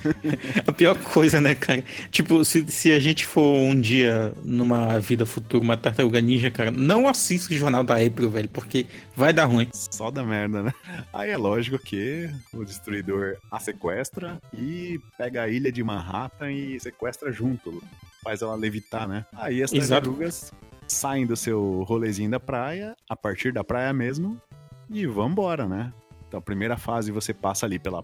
[0.66, 1.82] A pior coisa, né, cara?
[2.10, 6.70] Tipo, se, se a gente for um dia numa vida futura uma tartaruga ninja, cara,
[6.70, 8.86] não assista o jornal da April, velho, porque
[9.16, 9.68] vai dar ruim.
[9.72, 10.72] Só da merda, né?
[11.12, 16.80] Aí é lógico que o destruidor a sequestra e pega a ilha de Manhattan e
[16.80, 17.82] sequestra junto.
[18.22, 19.24] Faz ela levitar, né?
[19.34, 20.06] Aí as Exato.
[20.06, 20.52] tartarugas
[20.86, 24.40] saem do seu rolezinho da praia, a partir da praia mesmo,
[24.90, 25.92] e vambora, né?
[26.28, 28.02] Então a primeira fase você passa ali pela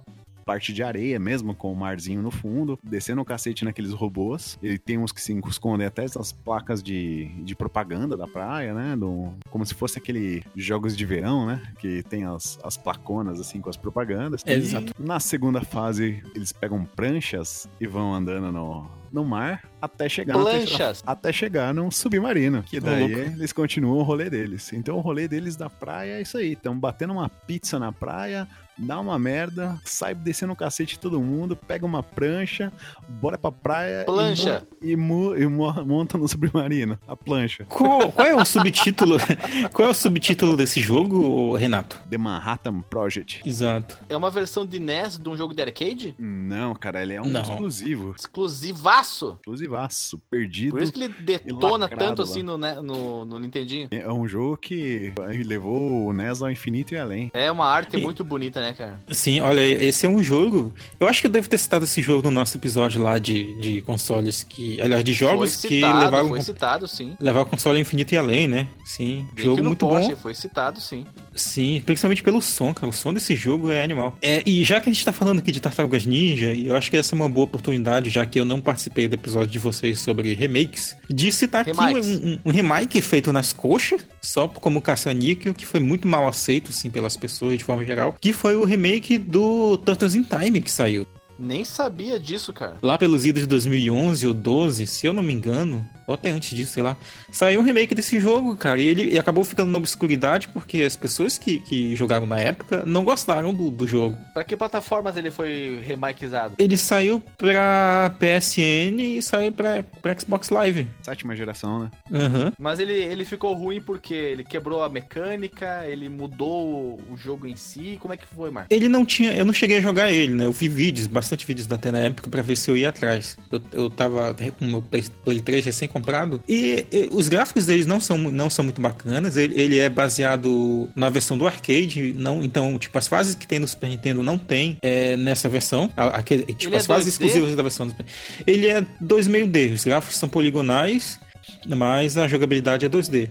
[0.48, 4.58] parte de areia mesmo, com o marzinho no fundo, descendo o cacete naqueles robôs.
[4.62, 8.96] Ele tem uns que se escondem até essas placas de, de propaganda da praia, né?
[8.96, 11.60] Do, como se fosse aquele jogos de verão, né?
[11.78, 14.42] Que tem as, as placonas assim com as propagandas.
[14.46, 14.94] É, exato.
[14.98, 21.02] Na segunda fase, eles pegam pranchas e vão andando no, no mar até chegar Planchas.
[21.06, 22.62] até chegar num submarino.
[22.62, 23.18] Que daí louco.
[23.18, 24.72] eles continuam o rolê deles.
[24.72, 26.52] Então o rolê deles da praia é isso aí.
[26.52, 28.48] Estão batendo uma pizza na praia,
[28.78, 32.72] dá uma merda, sai descendo o cacete de todo mundo, pega uma prancha,
[33.08, 34.02] bora pra praia.
[34.02, 34.62] e Plancha.
[34.80, 36.98] mo- E, mo- e mo- monta no submarino.
[37.06, 37.64] A plancha.
[37.64, 39.16] Qual, qual é o subtítulo?
[39.72, 42.00] qual é o subtítulo desse jogo, Renato?
[42.08, 43.42] The Manhattan Project.
[43.46, 43.98] Exato.
[44.08, 46.14] É uma versão de NES de um jogo de arcade?
[46.18, 47.40] Não, cara, ele é um Não.
[47.42, 48.14] exclusivo.
[48.16, 49.36] Exclusivaço.
[49.40, 50.18] Exclusivaço.
[50.30, 50.72] Perdido.
[50.72, 52.28] Por isso que ele detona tanto lá.
[52.28, 53.88] assim no, no, no Nintendinho.
[53.90, 55.12] É um jogo que
[55.44, 57.30] levou o NES ao infinito e além.
[57.34, 58.67] É uma arte E- muito bonita, né?
[58.68, 59.00] Né, cara?
[59.10, 60.72] Sim, olha, esse é um jogo.
[61.00, 63.82] Eu acho que eu devo ter citado esse jogo no nosso episódio lá de, de
[63.82, 64.80] consoles que.
[64.80, 67.16] Aliás, de jogos foi que citado, levaram, Foi citado, sim.
[67.20, 68.68] levaram o console infinito e além, né?
[68.84, 69.26] Sim.
[69.34, 70.16] Vi jogo aqui muito post, bom.
[70.16, 71.06] Foi citado, sim.
[71.34, 72.88] Sim, principalmente pelo som, cara.
[72.88, 74.16] O som desse jogo é animal.
[74.22, 76.96] É, e já que a gente tá falando aqui de Tartarugas Ninja, eu acho que
[76.96, 80.34] essa é uma boa oportunidade, já que eu não participei do episódio de vocês sobre
[80.34, 82.06] remakes, de citar aqui Remakes.
[82.06, 86.70] um, um- um remake feito nas coxas, só como caça-níquel, que foi muito mal aceito,
[86.70, 90.70] assim, pelas pessoas de forma geral, que foi o remake do Turtles in Time que
[90.70, 91.06] saiu.
[91.38, 92.76] Nem sabia disso, cara.
[92.82, 96.56] Lá pelos idos de 2011 ou 12, se eu não me engano, ou até antes
[96.56, 96.96] disso, sei lá,
[97.30, 100.96] saiu um remake desse jogo, cara, e ele e acabou ficando na obscuridade porque as
[100.96, 104.16] pessoas que, que jogaram na época não gostaram do, do jogo.
[104.34, 106.54] Pra que plataformas ele foi remakeizado?
[106.58, 110.88] Ele saiu pra PSN e saiu pra, pra Xbox Live.
[111.02, 111.90] Sétima geração, né?
[112.12, 112.52] Aham.
[112.58, 117.54] Mas ele, ele ficou ruim porque ele quebrou a mecânica, ele mudou o jogo em
[117.54, 117.98] si.
[118.00, 118.74] Como é que foi, Marcos?
[118.74, 119.32] Ele não tinha.
[119.34, 120.46] Eu não cheguei a jogar ele, né?
[120.46, 123.36] Eu vi vídeos, bastante vídeos da até na época pra ver se eu ia atrás.
[123.52, 126.42] Eu, eu tava com o meu Play Play 3 recém-comprado.
[126.48, 129.36] E, e os gráficos deles não são, não são muito bacanas.
[129.36, 132.12] Ele, ele é baseado na versão do arcade.
[132.16, 135.90] Não, então, tipo, as fases que tem no Super Nintendo não tem é, nessa versão.
[135.96, 137.10] A- aquele- tipo, Ele é as fases 2D?
[137.26, 138.06] exclusivas da versão do Super
[138.46, 139.74] Ele é 2,5D.
[139.74, 141.18] Os gráficos são poligonais,
[141.66, 143.28] mas a jogabilidade é 2D.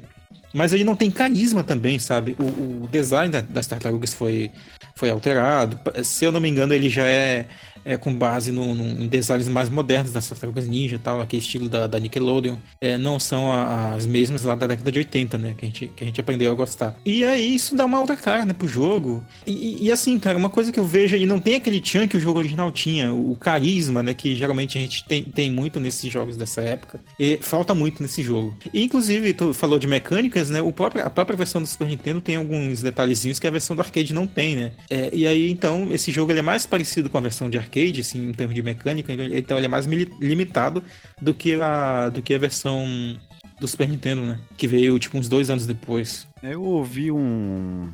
[0.53, 2.35] Mas ele não tem carisma também, sabe?
[2.39, 4.49] O, o design da- das tartarugas foi,
[4.97, 5.79] foi alterado.
[6.03, 7.45] Se eu não me engano, ele já é,
[7.85, 11.41] é com base no, no- em designs mais modernos das tartarugas ninja e tal, aquele
[11.41, 12.55] estilo da, da Nickelodeon.
[12.81, 15.53] É, não são a- as mesmas lá da década de 80, né?
[15.57, 16.95] Que a gente, que a gente aprendeu a gostar.
[17.05, 19.23] E aí isso dá uma outra cara, né, pro jogo.
[19.45, 22.17] E, e- assim, cara, uma coisa que eu vejo, ele não tem aquele tchan que
[22.17, 24.13] o jogo original tinha, o carisma, né?
[24.13, 26.99] Que geralmente a gente tem, tem muito nesses jogos dessa época.
[27.19, 28.57] E falta muito nesse jogo.
[28.73, 30.61] E, inclusive, tu falou de mecânicas, né?
[30.61, 33.81] O próprio, a própria versão do Super Nintendo tem alguns detalhezinhos que a versão do
[33.81, 34.71] arcade não tem, né?
[34.89, 37.99] É, e aí, então, esse jogo ele é mais parecido com a versão de arcade,
[38.01, 40.81] assim, em termos de mecânica, ele- então ele é mais limitado
[41.21, 42.85] do que a, do que a versão
[43.59, 44.39] do Super Nintendo, né?
[44.55, 46.27] Que veio, tipo, uns dois anos depois.
[46.41, 47.89] Eu ouvi um,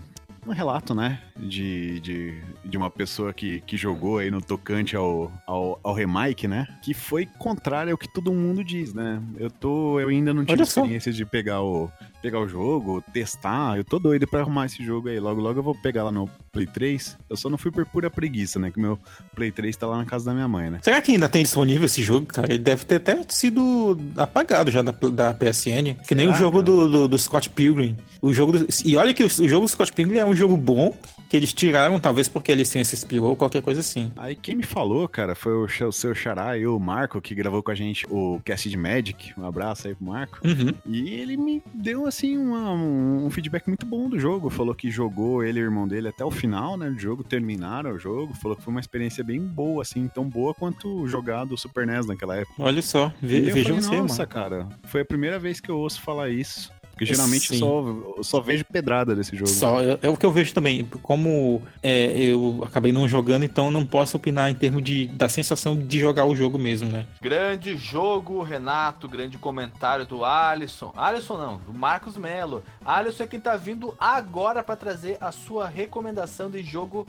[0.46, 1.20] um relato, né?
[1.40, 6.48] De, de, de uma pessoa que, que jogou aí no tocante ao, ao, ao remake,
[6.48, 6.68] né?
[6.84, 9.22] Que foi contrário ao que todo mundo diz, né?
[9.40, 10.00] Eu tô.
[10.00, 11.90] Eu ainda não tive experiência de pegar o,
[12.22, 13.78] pegar o jogo, testar.
[13.78, 15.20] Eu tô doido pra arrumar esse jogo aí.
[15.20, 17.18] Logo, logo eu vou pegar lá no Play 3.
[17.30, 18.70] Eu só não fui por pura preguiça, né?
[18.70, 19.00] Que meu
[19.36, 20.80] Play 3 tá lá na casa da minha mãe, né?
[20.84, 22.48] Será que ainda tem disponível esse jogo, cara?
[22.54, 25.96] Ele deve ter até sido apagado já da, da PSN.
[26.08, 27.98] Que nem o jogo do, do, do Scott Pilgrim.
[28.22, 30.56] O jogo do- e olha que o, o jogo do Scott Pilgrim é um jogo
[30.56, 30.96] bom,
[31.34, 34.12] que eles tiraram, talvez porque a licença expirou ou qualquer coisa assim.
[34.16, 37.72] Aí quem me falou, cara, foi o, seu- xará e o Marco, que gravou com
[37.72, 39.34] a gente o cast de Magic.
[39.36, 40.38] Um abraço aí pro Marco.
[40.46, 40.72] Uhum.
[40.86, 44.52] E ele me deu, assim, uma- um, feedback muito bom do jogo.
[44.52, 47.94] Falou que jogou ele e o irmão dele até o final, né, do jogo, terminaram
[47.94, 48.36] o jogo.
[48.36, 52.06] Falou que foi uma experiência bem boa, assim, tão boa quanto jogar do Super NES
[52.06, 52.62] naquela época.
[52.62, 56.30] Olha só, ve, vejam você, Nossa, cara, foi a primeira vez que eu ouço falar
[56.30, 56.72] isso.
[57.04, 57.60] Porque geralmente eu Sim.
[57.60, 59.50] só, eu só vejo pedrada desse jogo.
[59.50, 60.86] Só, é, é o que eu vejo também.
[61.02, 65.30] Como é, eu acabei não jogando, então eu não posso opinar em termos de, da
[65.30, 67.06] sensação de jogar o jogo mesmo, né?
[67.22, 69.08] Grande jogo, Renato.
[69.08, 70.94] Grande comentário do Alisson.
[70.96, 72.64] Alisson não, do Marcos Melo.
[72.86, 77.08] Alisson é quem tá vindo agora pra trazer a sua recomendação de jogo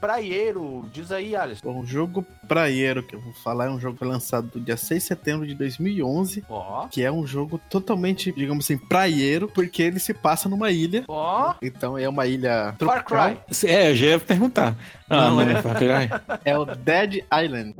[0.00, 0.84] praieiro.
[0.92, 1.72] Diz aí, Alisson.
[1.72, 4.60] Bom, o jogo praieiro que eu vou falar é um jogo que foi lançado no
[4.60, 6.44] dia 6 de setembro de 2011.
[6.48, 11.04] Ó, Que é um jogo totalmente, digamos assim, praieiro, porque ele se passa numa ilha.
[11.08, 11.54] ó.
[11.62, 13.30] Então é uma ilha Far tropical.
[13.36, 13.68] Cry.
[13.70, 14.76] É, eu já ia perguntar.
[15.08, 15.52] Ah, Não, não, é.
[15.52, 16.38] é Far Cry?
[16.44, 17.74] É o Dead Island.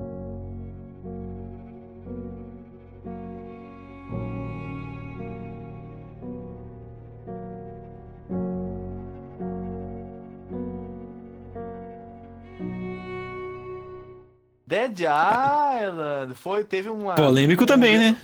[14.66, 16.34] Dead Island.
[16.34, 17.14] Foi, teve uma.
[17.14, 18.16] Polêmico também, né?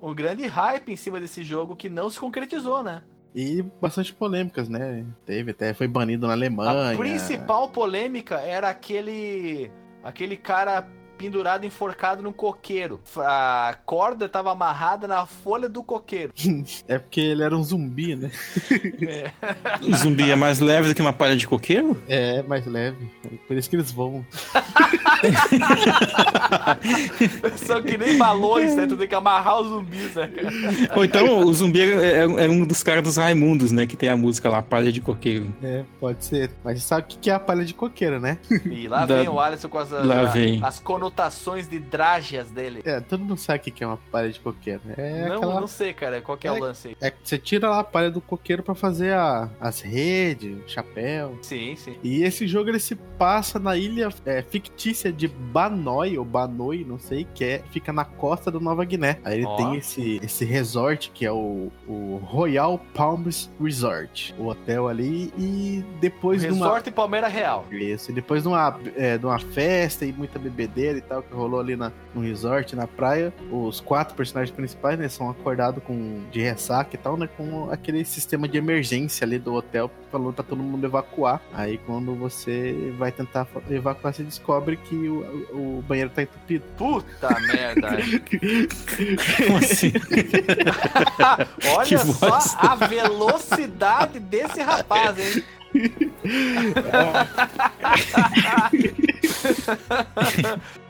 [0.00, 3.02] Um grande hype em cima desse jogo que não se concretizou, né?
[3.34, 5.06] E bastante polêmicas, né?
[5.24, 6.92] Teve até, foi banido na Alemanha.
[6.92, 9.70] A principal polêmica era aquele
[10.02, 10.86] aquele cara
[11.22, 13.00] pendurado enforcado num coqueiro.
[13.16, 16.32] A corda estava amarrada na folha do coqueiro.
[16.88, 18.30] É porque ele era um zumbi, né?
[19.82, 22.02] O zumbi é mais leve do que uma palha de coqueiro?
[22.08, 23.08] É, mais leve.
[23.46, 24.26] Por isso que eles voam.
[27.56, 28.86] São que nem balões, né?
[28.86, 30.30] Tu tem que amarrar os zumbis, né?
[30.96, 33.86] Ou então o zumbi é, é um dos caras dos Raimundos, né?
[33.86, 35.52] Que tem a música lá, palha de coqueiro.
[35.62, 36.50] É, pode ser.
[36.64, 38.38] Mas você sabe o que é a palha de coqueiro, né?
[38.70, 40.60] E lá Da- vem o Alisson com as, Lá vem.
[40.62, 41.11] as conotações
[41.68, 42.82] de drágias dele.
[42.84, 44.80] É, todo mundo sabe o que é uma palha de coqueiro.
[44.96, 45.60] É não, aquela.
[45.60, 46.20] não sei, cara.
[46.20, 46.96] Qual que é, o lance aí?
[47.00, 50.68] É que você tira lá a palha do coqueiro pra fazer a- as redes, o
[50.68, 51.38] chapéu.
[51.42, 51.96] Sim, sim.
[52.02, 56.98] E esse jogo ele se passa na ilha é, fictícia de Banoi, ou Banoi, não
[56.98, 59.18] sei, que é, fica na costa do Nova Guiné.
[59.24, 64.88] Aí ele tem esse, esse resort que é o, o Royal Palms Resort, o hotel
[64.88, 65.32] ali.
[65.38, 66.66] E depois de uma.
[66.66, 67.66] Resort e Palmeira Real.
[67.70, 71.34] Isso, e depois de uma, é, de uma festa e muita bebedeira e tal que
[71.34, 76.22] rolou ali na, no resort, na praia, os quatro personagens principais, né, são acordados com
[76.30, 80.44] de ressaca e tal, né, com aquele sistema de emergência ali do hotel, falando pra
[80.44, 81.40] todo mundo evacuar.
[81.52, 86.64] Aí quando você vai tentar evacuar, você descobre que o, o banheiro tá entupido.
[86.76, 87.98] Puta merda.
[89.44, 89.92] Como assim?
[91.76, 95.42] Olha Que só a velocidade desse rapaz, hein?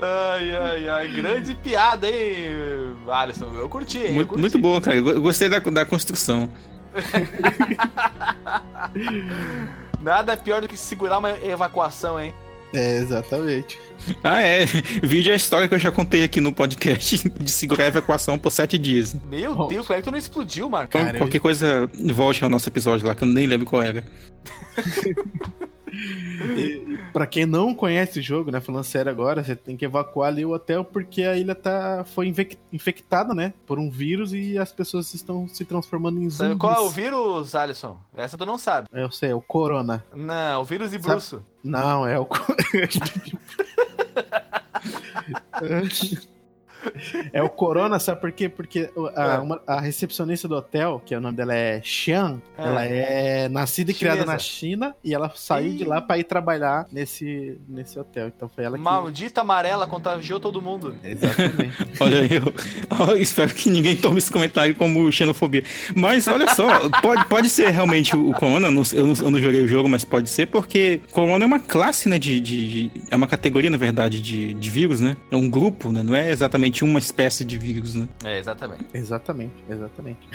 [0.00, 1.08] ai, ai, ai.
[1.08, 3.52] Grande piada, hein, Alisson?
[3.54, 4.06] Eu curti, hein?
[4.06, 4.40] Eu Muito, curti.
[4.40, 4.96] muito boa, cara.
[4.96, 6.48] Eu gostei da, da construção.
[10.00, 12.32] Nada pior do que segurar uma evacuação, hein?
[12.72, 13.78] É, exatamente.
[14.22, 14.64] Ah, é.
[14.64, 18.38] Vídeo é a história que eu já contei aqui no podcast de segurar a evacuação
[18.38, 19.14] por sete dias.
[19.28, 19.68] Meu Bom.
[19.68, 20.92] Deus, como é que tu não explodiu, Marco?
[20.92, 24.04] Cara, Qualquer coisa, volte ao nosso episódio lá, que eu nem lembro qual era.
[27.12, 30.44] Pra quem não conhece o jogo, né, falando sério agora, você tem que evacuar ali
[30.44, 32.32] o hotel porque a ilha tá foi
[32.72, 36.58] infectada, né, por um vírus e as pessoas estão se transformando em zumbis.
[36.58, 37.98] Qual é o vírus, Alisson?
[38.16, 38.88] Essa tu não sabe.
[38.92, 40.04] Eu sei, é o corona.
[40.14, 41.44] Não, o vírus de Bruxo.
[41.62, 42.26] Não, é o
[47.32, 48.48] É o Corona, sabe por quê?
[48.48, 49.38] Porque a, É.
[49.38, 52.62] uma- a recepcionista do hotel, que o nome dela é Xian, É.
[52.62, 54.32] ela é nascida e criada Chinesa.
[54.32, 55.86] na China e ela saiu de Ih.
[55.86, 58.28] lá pra ir trabalhar nesse, nesse hotel.
[58.28, 58.82] Então foi ela que.
[58.82, 60.94] Maldita amarela contagiou todo mundo.
[61.04, 61.76] Exatamente.
[62.00, 62.52] Olha, eu,
[63.08, 65.62] eu espero que ninguém tome esse comentário como xenofobia.
[65.94, 69.62] Mas olha só, pode, pode ser realmente o Corona, não- eu não, eu não joguei
[69.62, 73.16] o jogo, mas pode ser, porque Corona é uma classe, né, de, de- de- é
[73.16, 75.16] uma categoria, na verdade, de, de vírus, né?
[75.30, 76.02] É um grupo, né?
[76.02, 78.08] Não é exatamente uma espécie de vírus, né?
[78.24, 78.86] É, exatamente.
[78.92, 80.28] Exatamente, exatamente.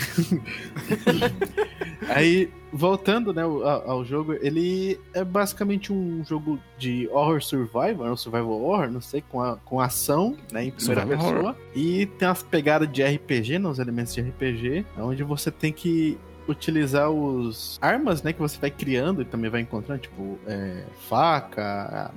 [2.10, 8.18] Aí, voltando né, ao, ao jogo, ele é basicamente um jogo de horror survival, ou
[8.18, 11.58] survival horror, não sei, com, a, com ação, né, em primeira Survival pessoa.
[11.76, 16.18] E tem umas pegadas de RPG, nos elementos de RPG, onde você tem que
[16.48, 22.12] utilizar os armas, né, que você vai criando e também vai encontrando, tipo, é, faca,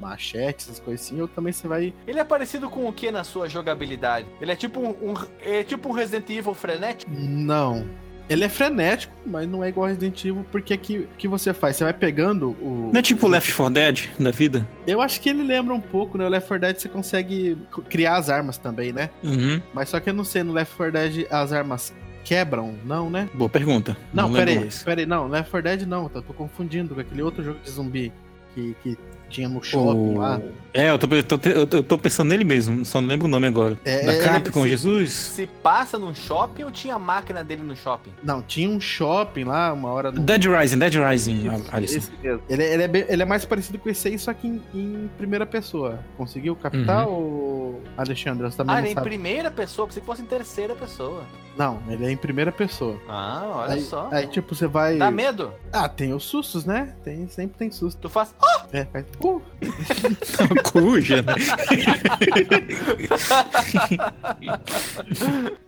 [0.00, 3.24] machete, essas coisas assim, ou também você vai Ele é parecido com o que na
[3.24, 4.26] sua jogabilidade?
[4.40, 7.10] Ele é tipo um, um- é tipo um Resident Evil frenético?
[7.12, 7.86] Não.
[8.26, 11.76] Ele é frenético, mas não é igual Resident Evil, porque aqui o que você faz?
[11.76, 12.88] Você vai pegando o.
[12.90, 14.66] Não é tipo Left 4 Dead da vida?
[14.86, 16.24] Eu acho que ele lembra um pouco, né?
[16.24, 17.58] O Left 4 Dead você consegue
[17.90, 19.10] criar as armas também, né?
[19.22, 19.60] Uhum.
[19.74, 21.92] Mas só que eu não sei, no Left 4 Dead as armas
[22.24, 23.28] quebram, não, né?
[23.34, 23.94] Boa pergunta.
[24.10, 27.44] Não, lembro peraí, peraí, não, Left 4 Dead não, eu tô confundindo com aquele outro
[27.44, 28.10] jogo de zumbi
[28.54, 28.96] que, que
[29.28, 30.40] tinha no shopping O- lá.
[30.76, 33.46] É, eu tô, eu, tô, eu tô- pensando nele mesmo, só não lembro o nome
[33.46, 33.78] agora.
[33.84, 35.12] É, da é, Capcom, se- Jesus?
[35.12, 38.10] Se passa num shopping ou tinha a máquina dele no shopping?
[38.24, 40.20] Não, tinha um shopping lá, uma hora no.
[40.20, 41.96] Dead Rising, Dead Rising, Isso, Alisson.
[41.98, 42.42] esse mesmo.
[42.48, 45.08] Ele, ele é bem- ele é mais parecido com esse aí, só que em, em
[45.16, 46.00] primeira pessoa.
[46.16, 48.42] Conseguiu captar, ou Alexandre?
[48.50, 49.08] Você também Ah, não ele é em sabe?
[49.08, 51.22] primeira pessoa, pensei que fosse em terceira pessoa.
[51.56, 52.98] Não, ele é em primeira pessoa.
[53.08, 54.08] Ah, olha aí, só.
[54.10, 54.96] Aí, tipo, você vai.
[54.98, 55.52] Dá medo?
[55.72, 56.96] Ah, tem os sustos, né?
[57.04, 57.96] Tem, sempre tem susto.
[58.00, 58.34] Tu faz.
[58.72, 59.04] É, faz.
[59.20, 59.40] Uh,
[60.72, 61.34] Cuja, né?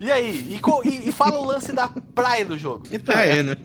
[0.01, 0.31] E aí?
[0.49, 2.85] E, e- e fala o lance da praia do jogo.
[2.91, 3.57] Então, Ah, é, é, né?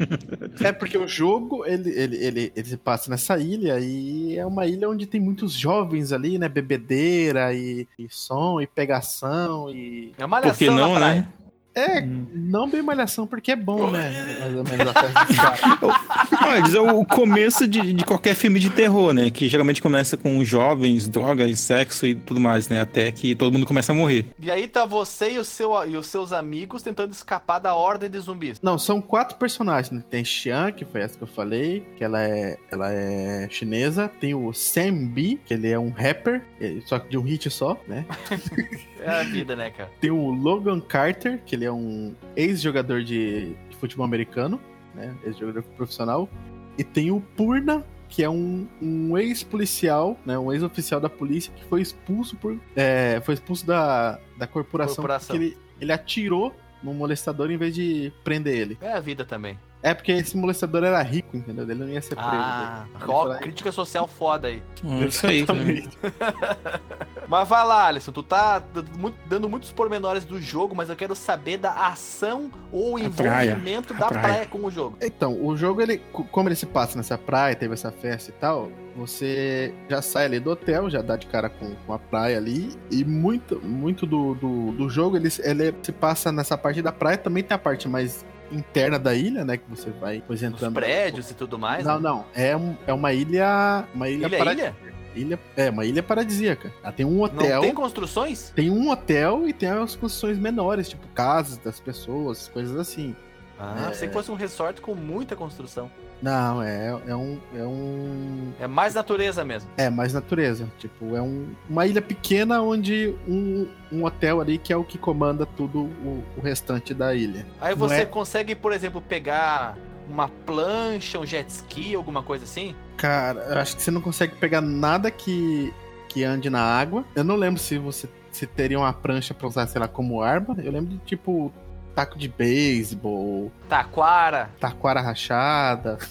[0.61, 4.65] é porque o jogo, ele, ele, ele, ele se passa nessa ilha e é uma
[4.65, 6.47] ilha onde tem muitos jovens ali, né?
[6.49, 10.13] Bebedeira e, e som e pegação e.
[10.17, 11.21] É uma Por que malhação não, na praia.
[11.21, 11.27] né?
[11.73, 14.37] É, não bem malhação, porque é bom, né?
[14.39, 19.29] Mais ou menos a diz, é o começo de, de qualquer filme de terror, né?
[19.29, 22.81] Que geralmente começa com jovens, drogas, sexo e tudo mais, né?
[22.81, 24.25] Até que todo mundo começa a morrer.
[24.39, 28.09] E aí tá você e, o seu, e os seus amigos tentando escapar da ordem
[28.09, 28.59] de zumbis.
[28.61, 30.03] Não, são quatro personagens, né?
[30.09, 34.09] Tem Xian, que foi essa que eu falei, que ela é, ela é chinesa.
[34.19, 37.49] Tem o Sam B, que ele é um rapper, eh, só que de um hit
[37.49, 38.05] só, né?
[39.03, 39.89] É a vida, né, cara?
[39.99, 44.59] Tem o Logan Carter, que ele é um ex-jogador de, de futebol americano,
[44.95, 45.15] né?
[45.23, 46.29] Ex-jogador profissional.
[46.77, 50.37] E tem o Purna, que é um, um ex-policial, né?
[50.37, 52.57] Um ex-oficial da polícia que foi expulso por.
[52.75, 55.35] é, foi expulso da, da corporação, Corporação.
[55.35, 56.53] porque ele, ele atirou
[56.83, 58.77] no molestador em vez de prender ele.
[58.81, 59.57] É a vida também.
[59.83, 61.63] É porque esse molestador era rico, entendeu?
[61.63, 62.29] Ele não ia ser preso.
[62.31, 64.61] Ah, ó, crítica social foda aí.
[64.83, 65.41] Hum, Isso aí.
[65.41, 65.83] né?
[67.27, 70.95] Mas vai lá, Alisson, tu tá dando muito- dando muitos pormenores do jogo, mas eu
[70.97, 74.27] quero saber da ação ou A praia, envolvimento a da praia.
[74.27, 74.97] praia com o jogo.
[75.01, 78.33] Então, o jogo, ele, co- como ele se passa nessa praia, teve essa festa e
[78.33, 82.37] tal, você já sai ali do hotel, já dá de cara com, com a praia
[82.37, 86.91] ali, e muito, muito do, do, do jogo, ele, ele se passa nessa parte da
[86.91, 90.73] praia, também tem a parte mais interna da ilha, né, que você vai Nos entrando...
[90.73, 91.85] prédios e tudo mais.
[91.85, 92.01] Não, né?
[92.01, 93.85] não, é, um- é uma ilha...
[93.93, 94.75] Uma ilha, Ilha, para- ilha?
[95.15, 96.71] ilha- É, uma ilha paradisíaca.
[96.83, 97.61] Ela tem um Não hotel...
[97.61, 98.51] tem construções?
[98.55, 103.15] Tem um hotel e tem as construções menores, tipo casas das pessoas, coisas assim.
[103.59, 103.87] Ah, É.
[103.89, 105.89] pensei que fosse um resort com muita construção.
[106.21, 107.39] Não, é, é um.
[107.55, 108.53] É um.
[108.59, 109.69] É mais natureza mesmo.
[109.77, 110.67] É mais natureza.
[110.77, 114.97] Tipo, é um, uma ilha pequena onde um, um hotel ali que é o que
[114.97, 117.45] comanda tudo o, o restante da ilha.
[117.59, 119.75] Aí você é- consegue, por exemplo, pegar
[120.07, 122.75] uma plancha, um jet ski, alguma coisa assim?
[122.97, 125.73] Cara, eu acho que você não consegue pegar nada que,
[126.07, 127.03] que ande na água.
[127.15, 130.55] Eu não lembro se você se teria uma prancha pra usar, sei lá, como arma.
[130.63, 131.51] Eu lembro de tipo
[131.95, 134.49] taco de beisebol, Taquara.
[134.59, 135.97] taquara rachada.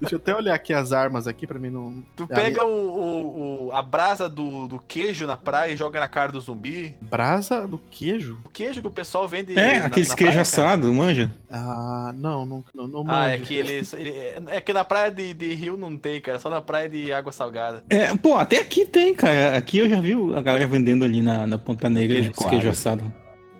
[0.00, 2.02] Deixa eu até olhar aqui as armas aqui pra mim não.
[2.16, 6.08] Tu pega o, o- o- a brasa do, do queijo na praia e joga na
[6.08, 6.94] cara do zumbi.
[7.00, 8.38] Brasa do queijo?
[8.44, 9.58] O queijo que o pessoal vende.
[9.58, 10.40] É, na- aqueles na queijo praia, cara.
[10.42, 11.30] assado, manja?
[11.50, 13.92] Ah, não, não, não, não Ah, é que eles.
[13.94, 14.14] ele-
[14.48, 16.38] é que na praia de, de rio não tem, cara.
[16.38, 17.82] Só na praia de água salgada.
[17.88, 19.56] É, pô, até aqui tem, cara.
[19.56, 23.10] Aqui eu já vi a galera vendendo ali na, na Ponta Negra Queijo queijo assado.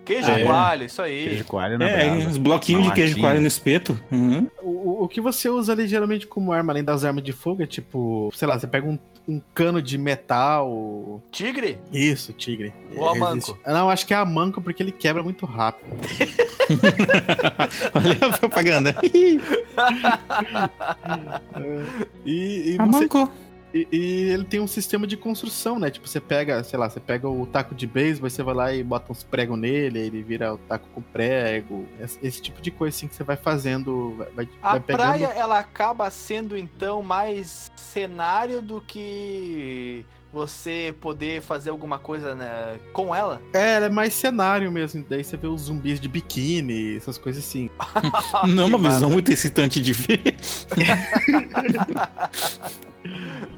[0.05, 0.43] Queijo Ah, é?
[0.43, 1.23] coalho, isso aí.
[1.29, 2.29] Queijo coalho na É, brasa.
[2.29, 3.25] uns bloquinhos de Uma queijo latinha.
[3.27, 3.99] coalho no espeto.
[4.11, 4.47] Uhum.
[4.61, 7.65] O, o- que você usa ali geralmente como arma, além das armas de fogo, é
[7.65, 8.97] tipo, sei lá, você pega um,
[9.27, 11.21] um cano de metal.
[11.31, 11.77] Tigre?
[11.91, 12.73] Isso, tigre.
[12.95, 13.37] Ou a É, manco?
[13.37, 15.89] existe- Não, acho que é a manco porque ele quebra muito rápido.
[17.93, 18.95] Olha a propaganda.
[22.25, 23.31] E, e A você- manco.
[23.75, 25.91] E, e ele tem um sistema de construção, né?
[25.91, 28.81] Tipo, você pega, sei lá, você pega o taco de beisebol, você vai lá e
[28.81, 31.85] bota uns pregos nele, ele vira o taco com prego.
[31.99, 35.01] Esse, esse tipo de coisa assim que você vai fazendo, vai, vai, A vai pegando.
[35.01, 40.05] praia, ela acaba sendo, então, mais cenário do que
[40.35, 43.41] você poder fazer alguma coisa né, com ela.
[43.53, 45.03] É, ela é mais cenário mesmo.
[45.09, 47.69] Daí você vê os zumbis de biquíni, essas coisas assim.
[48.45, 50.35] Não é uma visão muito excitante de ver.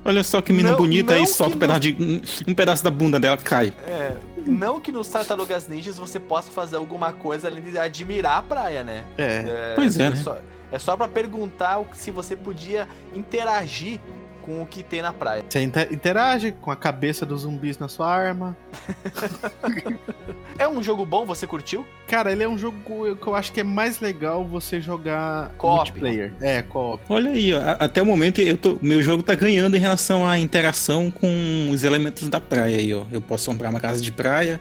[0.05, 2.53] Olha só que mina Não- bonita não aí, que solta um pedaço, de, um, um
[2.53, 3.73] pedaço da bunda dela, cai.
[3.88, 4.15] É,
[4.45, 8.84] não que nos Tartarugas Ninjas você possa fazer alguma coisa além de admirar a praia,
[8.84, 9.03] né?
[9.17, 9.23] É.
[9.47, 10.15] É, Pois é, né?
[10.17, 10.38] Só,
[10.71, 13.99] é só pra perguntar se você podia interagir
[14.47, 15.43] com o que tem na praia.
[15.47, 18.55] Você inter- interage com a cabeça dos zumbis na sua arma.
[20.59, 21.85] É um jogo bom, você curtiu?
[22.07, 25.75] Cara, ele é um jogo que eu acho que é mais legal você jogar Co-op.
[25.91, 26.33] multiplayer.
[26.41, 27.03] É, co-op.
[27.09, 30.39] Olha aí, ó, até o momento eu tô, meu jogo tá ganhando em relação à
[30.39, 33.03] interação com os elementos da praia aí, ó.
[33.11, 34.59] Eu posso comprar uma casa de praia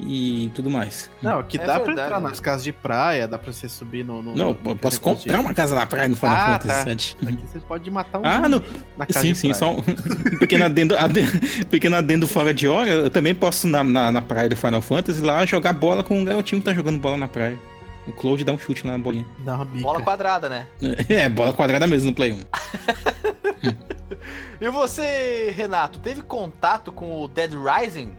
[0.00, 1.08] e tudo mais.
[1.22, 2.28] Não, que É dá pra verdade, entrar né?
[2.28, 4.22] nas casas de praia, dá pra você subir no.
[4.22, 7.24] no Não, no- posso no- comprar uma casa na praia no Final Ah, Fantasy tá.
[7.26, 7.34] VII.
[7.34, 8.62] Aqui você pode matar um Ah, não.
[8.96, 9.58] na casa Sim, de sim, praia.
[9.58, 9.82] só um
[10.40, 11.30] pequeno adendo, adendo,
[11.70, 12.90] pequeno adendo fora de hora.
[12.90, 16.24] Eu também posso na, na, na praia do Final Fantasy lá jogar bola com um
[16.24, 17.58] garotinho que tá jogando bola na praia.
[18.04, 19.24] O Cloud dá um chute na bolinha.
[19.44, 19.82] Dá uma bica.
[19.84, 20.66] Bola quadrada, né?
[21.08, 22.38] É, bola quadrada mesmo no Play 1.
[24.60, 28.12] E você, Renato, teve contato com o Dead Rising?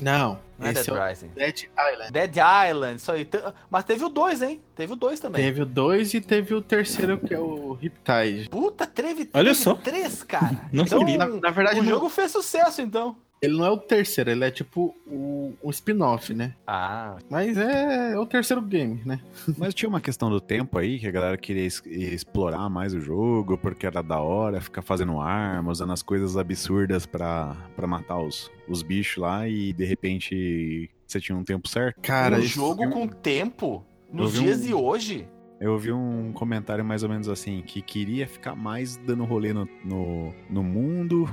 [0.00, 1.28] Não, Não é Dead é Rising.
[1.28, 1.58] Dead
[1.92, 2.12] Island.
[2.12, 2.36] Dead
[2.70, 3.28] Island, isso aí.
[3.70, 4.60] Mas teve o 2, hein?
[4.74, 5.42] Teve o 2 também.
[5.44, 8.48] Teve o 2 e teve o terceiro, que é o Riptide.
[8.50, 9.74] Puta, teve, Olha teve só.
[9.74, 10.68] três, cara.
[10.72, 11.18] Não então, sabia.
[11.18, 13.16] Na, na verdade, o não- jogo fez sucesso, então.
[13.40, 16.54] Ele não é o terceiro, ele é tipo o, um spin-off, né?
[16.66, 19.20] Ah, Mas é, o terceiro game, né?
[19.56, 23.00] Mas tinha uma questão do tempo aí, que a galera queria es- explorar mais o
[23.00, 28.18] jogo, porque era da hora, ficar fazendo arma, usando as coisas absurdas pra, pra matar
[28.20, 32.00] os, os bichos lá, e de repente você tinha um tempo certo.
[32.02, 35.28] Cara, um jogo com tempo, nos vi um- dias de hoje.
[35.60, 39.68] Eu ouvi um comentário mais ou menos assim, que queria ficar mais dando rolê no,
[39.84, 41.28] no, no mundo,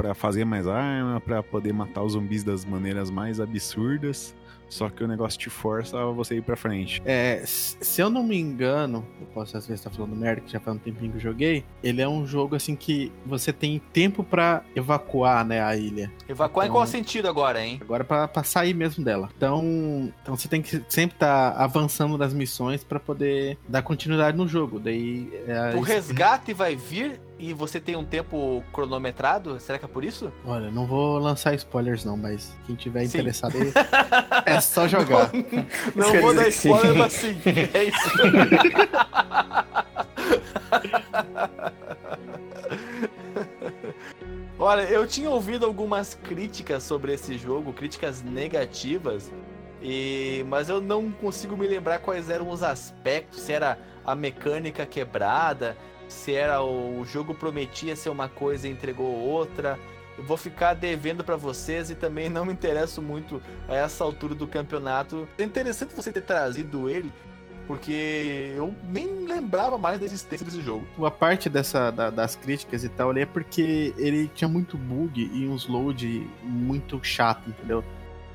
[0.00, 4.34] pra fazer mais arma, pra poder matar os zumbis das maneiras mais absurdas.
[4.68, 7.02] Só que o negócio te força a você ir pra frente.
[7.04, 10.60] É, se eu não me engano, eu posso às vezes estar falando merda, que já
[10.60, 11.64] faz um tempinho que eu joguei.
[11.82, 16.08] Ele é um jogo assim que você tem tempo pra evacuar, né, a ilha.
[16.28, 17.80] Evacuar em Então- qual sentido agora, hein?
[17.82, 19.28] Agora pra, pra sair mesmo dela.
[19.36, 24.46] Então, então você tem que sempre estar avançando nas missões pra poder dar continuidade no
[24.46, 24.78] jogo.
[24.78, 29.58] Daí é, O resgate vai vir e você tem um tempo cronometrado?
[29.58, 30.30] Será que é por isso?
[30.44, 33.18] Olha, não vou lançar spoilers não, mas quem tiver Sim.
[33.18, 33.72] interessado aí,
[34.44, 35.30] é só jogar.
[35.96, 37.40] Não quer vou dar spoiler, mas sim.
[37.72, 38.10] É isso.
[44.58, 49.32] Olha, eu tinha ouvido algumas críticas sobre esse jogo, críticas negativas,
[49.80, 54.84] e mas eu não consigo me lembrar quais eram os aspectos, se era a mecânica
[54.84, 55.78] quebrada,
[56.12, 59.78] se era o, jogo prometia ser uma coisa e entregou outra.
[60.18, 64.34] Eu vou ficar devendo pra vocês e também não me interesso muito a essa altura
[64.34, 65.26] do campeonato.
[65.38, 67.10] É interessante você ter trazido ele,
[67.66, 70.84] porque eu nem lembrava mais da existência desse jogo.
[71.02, 75.30] A parte dessa, da- das críticas e tal ali é porque ele tinha muito bug
[75.32, 77.82] e uns load muito chato, entendeu?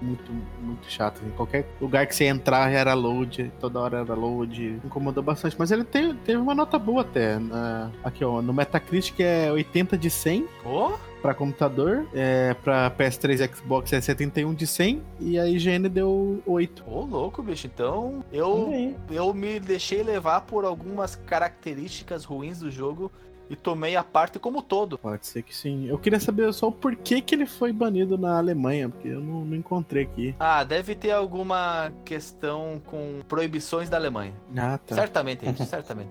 [0.02, 0.32] Muito,
[0.62, 1.22] muito chato.
[1.26, 4.80] Em qualquer lugar que você entrar era load, toda hora era load.
[4.86, 5.56] Incomodou bastante.
[5.58, 7.39] Mas ele tem, teve uma nota boa até.
[7.39, 8.41] na- aqui, ó.
[8.41, 10.91] No Metacritic é 80 de 100 Oh,
[11.22, 12.06] pra computador.
[12.14, 15.02] É, pra PS3 e Xbox é 71 de 100.
[15.20, 16.84] E a IGN deu 8.
[16.86, 17.66] ô louco, bicho.
[17.66, 23.12] Então, eu, eu me deixei levar por algumas características ruins do jogo
[23.50, 24.98] e tomei a parte como todo.
[24.98, 25.86] Pode ser que sim.
[25.88, 29.46] Eu queria saber só o porquê que ele foi banido na Alemanha, porque eu não,
[29.46, 30.36] não encontrei aqui.
[30.39, 34.34] Ah, deve ter alguma questão com proibições da Alemanha.
[34.58, 34.96] Ah, tá.
[34.96, 36.10] Certamente, isso, certamente.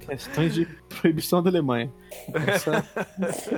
[0.00, 0.66] Questões de
[1.00, 1.90] proibição da Alemanha.
[2.46, 2.82] Essa-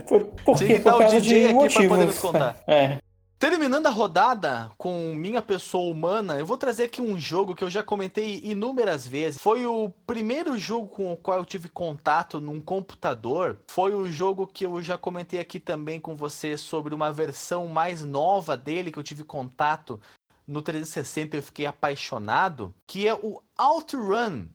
[0.08, 1.88] Por, por Tinha que dar o DJ de aqui pra motivos.
[1.88, 2.56] poder nos contar.
[2.66, 2.98] É.
[3.38, 7.68] Terminando a rodada com minha pessoa humana, eu vou trazer aqui um jogo que eu
[7.68, 9.38] já comentei inúmeras vezes.
[9.38, 13.58] Foi o primeiro jogo com o qual eu tive contato num computador.
[13.66, 18.02] Foi o jogo que eu já comentei aqui também com você sobre uma versão mais
[18.02, 20.00] nova dele que eu tive contato
[20.46, 24.46] no 360 eu fiquei apaixonado, que é o OutRun.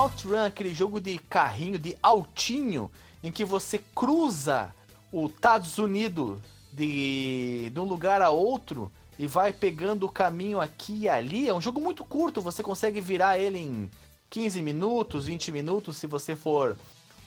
[0.00, 2.90] OutRun, aquele jogo de carrinho, de altinho,
[3.22, 4.74] em que você cruza
[5.12, 6.38] os Estados Unidos
[6.72, 11.48] de, de um lugar a outro e vai pegando o caminho aqui e ali.
[11.48, 13.90] É um jogo muito curto, você consegue virar ele em
[14.30, 16.78] 15 minutos, 20 minutos, se você for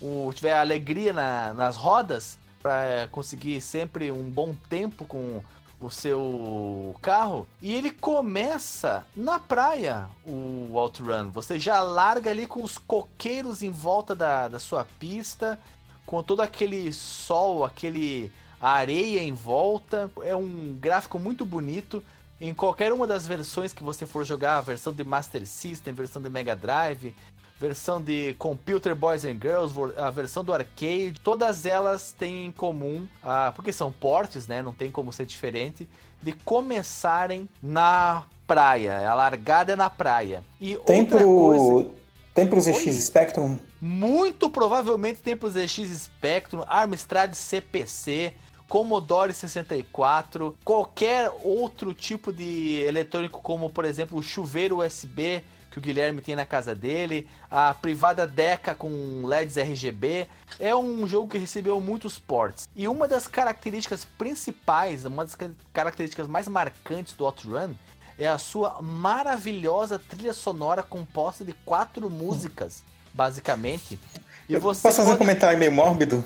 [0.01, 5.43] o, tiver alegria na- nas rodas, para conseguir sempre um bom tempo com
[5.87, 7.47] o seu carro.
[7.61, 11.29] E ele começa na praia, o OutRun.
[11.31, 15.59] Você já larga ali com os coqueiros em volta da, da sua pista,
[16.05, 18.31] com todo aquele sol, aquele
[18.61, 20.09] areia em volta.
[20.21, 22.03] É um gráfico muito bonito.
[22.39, 26.21] Em qualquer uma das versões que você for jogar, a versão de Master System, versão
[26.21, 27.15] de Mega Drive,
[27.63, 33.07] versão de Computer Boys and Girls, a versão do arcade, todas elas têm em comum,
[33.23, 34.61] ah, porque são portes, né?
[34.61, 35.87] Não tem como ser diferente,
[36.21, 39.09] de começarem na praia.
[39.09, 40.43] A largada é na praia.
[40.59, 41.95] E Tem outra coisa, pro.
[42.33, 42.93] Tem pro ZX Oi?
[42.93, 43.59] Spectrum?
[43.79, 48.33] muito provavelmente tem pro ZX Spectrum, Amstrad CPC,
[48.67, 55.43] Commodore 64, qualquer outro tipo de eletrônico, como por exemplo o chuveiro USB
[55.73, 60.27] que o Guilherme tem na casa dele, a privada Deca com LEDs RGB.
[60.59, 62.69] É um jogo que recebeu muitos ports.
[62.75, 67.73] E uma das características principais, uma das ca- características mais marcantes do OutRun
[68.19, 73.99] é a sua maravilhosa trilha sonora composta de quatro músicas, basicamente.
[74.47, 76.23] E você Posso fazer um pode- comentário meio mórbido,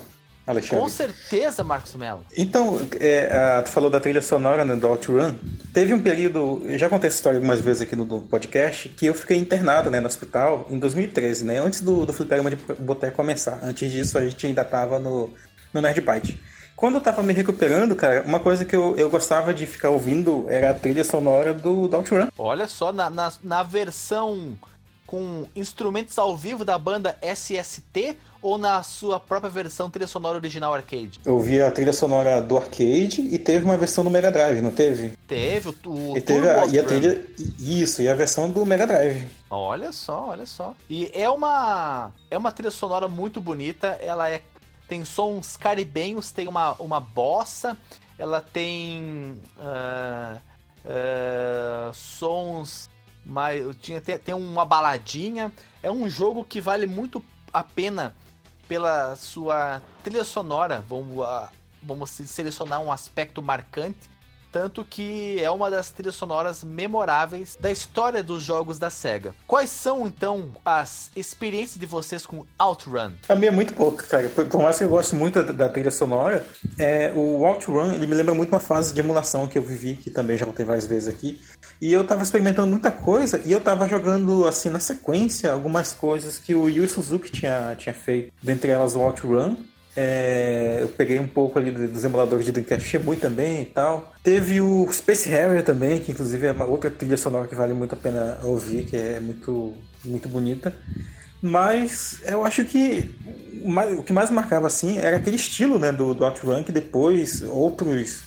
[0.48, 0.82] Alexandre?
[0.82, 2.24] com certeza, Marcos Mello.
[2.36, 5.34] Então, é, ah, tu falou da trilha sonora né, do OutRun.
[5.74, 9.06] Teve um período, eu já contei essa história algumas vezes aqui no, no podcast, que
[9.06, 11.58] eu fiquei internado né, no hospital em 2013, né?
[11.58, 13.60] Antes do, do Fliperama de Boteco começar.
[13.62, 15.30] Antes disso, a gente ainda tava no,
[15.72, 16.40] no Nerd Byte.
[16.74, 20.46] Quando eu tava me recuperando, cara, uma coisa que eu, eu gostava de ficar ouvindo
[20.48, 22.28] era a trilha sonora do, do OutRun.
[22.38, 24.56] Olha só, na, na, na versão
[25.04, 30.72] com instrumentos ao vivo da banda SST ou na sua própria versão trilha sonora original
[30.72, 31.20] arcade?
[31.24, 34.70] Eu ouvi a trilha sonora do arcade e teve uma versão do Mega Drive, não
[34.70, 35.12] teve?
[35.26, 37.24] Teve o, o E teve a, e a trilha.
[37.58, 39.26] Isso, e a versão do Mega Drive.
[39.50, 40.74] Olha só, olha só.
[40.88, 43.98] E é uma é uma trilha sonora muito bonita.
[44.00, 44.42] Ela é
[44.88, 47.76] tem sons caribenhos, tem uma, uma bossa,
[48.18, 50.38] ela tem ah,
[50.86, 52.88] ah, sons
[53.24, 55.52] mais tinha tem, tem uma baladinha.
[55.82, 57.22] É um jogo que vale muito
[57.52, 58.14] a pena
[58.68, 60.84] pela sua trilha sonora.
[60.88, 61.26] Vamos
[61.82, 64.10] vamos selecionar um aspecto marcante.
[64.50, 69.34] Tanto que é uma das trilhas sonoras memoráveis da história dos jogos da SEGA.
[69.46, 73.12] Quais são, então, as experiências de vocês com OutRun?
[73.28, 74.28] A minha é muito pouca, cara.
[74.28, 76.46] Por, mais que eu goste muito da, da trilha sonora,
[76.78, 80.10] é, o OutRun, ele me lembra muito uma fase de emulação que eu vivi, que
[80.10, 81.40] também já contei várias vezes aqui.
[81.80, 86.38] E eu tava experimentando muita coisa e eu tava jogando, assim, na sequência, algumas coisas
[86.38, 88.32] que o Yu Suzuki tinha, tinha feito.
[88.42, 89.56] Dentre elas o OutRun,
[90.00, 94.14] É, eu peguei um pouco ali dos emuladores de Dreamcast Shemui também e tal.
[94.22, 97.94] Teve o Space Harrier também, que inclusive é uma outra trilha sonora que vale muito
[97.94, 99.74] a pena ouvir, que é muito,
[100.04, 100.72] muito bonita.
[101.42, 103.10] Mas eu acho que
[103.96, 108.20] o que mais marcava assim era aquele estilo né, do, do OutRun que depois outros,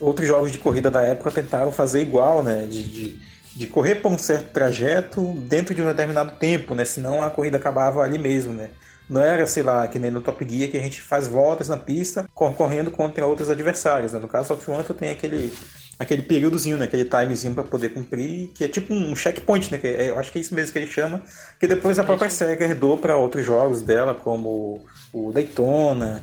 [0.00, 2.66] outros jogos de corrida da época tentaram fazer igual, né?
[2.66, 3.18] De, de,
[3.56, 6.86] de correr por um certo trajeto dentro de um determinado tempo, né?
[6.86, 8.70] Senão a corrida acabava ali mesmo, né?
[9.10, 11.76] Não era, sei lá, que nem no Top Gear que a gente faz voltas na
[11.76, 14.12] pista concorrendo contra outros adversários.
[14.12, 14.20] Né?
[14.20, 15.52] No caso do OutRun tu tem aquele,
[15.98, 16.84] aquele períodozinho, né?
[16.84, 19.78] aquele timezinho para poder cumprir, que é tipo um checkpoint, né?
[19.78, 21.20] Que é- eu acho que é isso mesmo que ele chama,
[21.58, 26.22] que depois a própria SEGA herdou para outros jogos dela, como o Daytona,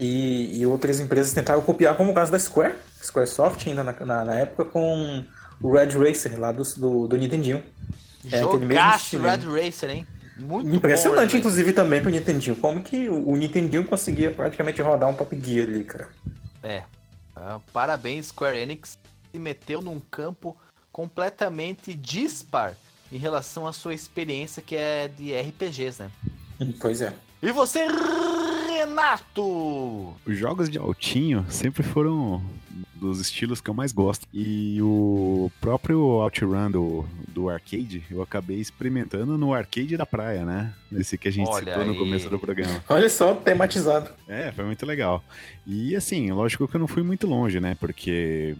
[0.00, 4.24] e, e outras empresas tentaram copiar, como o caso da Square, Squaresoft ainda na, na,
[4.24, 5.24] na época, com
[5.62, 7.62] o Red Racer lá do, do, do Nintendinho.
[8.32, 9.18] É Jogaço.
[9.18, 10.06] Red Racer, hein?
[10.36, 11.38] Muito Impressionante, bom, Racer.
[11.40, 12.56] inclusive, também pro Nintendinho.
[12.56, 16.08] Como que o, o Nintendinho conseguia praticamente rodar um Top Gear ali, cara.
[16.62, 16.82] É.
[17.34, 18.98] Ah, parabéns, Square Enix.
[19.32, 20.56] Se meteu num campo
[20.92, 22.74] completamente dispar
[23.12, 26.10] em relação à sua experiência que é de RPGs, né?
[26.80, 27.12] Pois é.
[27.42, 27.86] E você,
[28.76, 30.14] Renato?
[30.26, 32.42] Os jogos de altinho sempre foram
[32.94, 34.26] dos estilos que eu mais gosto.
[34.32, 40.74] E o próprio OutRun do, do arcade, eu acabei experimentando no arcade da praia, né?
[40.92, 41.98] Esse que a gente Olha citou no aí.
[41.98, 42.82] começo do programa.
[42.88, 44.10] Olha só, tematizado.
[44.28, 45.24] É, foi muito legal.
[45.66, 47.76] E assim, lógico que eu não fui muito longe, né?
[47.78, 48.56] Porque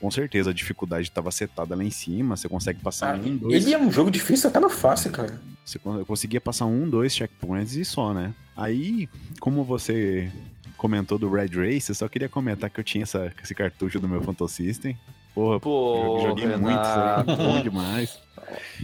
[0.00, 3.64] com certeza a dificuldade estava setada lá em cima, você consegue passar um, dois.
[3.66, 5.40] Ele é um jogo difícil até no fácil, cara.
[5.64, 8.32] Você conseguia passar um, dois checkpoints e só, né?
[8.58, 9.08] Aí,
[9.40, 10.30] como você
[10.76, 14.08] comentou do Red Race, eu só queria comentar que eu tinha essa- esse cartucho do
[14.08, 14.98] meu Phantom System.
[15.34, 17.36] Porra, Pô, joguei muito, Renato.
[17.36, 18.18] foi bom demais.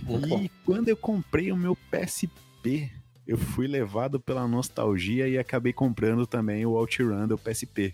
[0.05, 0.29] Muito.
[0.45, 2.91] E quando eu comprei o meu PSP,
[3.27, 7.93] eu fui levado pela nostalgia e acabei comprando também o OutRun do PSP.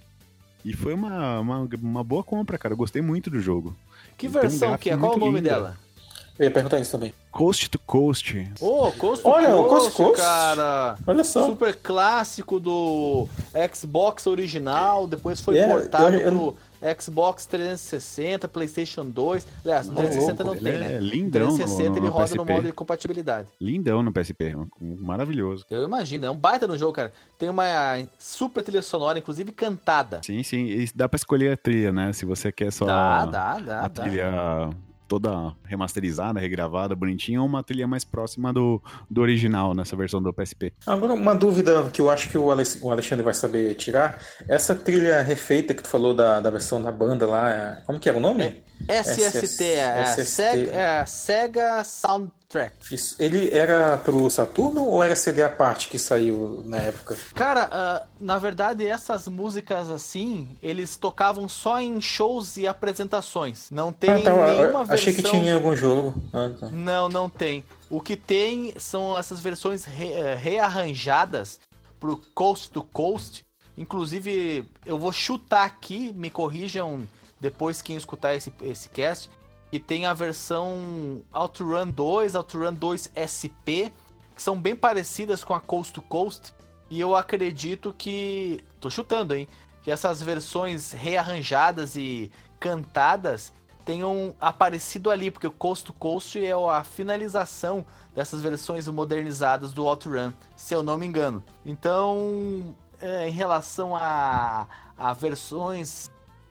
[0.63, 2.75] E foi uma, uma, uma boa compra, cara.
[2.75, 3.75] Eu gostei muito do jogo.
[4.19, 4.97] Que Tem um versão que é?
[4.97, 5.49] Qual o muito nome lindo.
[5.49, 5.79] dela?
[6.41, 7.13] Eu ia perguntar isso também.
[7.31, 8.35] Coast to Coast.
[8.63, 10.23] Ô, Coast to Olha, o Coast, Coast to Coast.
[10.23, 10.97] cara.
[11.07, 11.45] Olha só.
[11.47, 13.29] Super clássico do
[13.75, 16.57] Xbox original, depois foi É, portado eu- eu- pro
[16.99, 19.47] Xbox 360, PlayStation 2.
[19.63, 20.99] Aliás, no Ô, 360 não Ele tem, é né?
[20.99, 22.53] lindão no, 360 no, ele no roda no PSP.
[22.55, 23.49] modo de compatibilidade.
[23.61, 25.67] Lindão no PSP, maravilhoso.
[25.71, 27.13] Eu imagino, é um baita no jogo, cara.
[27.39, 27.65] Tem uma
[28.19, 30.23] super trilha sonora, inclusive cantada.
[30.25, 30.65] Sim, sim.
[30.65, 32.15] E dá pra escolher a trilha, né?
[32.15, 34.71] Se você quer só Dá, dá, dá, a dá.
[35.11, 38.81] Toda remasterizada, regravada, bonitinha, ou uma trilha mais próxima do,
[39.11, 40.73] do original nessa versão do PSP.
[40.87, 44.21] Agora, uma dúvida que eu acho que o Alex- o Alexandre vai saber tirar.
[44.49, 48.09] Essa trilha refeita que tu falou da, da versão da banda lá, é- como que
[48.09, 48.63] era o nome?
[48.89, 50.25] SST, é a SST.
[50.31, 51.85] Sega, é a Sega
[52.51, 52.75] Soundtrack.
[52.95, 53.15] Isso.
[53.19, 57.17] Ele era pro Saturno ou era CD à parte que saiu na época?
[57.35, 63.71] Cara, ah, na verdade, essas músicas assim, eles tocavam só em shows e apresentações.
[63.71, 64.95] Não tem Ah, tá, eu- nenhuma versão.
[64.95, 66.15] achei que tinha em algum jogo.
[66.33, 66.69] Ah, tá.
[66.71, 67.65] Não, não tem.
[67.89, 71.61] O que tem são essas versões re- eh, rearranjadas
[72.01, 73.45] pro Coast to Coast.
[73.79, 77.07] Inclusive, eu vou chutar aqui, me corrijam
[77.41, 79.31] depois quem escutar esse, esse cast,
[79.71, 83.93] que tem a versão OutRun 2, OutRun 2 SP,
[84.35, 86.53] que são bem parecidas com a Coast to Coast.
[86.89, 88.65] E eu acredito que.
[88.81, 89.47] tô chutando, hein?
[89.83, 93.53] Que essas versões rearranjadas e cantadas
[93.85, 99.87] tenham aparecido ali, porque o Coast to Coast é a finalização dessas versões modernizadas do
[99.87, 101.43] OutRun, se eu não me engano.
[101.65, 104.67] Então, é, em relação a,
[104.99, 106.11] a versões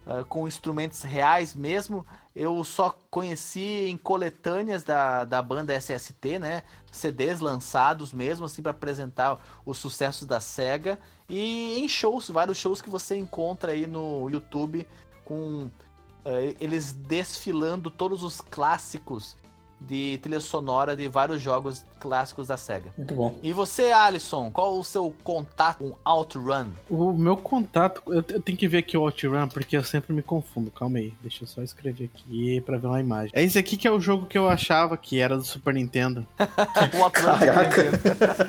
[0.09, 2.05] ah, com instrumentos reais mesmo,
[2.39, 6.63] eu só conheci em coletâneas da, da banda SST, né?
[6.89, 10.97] CDs lançados mesmo, assim, para apresentar os sucessos da SEGA.
[11.27, 14.87] E em shows, vários shows que você encontra aí no YouTube
[15.25, 15.69] com
[16.23, 19.35] eh, eles desfilando todos os clássicos
[19.81, 22.93] de trilha sonora de vários jogos clássicos da SEGA.
[22.97, 23.35] Muito bom.
[23.43, 26.67] E você, Alisson, qual o seu contato com OutRun?
[26.89, 30.21] O meu contato, eu, eu tenho que ver aqui o OutRun, porque eu sempre me
[30.21, 30.71] confundo.
[30.71, 33.31] Calma aí, deixa eu só escrever aqui pra ver uma imagem.
[33.33, 36.25] É esse aqui que é o jogo que eu achava que era do Super Nintendo.
[36.97, 37.81] O OutRun Caraca.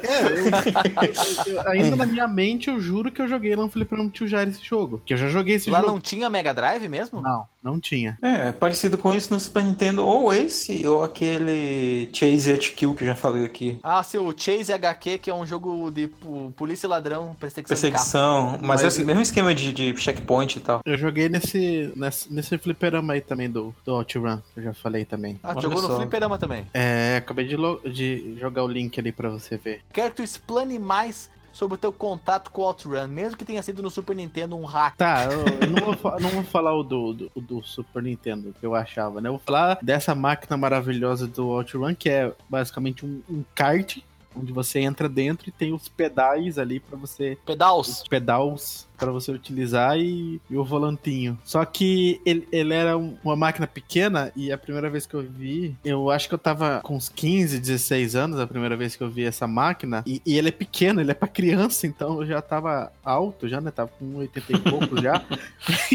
[0.07, 4.11] É, eu- eu- ainda na minha mente eu juro que eu joguei lá no Fliperama
[4.11, 5.01] Tio Jair esse jogo.
[5.05, 5.93] Que eu já joguei esse Lá jogo.
[5.93, 7.20] não tinha Mega Drive mesmo?
[7.20, 8.19] Não, não tinha.
[8.23, 13.07] É, parecido com isso no Super Nintendo, ou esse, ou aquele Chase HQ que eu
[13.07, 13.78] já falei aqui.
[13.82, 16.09] Ah, sim, o Chase HQ, que é um jogo de
[16.57, 17.69] polícia e ladrão, perseguição.
[17.74, 20.81] Perseguição, mas, Mas- é o mesmo esquema de, de checkpoint e tal.
[20.85, 25.05] Eu joguei nesse, nesse, nesse fliperama aí também do, do OutRun, que eu já falei
[25.05, 25.39] também.
[25.43, 25.97] Ah, Olha jogou no só.
[25.97, 26.66] fliperama também.
[26.73, 27.57] É, acabei de,
[27.93, 29.82] de jogar o link ali pra você ver.
[29.93, 31.31] Quero que tu explane mais
[31.61, 34.65] sobre o teu contato com o OutRun, mesmo que tenha sido no Super Nintendo um
[34.65, 34.97] hack.
[34.97, 38.65] Tá, eu, eu não, vou, não vou falar o do, do, do Super Nintendo que
[38.65, 39.28] eu achava, né?
[39.28, 43.99] Eu vou falar dessa máquina maravilhosa do OutRun, que é basicamente um, um kart,
[44.35, 47.89] onde você entra dentro e tem os pedais ali pra você Pedals.
[47.89, 51.39] os pedais para você utilizar e, e o volantinho.
[51.43, 55.22] Só que ele, ele era um- uma máquina pequena e a primeira vez que eu
[55.22, 59.02] vi, eu acho que eu tava com uns 15, 16 anos a primeira vez que
[59.02, 60.02] eu vi essa máquina.
[60.06, 63.60] E, e ele é pequeno, ele é pra criança, então eu já tava alto, já,
[63.60, 63.70] né?
[63.70, 65.24] Tava com 80 e poucos já.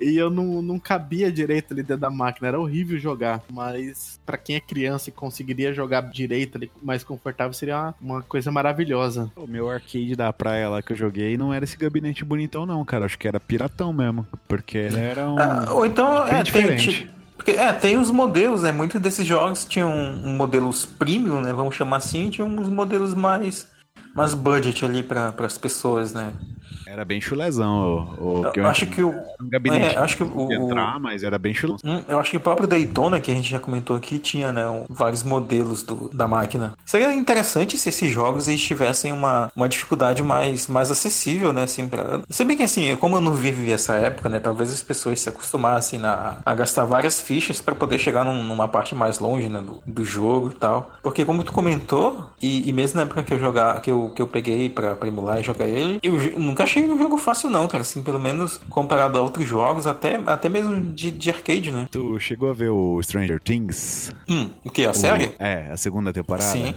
[0.00, 3.42] e eu não, não cabia direito ali dentro da máquina, era horrível jogar.
[3.52, 8.22] Mas pra quem é criança e conseguiria jogar direito ali, mais confortável, seria uma, uma
[8.22, 9.30] coisa maravilhosa.
[9.36, 12.84] O meu arcade da praia lá que eu joguei não era esse gabinete bonitão, não,
[12.84, 13.04] cara.
[13.06, 14.26] Acho que era piratão mesmo.
[14.46, 15.38] Porque ele era um.
[15.38, 16.88] Ah, ou então, é, tem, diferente.
[16.90, 18.72] ti- porque, é, tem os modelos, né?
[18.72, 19.92] Muitos desses jogos tinham
[20.24, 21.52] modelos premium, né?
[21.52, 23.68] Vamos chamar assim, tinham uns modelos mais,
[24.14, 26.32] mais budget ali para as pessoas, né?
[26.90, 28.16] Era bem chulezão.
[28.18, 29.94] O, o, Eu eu acho que o, gabinete.
[29.94, 31.78] é, acho que o- entrar, mas era bem chulezão.
[31.84, 34.66] Hum, Eu acho que o próprio Daytona, que a gente já comentou aqui, tinha né,
[34.68, 36.72] um- vários modelos do- da máquina.
[36.86, 41.64] Seria interessante se esses jogos eles tivessem uma, uma dificuldade mais, mais acessível, né?
[41.64, 42.20] Assim, pra...
[42.30, 44.40] Se bem que assim, como eu não vivi essa época, né?
[44.40, 48.66] Talvez as pessoas se acostumassem na- a gastar várias fichas para poder chegar num- numa
[48.66, 50.90] parte mais longe né, do, do jogo e tal.
[51.02, 54.22] Porque como tu comentou, e, e mesmo na época que eu jogar, que eu, que
[54.22, 57.82] eu peguei pra emular e jogar ele, eu nunca achei um jogo fácil não, cara.
[57.82, 61.86] Assim, pelo menos comparado a outros jogos, até, até mesmo de, de arcade, né?
[61.90, 64.12] Tu chegou a ver o Stranger Things?
[64.28, 64.84] Hum, o que?
[64.84, 65.26] A série?
[65.26, 66.50] O- é, a segunda temporada.
[66.50, 66.74] Sim.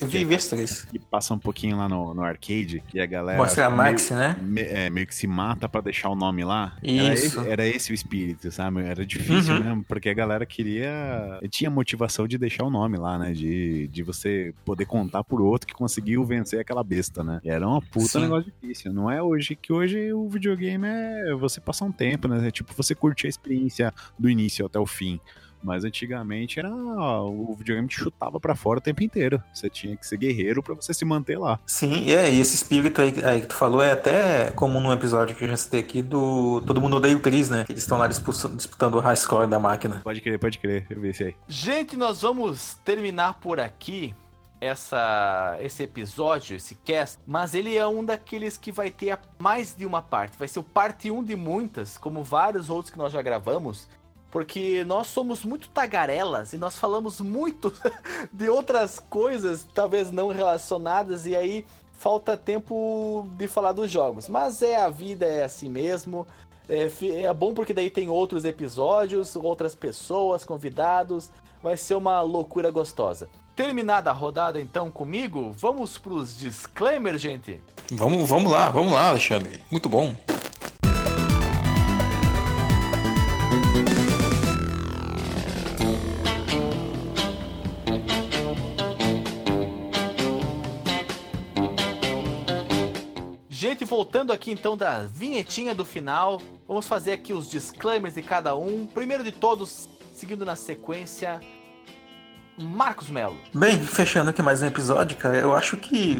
[0.00, 0.84] Eu vi, vi as três.
[0.84, 3.36] Que passa um pouquinho lá no, no arcade e a galera.
[3.38, 4.36] Mostra a meio- Max, né?
[4.40, 6.76] me- é, meio que se mata pra deixar o nome lá.
[6.80, 7.40] Era Isso.
[7.40, 8.82] esse, era esse o espírito, sabe?
[8.82, 9.64] Era difícil Uhum.
[9.64, 11.40] mesmo, porque a galera queria.
[11.50, 13.32] Tinha motivação de deixar o nome lá, né?
[13.32, 17.40] De, de você poder contar por outro que conseguiu vencer aquela besta, né?
[17.42, 18.20] E era uma puta Sim.
[18.20, 18.92] negócio difícil.
[18.92, 22.46] Não é hoje que hoje o videogame é você passar um tempo, né?
[22.46, 25.18] É tipo você curtir a experiência do início até o fim.
[25.64, 29.42] Mas antigamente era o videogame te chutava pra fora o tempo inteiro.
[29.52, 31.58] Você tinha que ser guerreiro pra você se manter lá.
[31.64, 35.34] Sim, é, e esse espírito aí, aí que tu falou é até comum num episódio
[35.34, 37.64] que eu já citei aqui do Todo Mundo Odeia o Chris, né?
[37.64, 40.02] Que eles estão lá dispu- disputando o high score da máquina.
[40.04, 40.86] Pode crer, pode crer.
[40.90, 41.36] Eu vi esse aí.
[41.48, 44.14] Gente, nós vamos terminar por aqui
[44.60, 49.74] essa esse episódio, esse cast, mas ele é um daqueles que vai ter a- mais
[49.76, 50.38] de uma parte.
[50.38, 53.88] Vai ser o parte 1 de muitas, como vários outros que nós já gravamos,
[54.34, 57.72] porque nós somos muito tagarelas e nós falamos muito
[58.32, 64.28] de outras coisas, talvez não relacionadas, e aí falta tempo de falar dos jogos.
[64.28, 66.26] Mas é a vida, é assim mesmo.
[66.68, 66.90] É,
[67.22, 71.30] é bom porque daí tem outros episódios, outras pessoas, convidados.
[71.62, 73.28] Vai ser uma loucura gostosa.
[73.54, 77.60] Terminada a rodada então comigo, vamos pros disclaimers, gente.
[77.92, 79.62] Vamos, vamos lá, vamos lá, Alexandre.
[79.70, 80.12] Muito bom.
[93.84, 98.56] Gente, voltando aqui então da vinhetinha do final, vamos fazer aqui os disclaimers de cada
[98.56, 98.86] um.
[98.86, 101.38] Primeiro de todos, seguindo na sequência,
[102.58, 103.36] Marcos Melo.
[103.52, 106.16] Bem, fechando aqui mais um episódio, cara, eu acho que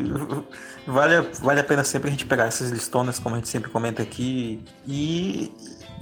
[0.86, 4.02] vale, vale a pena sempre a gente pegar essas listonas, como a gente sempre comenta
[4.02, 5.50] aqui, e.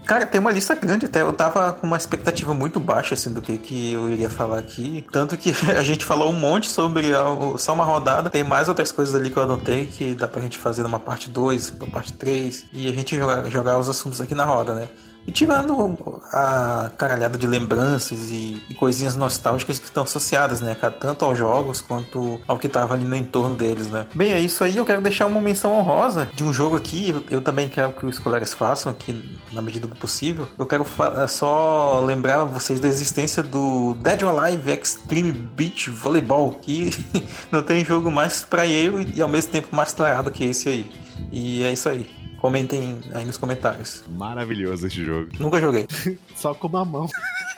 [0.05, 1.23] Cara, tem uma lista grande até.
[1.23, 5.07] Eu tava com uma expectativa muito baixa, assim, do que, que eu iria falar aqui.
[5.13, 7.25] Tanto que a gente falou um monte sobre a-
[7.59, 8.29] só uma rodada.
[8.29, 11.31] Tem mais outras coisas ali que eu anotei que dá pra gente fazer numa parte
[11.31, 12.65] 2, uma parte 3.
[12.73, 14.89] E a gente jogar, jogar os assuntos aqui na roda, né?
[15.27, 20.77] E tirando a caralhada de lembranças e, e coisinhas nostálgicas que estão associadas, né?
[21.01, 24.07] Tanto aos jogos quanto ao que tava ali no entorno deles, né?
[24.15, 24.77] Bem, é isso aí.
[24.77, 27.11] Eu quero deixar uma menção honrosa de um jogo aqui.
[27.11, 30.49] Eu, eu também quero que os colegas façam aqui na medida do possível.
[30.59, 36.53] Eu quero fa- só lembrar vocês da existência do Dead or Alive Extreme Beach Volleyball,
[36.61, 36.91] que
[37.53, 40.91] não tem jogo mais praieiro e ao mesmo tempo mais traiado que esse aí.
[41.31, 42.22] E é isso aí.
[42.43, 44.03] Comentem aí nos comentários.
[44.09, 45.31] Maravilhoso esse jogo.
[45.39, 45.87] Nunca joguei.
[46.35, 47.09] Só com uma mão.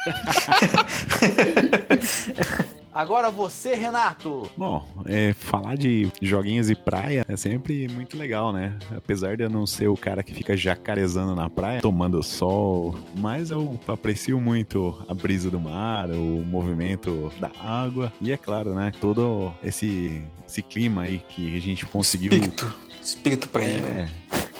[2.93, 4.51] Agora você, Renato.
[4.55, 8.78] Bom, é, falar de joguinhos e praia é sempre muito legal, né?
[8.94, 13.51] Apesar de eu não ser o cara que fica jacarezando na praia, tomando sol, mas
[13.51, 18.93] eu aprecio muito a brisa do mar, o movimento da água e, é claro, né?
[19.01, 22.74] Todo esse, esse clima aí que a gente conseguiu Espírito.
[23.02, 23.69] Espírito praia.
[23.69, 24.09] É,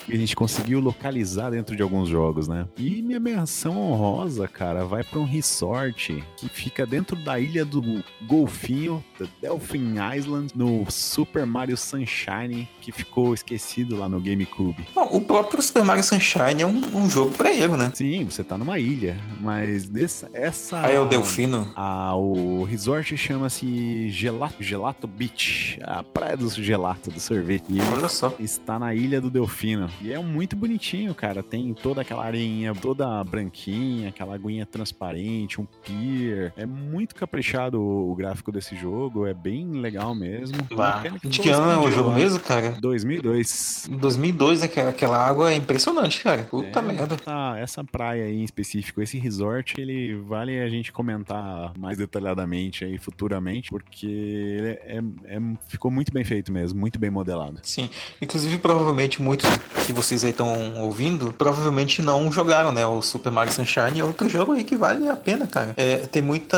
[0.05, 2.67] que a gente conseguiu localizar dentro de alguns jogos, né?
[2.77, 7.83] E minha menção honrosa, cara, vai pra um resort que fica dentro da ilha do
[8.27, 14.87] Golfinho, da Delphin Island, no Super Mario Sunshine, que ficou esquecido lá no GameCube.
[14.95, 17.91] Não, o próprio Super Mario Sunshine é um, um jogo pra ele, né?
[17.95, 20.81] Sim, você tá numa ilha, mas dessa, essa.
[20.81, 21.73] Aí é o Delfino.
[21.75, 27.65] Ah, o resort chama-se Gelato, Gelato Beach, a praia do gelato, do sorvete.
[27.71, 28.35] E Olha só.
[28.39, 29.89] está na ilha do Delfino.
[30.01, 31.43] E é muito bonitinho, cara.
[31.43, 36.53] Tem toda aquela areinha toda branquinha, aquela aguinha transparente, um pier.
[36.57, 40.57] É muito caprichado o gráfico desse jogo, é bem legal mesmo.
[40.59, 42.13] Mecânica De que ano é o jogo legal.
[42.15, 42.77] mesmo, cara?
[42.81, 43.89] 2002.
[43.91, 46.43] Em 2002, aquela, aquela água é impressionante, cara.
[46.45, 47.15] Puta É, merda.
[47.15, 52.85] Essa, essa praia aí em específico, esse resort, ele vale a gente comentar mais detalhadamente
[52.85, 55.03] aí futuramente, porque ele é,
[55.37, 57.59] é- ficou muito bem feito mesmo, muito bem modelado.
[57.63, 57.89] Sim.
[58.21, 59.49] Inclusive, provavelmente, muitos
[59.85, 62.87] que vocês aí estão ouvindo, provavelmente não jogaram, né?
[62.87, 65.75] O Super Mario Sunshine é outro jogo aí que vale a pena, cara.
[65.77, 66.57] É, tem muita.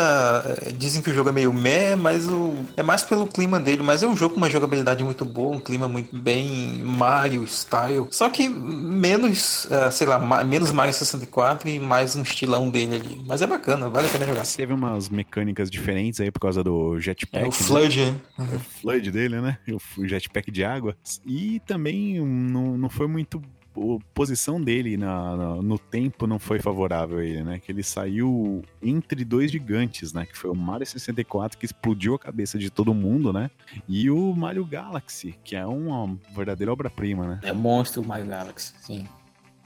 [0.65, 2.55] é, Dizem que o jogo é meio meh, mas o...
[2.77, 3.83] é mais pelo clima dele.
[3.83, 8.07] Mas é um jogo com uma jogabilidade muito boa, um clima muito bem Mario style.
[8.11, 12.97] Só que menos, ah, sei lá, ma- menos Mario 64 e mais um estilão dele
[12.97, 13.23] ali.
[13.27, 14.47] Mas é bacana, vale a pena jogar.
[14.47, 17.45] Teve umas mecânicas diferentes aí por causa do jetpack.
[17.45, 17.53] É o né?
[17.53, 18.01] Flood,
[18.39, 18.49] né?
[18.55, 19.59] o flood dele, né?
[19.97, 20.97] O jetpack de água.
[21.27, 23.16] E também não, não foi muito.
[23.23, 27.59] A posição dele na, na- no tempo não foi favorável a ele, né?
[27.59, 30.25] Que ele saiu entre dois gigantes, né?
[30.25, 33.51] Que foi o Mario 64, que explodiu a cabeça de todo mundo, né?
[33.87, 37.41] E o Mario Galaxy, que é uma verdadeira obra-prima, né?
[37.43, 39.07] É monstro o Mario Galaxy, sim.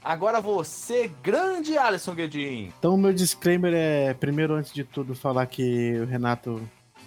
[0.03, 2.73] Agora você, grande Alisson Guedin.
[2.77, 6.61] Então, o meu disclaimer é, primeiro, antes de tudo, falar que o Renato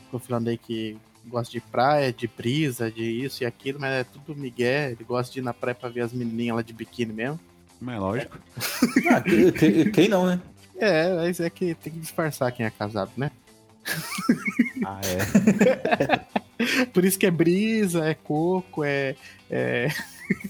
[0.05, 0.97] ficou falando aí que
[1.29, 4.91] gosta de praia, de brisa, de isso e aquilo, mas é tudo migué.
[4.93, 7.41] Ele gosta de ir na praia pra ver as menininhas lá de biquíni mesmo.
[7.81, 8.39] Mas é lógico.
[9.11, 10.41] Ah, que- que- quem não, né?
[10.77, 13.31] É, mas é que tem que disfarçar quem é casado, né?
[14.85, 16.85] Ah, é.
[16.93, 19.15] Por isso que é brisa, é coco, é.
[19.51, 19.89] É,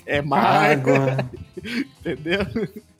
[0.06, 1.30] é mar, Água.
[2.00, 2.40] entendeu?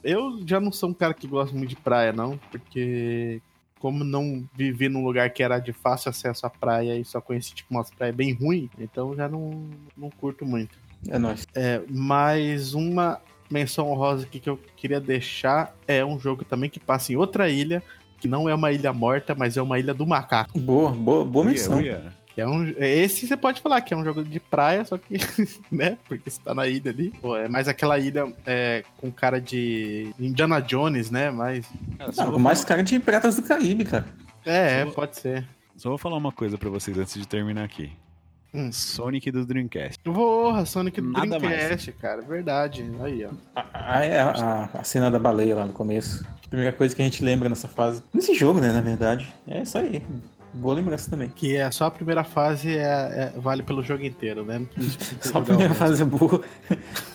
[0.02, 3.40] Eu já não sou um cara que gosta muito de praia, não, porque
[3.78, 7.54] como não vivi num lugar que era de fácil acesso à praia e só conheci
[7.54, 10.78] tipo umas praias bem ruins, então já não, não curto muito.
[11.08, 11.46] É nóis.
[11.54, 13.20] É, mais uma
[13.50, 17.48] menção honrosa aqui que eu queria deixar é um jogo também que passa em outra
[17.48, 17.82] ilha,
[18.18, 20.58] que não é uma ilha morta, mas é uma ilha do macaco.
[20.58, 21.76] Boa, boa, boa menção.
[21.76, 22.23] Uia, uia.
[22.34, 25.14] Que é um, esse você pode falar que é um jogo de praia, só que,
[25.70, 25.96] né?
[26.08, 27.12] Porque você tá na ilha ali.
[27.22, 31.30] Pô, é mais aquela ilha é, com cara de Indiana Jones, né?
[31.30, 31.64] Mas.
[31.96, 34.04] Cara, Não, vou mais cara de Piratas do Caribe, cara.
[34.44, 35.46] É, é, Só- pode ser.
[35.76, 37.92] só vou falar uma coisa pra vocês antes de terminar aqui.
[38.52, 38.70] Hum.
[38.70, 39.98] Sonic do Dreamcast.
[40.04, 42.22] Porra, Sonic do Nada Dreamcast, cara.
[42.22, 42.84] Verdade.
[43.00, 43.30] Aí, ó.
[43.54, 46.24] A, a, a- a cena da baleia lá no começo.
[46.48, 48.00] Primeira coisa que a gente lembra nessa fase.
[48.12, 49.32] Nesse jogo, né, na verdade.
[49.48, 50.00] É isso aí.
[50.54, 51.28] Boa lembrança também.
[51.28, 54.58] Que é só a primeira fase, é, é- vale pelo jogo inteiro, né?
[54.60, 56.40] Não precisa Só a primeira fase é boa.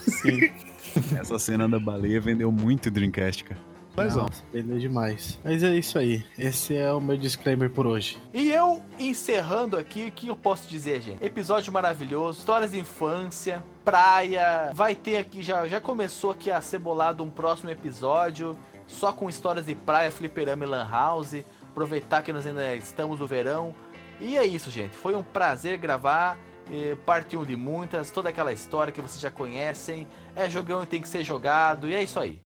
[0.08, 0.52] Sim.
[1.20, 3.62] Essa cena da baleia vendeu muito Dreamcast, cara.
[3.96, 4.22] Mas ó.
[4.22, 5.40] Nossa, vendeu demais.
[5.44, 6.24] Mas é isso aí.
[6.38, 8.18] Esse é o meu disclaimer por hoje.
[8.34, 11.24] E eu encerrando aqui, o que eu posso dizer, gente?
[11.24, 14.72] Episódio maravilhoso, histórias de infância, praia.
[14.74, 18.58] Vai ter aqui, já, já começou aqui a ser bolado um próximo episódio,
[18.88, 21.44] só com histórias de praia, fliperama e lan house.
[21.72, 23.76] Aproveitar que nós ainda estamos no verão.
[24.20, 24.96] E é isso, gente.
[24.98, 26.38] Foi um prazer gravar.
[26.72, 30.08] eh, Parte 1 de muitas, toda aquela história que vocês já conhecem.
[30.36, 31.88] É jogão e tem que ser jogado.
[31.90, 32.42] E é isso aí.